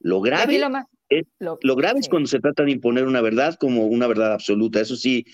[0.01, 0.61] Lo grave,
[1.09, 4.81] es, lo, grave es cuando se trata de imponer una verdad como una verdad absoluta.
[4.81, 5.25] Eso sí,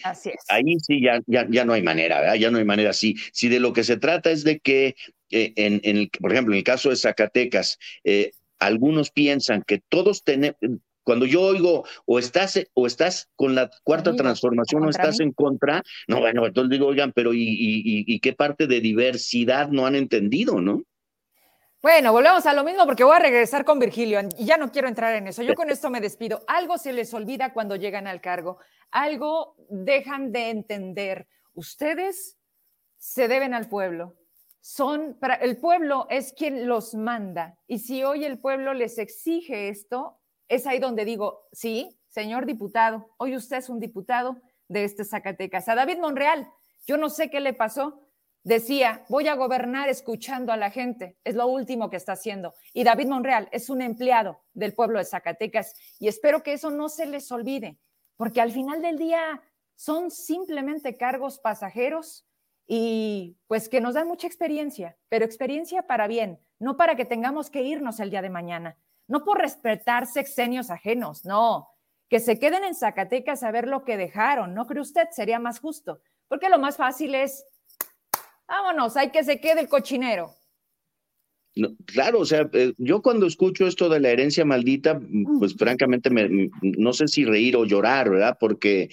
[0.49, 2.93] ahí sí ya, ya, ya no hay manera, ya no hay manera.
[2.93, 4.95] Si, si de lo que se trata es de que,
[5.31, 8.31] eh, en, en por ejemplo, en el caso de Zacatecas, eh,
[8.61, 10.57] algunos piensan que todos tenemos,
[11.03, 15.83] cuando yo oigo o estás o estás con la cuarta transformación o estás en contra,
[16.09, 20.61] no, bueno, entonces digo, oigan, pero ¿y, y, qué parte de diversidad no han entendido,
[20.61, 20.83] no?
[21.83, 24.87] Bueno, volvemos a lo mismo porque voy a regresar con Virgilio y ya no quiero
[24.87, 25.43] entrar en eso.
[25.43, 26.43] Yo con esto me despido.
[26.47, 28.59] Algo se les olvida cuando llegan al cargo,
[28.91, 31.27] algo dejan de entender.
[31.55, 32.39] Ustedes
[32.99, 34.15] se deben al pueblo.
[34.61, 39.71] Son para el pueblo es quien los manda y si hoy el pueblo les exige
[39.71, 40.20] esto,
[40.51, 44.37] es ahí donde digo, sí, señor diputado, hoy usted es un diputado
[44.69, 45.69] de este Zacatecas.
[45.69, 46.51] A David Monreal,
[46.87, 48.03] yo no sé qué le pasó.
[48.43, 51.17] Decía, voy a gobernar escuchando a la gente.
[51.23, 52.55] Es lo último que está haciendo.
[52.73, 55.75] Y David Monreal es un empleado del pueblo de Zacatecas.
[56.01, 57.79] Y espero que eso no se les olvide,
[58.17, 59.41] porque al final del día
[59.77, 62.27] son simplemente cargos pasajeros
[62.67, 67.51] y pues que nos dan mucha experiencia, pero experiencia para bien, no para que tengamos
[67.51, 68.77] que irnos el día de mañana
[69.11, 71.69] no por respetar sexenios ajenos, no,
[72.09, 75.09] que se queden en Zacatecas a ver lo que dejaron, ¿no cree usted?
[75.11, 77.45] Sería más justo, porque lo más fácil es,
[78.47, 80.37] vámonos, hay que se quede el cochinero
[81.87, 85.01] claro, o sea, eh, yo cuando escucho esto de la herencia maldita,
[85.39, 88.37] pues francamente me, no sé si reír o llorar, ¿verdad?
[88.39, 88.89] Porque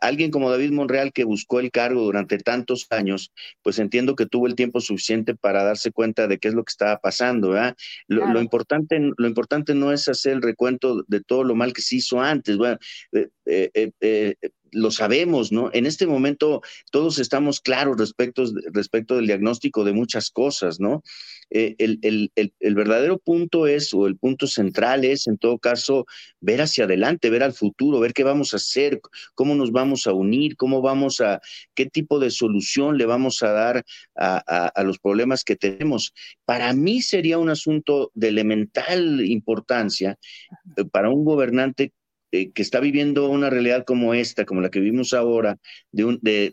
[0.00, 3.32] alguien como David Monreal que buscó el cargo durante tantos años,
[3.62, 6.70] pues entiendo que tuvo el tiempo suficiente para darse cuenta de qué es lo que
[6.70, 7.76] estaba pasando, ¿verdad?
[8.08, 11.96] Lo, importante, lo importante no es hacer el recuento de todo lo mal que se
[11.96, 12.78] hizo antes, bueno,
[13.12, 14.34] eh, eh,
[14.74, 15.70] lo sabemos, ¿no?
[15.72, 16.60] En este momento
[16.90, 21.02] todos estamos claros respecto, respecto del diagnóstico de muchas cosas, ¿no?
[21.50, 26.06] Eh, el, el, el, verdadero punto es, o el punto central es, en todo caso,
[26.40, 29.00] ver hacia adelante, ver al futuro, ver qué vamos a hacer,
[29.34, 31.40] cómo nos vamos a unir, cómo vamos a,
[31.74, 33.84] qué tipo de solución le vamos a dar
[34.16, 34.38] a,
[34.68, 36.12] a los problemas que tenemos.
[36.44, 40.18] Para mí sería un asunto de elemental importancia
[40.76, 41.92] eh, para un gobernante
[42.34, 45.56] eh, que está viviendo una realidad como esta, como la que vivimos ahora,
[45.92, 46.52] de, un, de,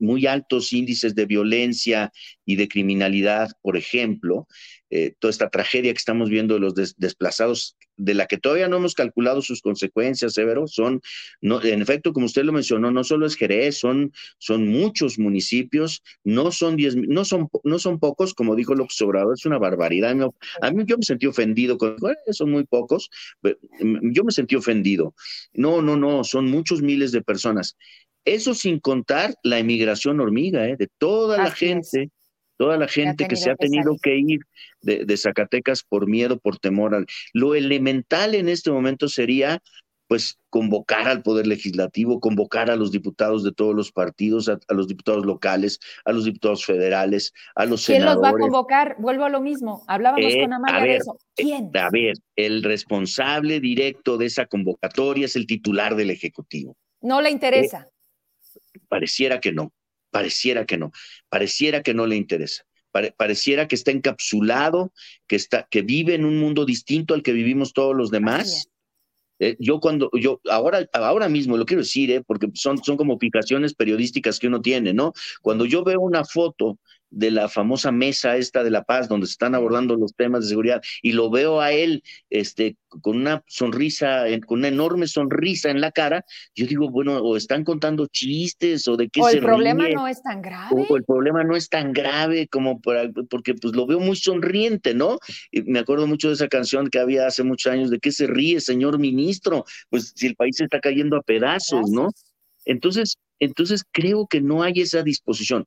[0.00, 2.10] muy altos índices de violencia
[2.44, 4.48] y de criminalidad, por ejemplo,
[4.90, 8.78] eh, toda esta tragedia que estamos viendo de los desplazados, de la que todavía no
[8.78, 11.00] hemos calculado sus consecuencias, Severo, son,
[11.40, 16.02] no, en efecto, como usted lo mencionó, no solo es Jerez, son, son muchos municipios,
[16.24, 20.16] no son diez, no son, no son pocos, como dijo López Obrador, es una barbaridad.
[20.62, 21.96] A mí yo me sentí ofendido, con,
[22.30, 23.10] son muy pocos,
[23.82, 25.14] yo me sentí ofendido.
[25.52, 27.76] No, no, no, son muchos miles de personas.
[28.24, 30.76] Eso sin contar la emigración hormiga, ¿eh?
[30.76, 32.10] de toda la gente,
[32.60, 34.40] toda la gente que se ha tenido que, ir
[34.82, 37.06] de, Zacatecas por miedo, por temor.
[37.32, 39.62] lo elemental en este momento sería
[40.08, 44.88] pues convocar al Poder Legislativo, convocar a los diputados de todos los partidos, a, los
[44.88, 48.12] diputados locales, a los diputados federales, a los senadores.
[48.12, 48.96] ¿Quién los va a convocar?
[48.98, 49.82] Vuelvo a lo mismo.
[49.88, 51.16] Hablábamos eh, con Amalia de eso.
[51.36, 51.70] Eh, ¿Quién?
[51.74, 56.76] A ver, el responsable directo de esa convocatoria es el titular del Ejecutivo.
[57.00, 57.86] No le interesa.
[58.88, 59.72] Pareciera que no,
[60.10, 60.92] pareciera que no,
[61.28, 62.64] pareciera que no le interesa.
[63.16, 64.92] pareciera que está encapsulado,
[65.28, 68.68] que, está, que vive en un mundo distinto al que vivimos todos los demás
[69.42, 73.18] Eh, yo cuando, yo ahora, ahora mismo lo quiero decir, eh, porque son, son como
[73.18, 75.14] picaciones periodísticas que uno tiene, ¿no?
[75.40, 76.78] Cuando yo veo una foto
[77.10, 80.48] de la famosa mesa esta de la paz donde se están abordando los temas de
[80.50, 85.80] seguridad y lo veo a él este con una sonrisa con una enorme sonrisa en
[85.80, 86.24] la cara
[86.54, 90.22] yo digo bueno o están contando chistes o de qué o el problema no es
[90.22, 90.86] tan grave.
[90.88, 95.18] o, el problema no es tan grave como porque pues lo veo muy sonriente no
[95.50, 98.26] y me acuerdo mucho de esa canción que había hace muchos años de qué se
[98.26, 102.10] ríe señor ministro pues si el país está cayendo a pedazos no
[102.64, 105.64] entonces entonces creo que no hay esa disposición.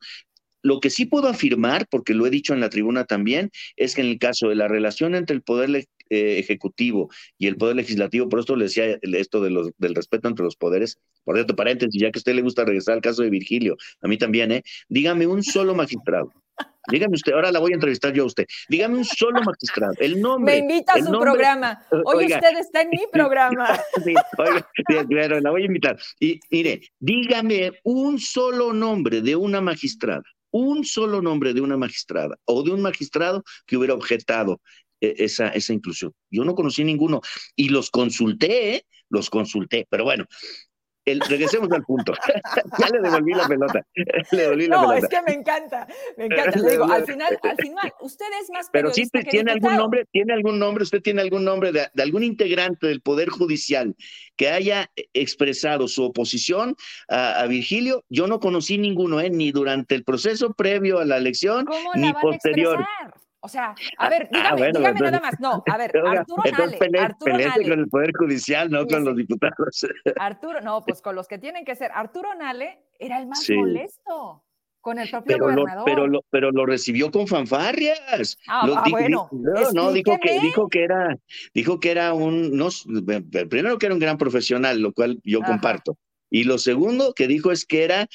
[0.64, 4.02] Lo que sí puedo afirmar, porque lo he dicho en la tribuna también, es que
[4.02, 5.70] en el caso de la relación entre el poder
[6.10, 10.30] eh, ejecutivo y el poder legislativo, por esto le decía esto de los, del respeto
[10.30, 13.24] entre los poderes, por cierto, paréntesis, ya que a usted le gusta regresar al caso
[13.24, 14.64] de Virgilio, a mí también, ¿eh?
[14.88, 16.32] Dígame un solo magistrado.
[16.90, 18.46] Dígame usted, ahora la voy a entrevistar yo a usted.
[18.68, 20.54] Dígame un solo magistrado, el nombre.
[20.54, 21.82] Me invita a su programa.
[22.06, 23.80] Hoy usted está en mi programa.
[24.04, 25.98] Sí, oiga, claro, la voy a invitar.
[26.20, 30.24] Y mire, dígame un solo nombre de una magistrada
[30.54, 34.62] un solo nombre de una magistrada o de un magistrado que hubiera objetado
[35.02, 36.14] eh, esa, esa inclusión.
[36.30, 37.22] Yo no conocí ninguno
[37.56, 38.86] y los consulté, ¿eh?
[39.10, 40.26] los consulté, pero bueno.
[41.06, 42.14] El, regresemos al punto.
[42.80, 43.86] ya le devolví la pelota.
[44.32, 44.98] Le devolví no, la pelota.
[44.98, 46.60] es que me encanta, me encanta.
[46.60, 50.34] Le digo, al final, al final, usted es más Pero sí tiene algún nombre, tiene
[50.34, 53.96] algún nombre, usted tiene algún nombre de, de, algún integrante del Poder Judicial
[54.36, 56.76] que haya expresado su oposición
[57.08, 58.04] a, a Virgilio.
[58.10, 59.30] Yo no conocí ninguno, ¿eh?
[59.30, 62.86] ni durante el proceso previo a la elección, ni posterior.
[63.46, 65.38] O sea, a ver, dígame, ah, bueno, dígame nada más.
[65.38, 66.78] No, a ver, Arturo Nale.
[66.78, 67.70] Pele, Arturo Nale.
[67.70, 69.86] con el Poder Judicial, no con los diputados.
[70.18, 71.92] Arturo, no, pues con los que tienen que ser.
[71.94, 73.54] Arturo Nale era el más sí.
[73.54, 74.46] molesto
[74.80, 75.80] con el propio pero gobernador.
[75.80, 78.38] Lo, pero, lo, pero lo recibió con fanfarrias.
[78.48, 79.28] Ah, lo, ah bueno.
[79.34, 81.18] No, no, dijo que, dijo que era,
[81.54, 82.70] dijo que era un, no,
[83.50, 85.52] primero que era un gran profesional, lo cual yo Ajá.
[85.52, 85.98] comparto.
[86.30, 88.08] Y lo segundo que dijo es que era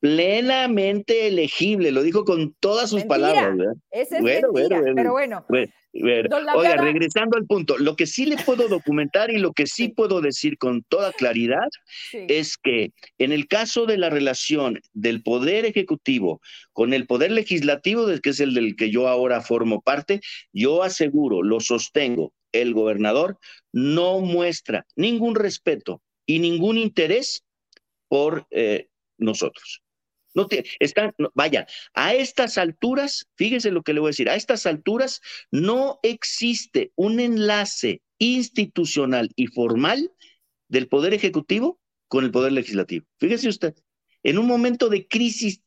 [0.00, 3.32] plenamente elegible, lo dijo con todas sus mentira.
[3.32, 3.56] palabras.
[3.56, 3.74] ¿verdad?
[3.90, 5.46] Esa es bueno, mentira, bueno, pero bueno.
[5.48, 5.72] bueno
[6.54, 10.20] Oiga, regresando al punto, lo que sí le puedo documentar y lo que sí, puedo
[10.20, 11.68] decir con toda claridad
[12.10, 12.26] sí.
[12.28, 16.40] es que en el caso de la relación del poder ejecutivo
[16.72, 20.20] con el poder legislativo, que es el del que yo ahora formo parte,
[20.52, 23.38] yo aseguro, lo sostengo, el gobernador
[23.72, 27.44] no muestra ningún respeto y ningún interés
[28.08, 28.88] por eh,
[29.18, 29.82] nosotros.
[30.34, 34.28] No te, están, no, vaya, a estas alturas, fíjese lo que le voy a decir,
[34.28, 40.12] a estas alturas no existe un enlace institucional y formal
[40.68, 43.06] del Poder Ejecutivo con el Poder Legislativo.
[43.18, 43.74] Fíjese usted,
[44.22, 45.62] en un momento de crisis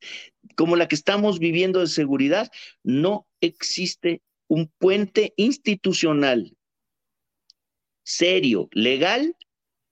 [0.56, 2.52] como la que estamos viviendo de seguridad,
[2.84, 6.56] no existe un puente institucional
[8.04, 9.36] serio, legal,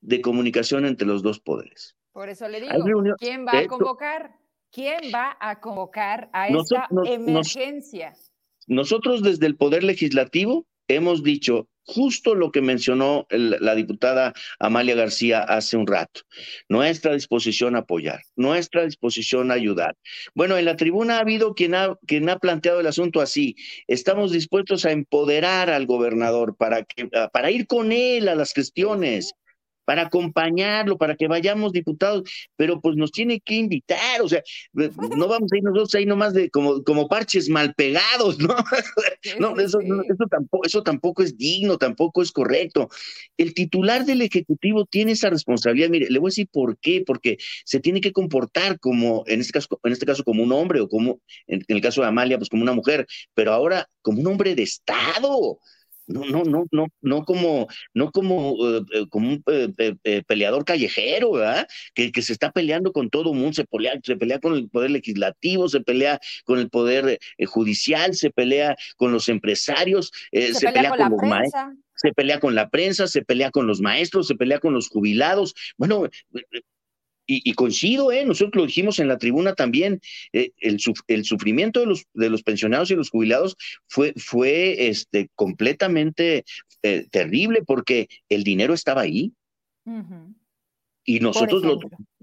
[0.02, 1.96] de comunicación entre los dos poderes.
[2.12, 2.74] Por eso le digo,
[3.18, 4.39] ¿quién va a convocar?
[4.72, 8.10] ¿Quién va a convocar a esta nos, emergencia?
[8.10, 8.32] Nos,
[8.68, 14.94] nosotros desde el Poder Legislativo hemos dicho justo lo que mencionó el, la diputada Amalia
[14.94, 16.22] García hace un rato.
[16.68, 19.96] Nuestra disposición a apoyar, nuestra disposición a ayudar.
[20.36, 23.56] Bueno, en la tribuna ha habido quien ha, quien ha planteado el asunto así.
[23.88, 29.34] Estamos dispuestos a empoderar al gobernador para, que, para ir con él a las gestiones
[29.90, 32.22] para acompañarlo, para que vayamos diputados,
[32.56, 36.36] pero pues nos tiene que invitar, o sea, no vamos a ir nosotros ahí nomás
[36.36, 38.56] de como, como parches mal pegados, ¿no?
[39.40, 42.88] no, eso, no, eso, tampoco, eso tampoco es digno, tampoco es correcto.
[43.36, 47.40] El titular del Ejecutivo tiene esa responsabilidad, mire, le voy a decir por qué, porque
[47.66, 50.88] se tiene que comportar como, en este caso, en este caso como un hombre, o
[50.88, 54.28] como, en, en el caso de Amalia, pues como una mujer, pero ahora como un
[54.28, 55.58] hombre de Estado.
[56.10, 61.68] No, no, no, no, no como, no como, uh, como un uh, peleador callejero, ¿verdad?
[61.94, 64.90] Que, que, se está peleando con todo mundo, se pelea, se pelea con el poder
[64.90, 70.54] legislativo, se pelea con el poder eh, judicial, se pelea con los empresarios, eh, se,
[70.56, 73.68] se, pelea, pelea con, con los maestros se pelea con la prensa, se pelea con
[73.68, 75.54] los maestros, se pelea con los jubilados.
[75.78, 76.08] Bueno,
[77.30, 78.26] y, y, coincido, ¿eh?
[78.26, 80.02] nosotros lo dijimos en la tribuna también,
[80.34, 83.56] eh, el, el, sufrimiento de los, de los pensionados y los jubilados
[83.88, 86.44] fue, fue este, completamente
[86.82, 89.32] eh, terrible porque el dinero estaba ahí.
[89.86, 90.36] Uh -huh.
[91.06, 91.80] Y nosotros lo,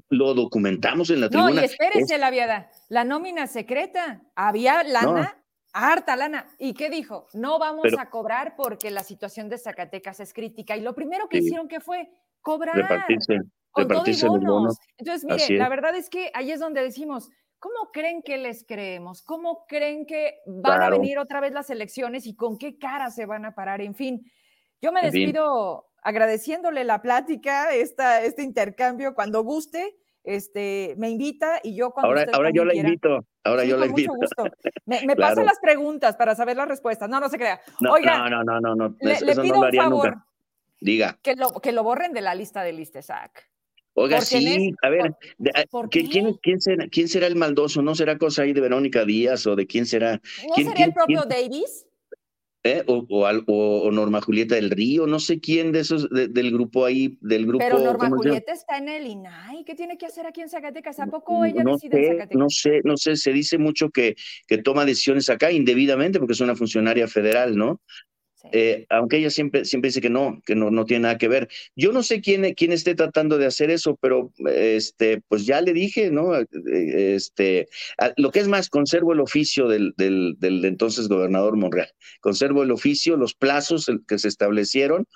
[0.08, 1.50] lo, documentamos en la tribuna.
[1.52, 2.20] No, y espérese, es...
[2.20, 5.22] la viada, la nómina secreta, había lana.
[5.36, 5.46] No.
[5.78, 6.48] Harta lana.
[6.58, 7.28] ¿Y qué dijo?
[7.34, 10.74] No vamos Pero, a cobrar porque la situación de Zacatecas es crítica.
[10.74, 11.44] Y lo primero que sí.
[11.44, 12.08] hicieron que fue
[12.40, 12.74] cobrar.
[12.74, 13.40] Repartirse
[13.84, 14.78] todo y bonos.
[14.96, 19.22] Entonces, mire, la verdad es que ahí es donde decimos, ¿cómo creen que les creemos?
[19.22, 20.96] ¿Cómo creen que van claro.
[20.96, 23.80] a venir otra vez las elecciones y con qué cara se van a parar?
[23.80, 24.30] En fin,
[24.80, 31.74] yo me despido agradeciéndole la plática, esta, este intercambio, cuando guste, este, me invita y
[31.74, 34.12] yo cuando Ahora, ahora yo la invito, ahora yo la invito.
[34.14, 34.44] Gusto.
[34.84, 37.08] Me, me pasan las preguntas para saber las respuestas.
[37.08, 37.60] No, no se crea.
[37.80, 40.10] No, Oiga, no, no, no, no, le, le pido un favor.
[40.10, 40.26] Nunca.
[40.80, 41.18] Diga.
[41.22, 43.48] Que lo, que lo borren de la lista de Listesac.
[43.98, 45.14] Oiga, sí, a ver,
[45.70, 47.80] por, ¿quién, ¿quién, quién, será, ¿quién será el maldoso?
[47.80, 50.20] ¿No será cosa ahí de Verónica Díaz o de quién será?
[50.46, 51.86] ¿No ¿Quién, sería el propio Davis?
[52.62, 52.82] ¿Eh?
[52.88, 56.84] O, o, o, Norma Julieta del Río, no sé quién de esos de, del grupo
[56.84, 57.64] ahí, del grupo.
[57.64, 61.00] Pero Norma Julieta está en el INAI, ¿qué tiene que hacer aquí en Zacatecas?
[61.00, 62.38] ¿A poco ella no decide sé, en Zacatecas?
[62.38, 64.14] No sé, no sé, se dice mucho que,
[64.46, 67.80] que toma decisiones acá indebidamente porque es una funcionaria federal, ¿no?
[68.52, 71.48] Eh, aunque ella siempre, siempre dice que no, que no, no tiene nada que ver.
[71.74, 75.72] Yo no sé quién, quién esté tratando de hacer eso, pero este, pues ya le
[75.72, 76.32] dije, ¿no?
[76.66, 77.68] Este,
[78.16, 81.90] lo que es más, conservo el oficio del, del, del entonces gobernador Monreal,
[82.20, 85.06] conservo el oficio, los plazos que se establecieron.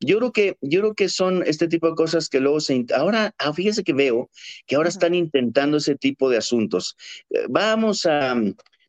[0.00, 3.34] Yo creo que, yo creo que son este tipo de cosas que luego se, ahora,
[3.38, 4.30] ah, fíjese que veo
[4.66, 6.96] que ahora están intentando ese tipo de asuntos.
[7.30, 8.34] Eh, vamos a,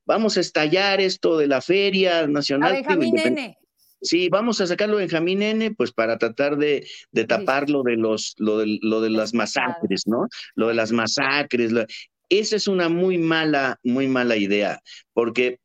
[0.05, 2.71] vamos a estallar esto de la Feria Nacional.
[2.71, 3.57] A Benjamín N.
[4.05, 7.95] Sí, vamos a sacarlo de Benjamín N, pues para tratar de, de tapar lo de,
[7.95, 10.27] los, lo de, lo de las masacres, ¿no?
[10.53, 11.71] Lo de las masacres.
[11.71, 11.85] Lo,
[12.29, 14.79] esa es una muy mala, muy mala idea,
[15.13, 15.59] porque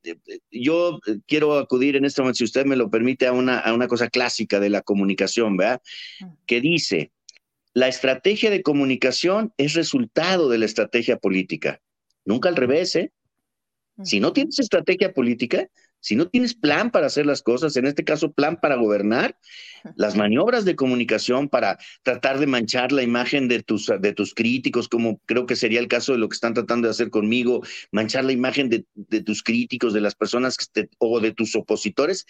[0.50, 3.88] yo quiero acudir en este momento, si usted me lo permite, a una, a una
[3.88, 5.80] cosa clásica de la comunicación, ¿verdad?
[6.46, 7.12] Que dice,
[7.74, 11.80] la estrategia de comunicación es resultado de la estrategia política,
[12.24, 13.12] nunca al revés, ¿eh?
[14.02, 15.68] Si no tienes estrategia política,
[16.00, 19.36] si no tienes plan para hacer las cosas, en este caso plan para gobernar,
[19.96, 24.88] las maniobras de comunicación para tratar de manchar la imagen de tus, de tus críticos,
[24.88, 27.62] como creo que sería el caso de lo que están tratando de hacer conmigo,
[27.92, 31.54] manchar la imagen de, de tus críticos, de las personas que te, o de tus
[31.54, 32.26] opositores,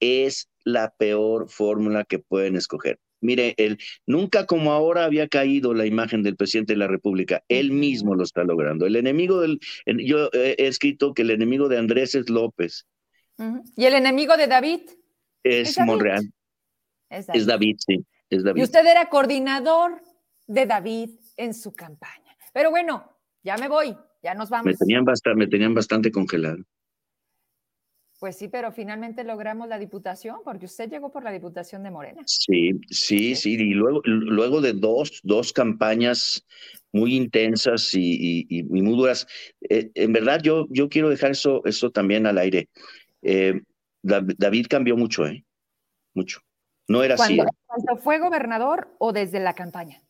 [0.00, 2.98] es la peor fórmula que pueden escoger.
[3.20, 7.42] Mire, él nunca como ahora había caído la imagen del presidente de la República.
[7.48, 8.86] Él mismo lo está logrando.
[8.86, 12.86] El enemigo del, yo he escrito que el enemigo de Andrés es López.
[13.76, 14.80] ¿Y el enemigo de David?
[15.42, 15.86] Es, ¿Es David?
[15.86, 16.32] Monreal.
[17.10, 17.40] Es David.
[17.40, 18.06] es David, sí.
[18.30, 18.60] Es David.
[18.60, 20.00] Y usted era coordinador
[20.46, 22.36] de David en su campaña.
[22.52, 24.66] Pero bueno, ya me voy, ya nos vamos.
[24.66, 26.64] Me tenían bastante, me tenían bastante congelado.
[28.18, 32.22] Pues sí, pero finalmente logramos la diputación, porque usted llegó por la diputación de Morena.
[32.24, 36.46] Sí, sí, sí, y luego, luego de dos, dos campañas
[36.92, 39.26] muy intensas y, y, y muy duras,
[39.68, 42.70] eh, en verdad yo, yo quiero dejar eso, eso también al aire.
[43.22, 43.62] Eh,
[44.02, 45.44] David cambió mucho, ¿eh?
[46.14, 46.40] Mucho.
[46.88, 47.52] No era ¿Cuando, así.
[47.66, 50.02] ¿Cuando fue gobernador o desde la campaña?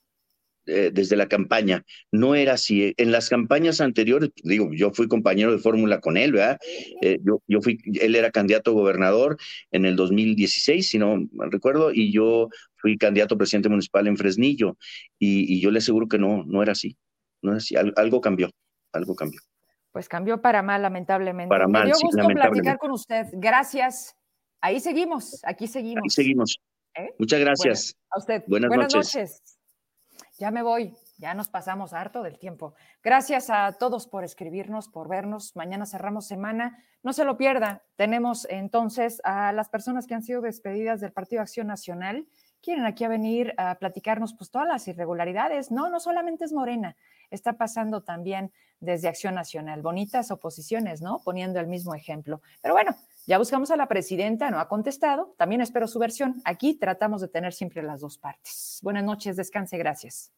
[0.66, 1.84] Eh, desde la campaña.
[2.10, 2.92] No era así.
[2.96, 6.58] En las campañas anteriores, digo, yo fui compañero de fórmula con él, ¿verdad?
[7.02, 9.36] Eh, yo, yo fui, él era candidato a gobernador
[9.70, 14.76] en el 2016, si no recuerdo, y yo fui candidato a presidente municipal en Fresnillo,
[15.20, 16.96] y, y yo le aseguro que no, no era así.
[17.42, 17.76] No era así.
[17.76, 18.50] Al, algo cambió,
[18.92, 19.40] algo cambió.
[19.96, 21.48] Pues cambió para mal, lamentablemente.
[21.48, 23.28] Para mal, Me dio sí, gusto platicar con usted.
[23.32, 24.14] Gracias.
[24.60, 26.02] Ahí seguimos, aquí seguimos.
[26.04, 26.60] Ahí seguimos.
[26.94, 27.14] ¿Eh?
[27.18, 27.94] Muchas gracias.
[27.94, 28.44] Bueno, a usted.
[28.46, 29.14] Buenas, Buenas noches.
[29.14, 29.58] noches.
[30.38, 32.74] Ya me voy, ya nos pasamos harto del tiempo.
[33.02, 35.56] Gracias a todos por escribirnos, por vernos.
[35.56, 36.76] Mañana cerramos semana.
[37.02, 37.82] No se lo pierda.
[37.96, 42.26] Tenemos entonces a las personas que han sido despedidas del Partido Acción Nacional.
[42.60, 45.70] Quieren aquí a venir a platicarnos pues todas las irregularidades.
[45.70, 46.96] No, no solamente es Morena,
[47.30, 49.82] está pasando también desde Acción Nacional.
[49.82, 51.20] Bonitas oposiciones, ¿no?
[51.24, 52.42] Poniendo el mismo ejemplo.
[52.62, 52.94] Pero bueno,
[53.26, 55.34] ya buscamos a la presidenta, no ha contestado.
[55.36, 56.40] También espero su versión.
[56.44, 58.80] Aquí tratamos de tener siempre las dos partes.
[58.82, 60.32] Buenas noches, descanse, gracias.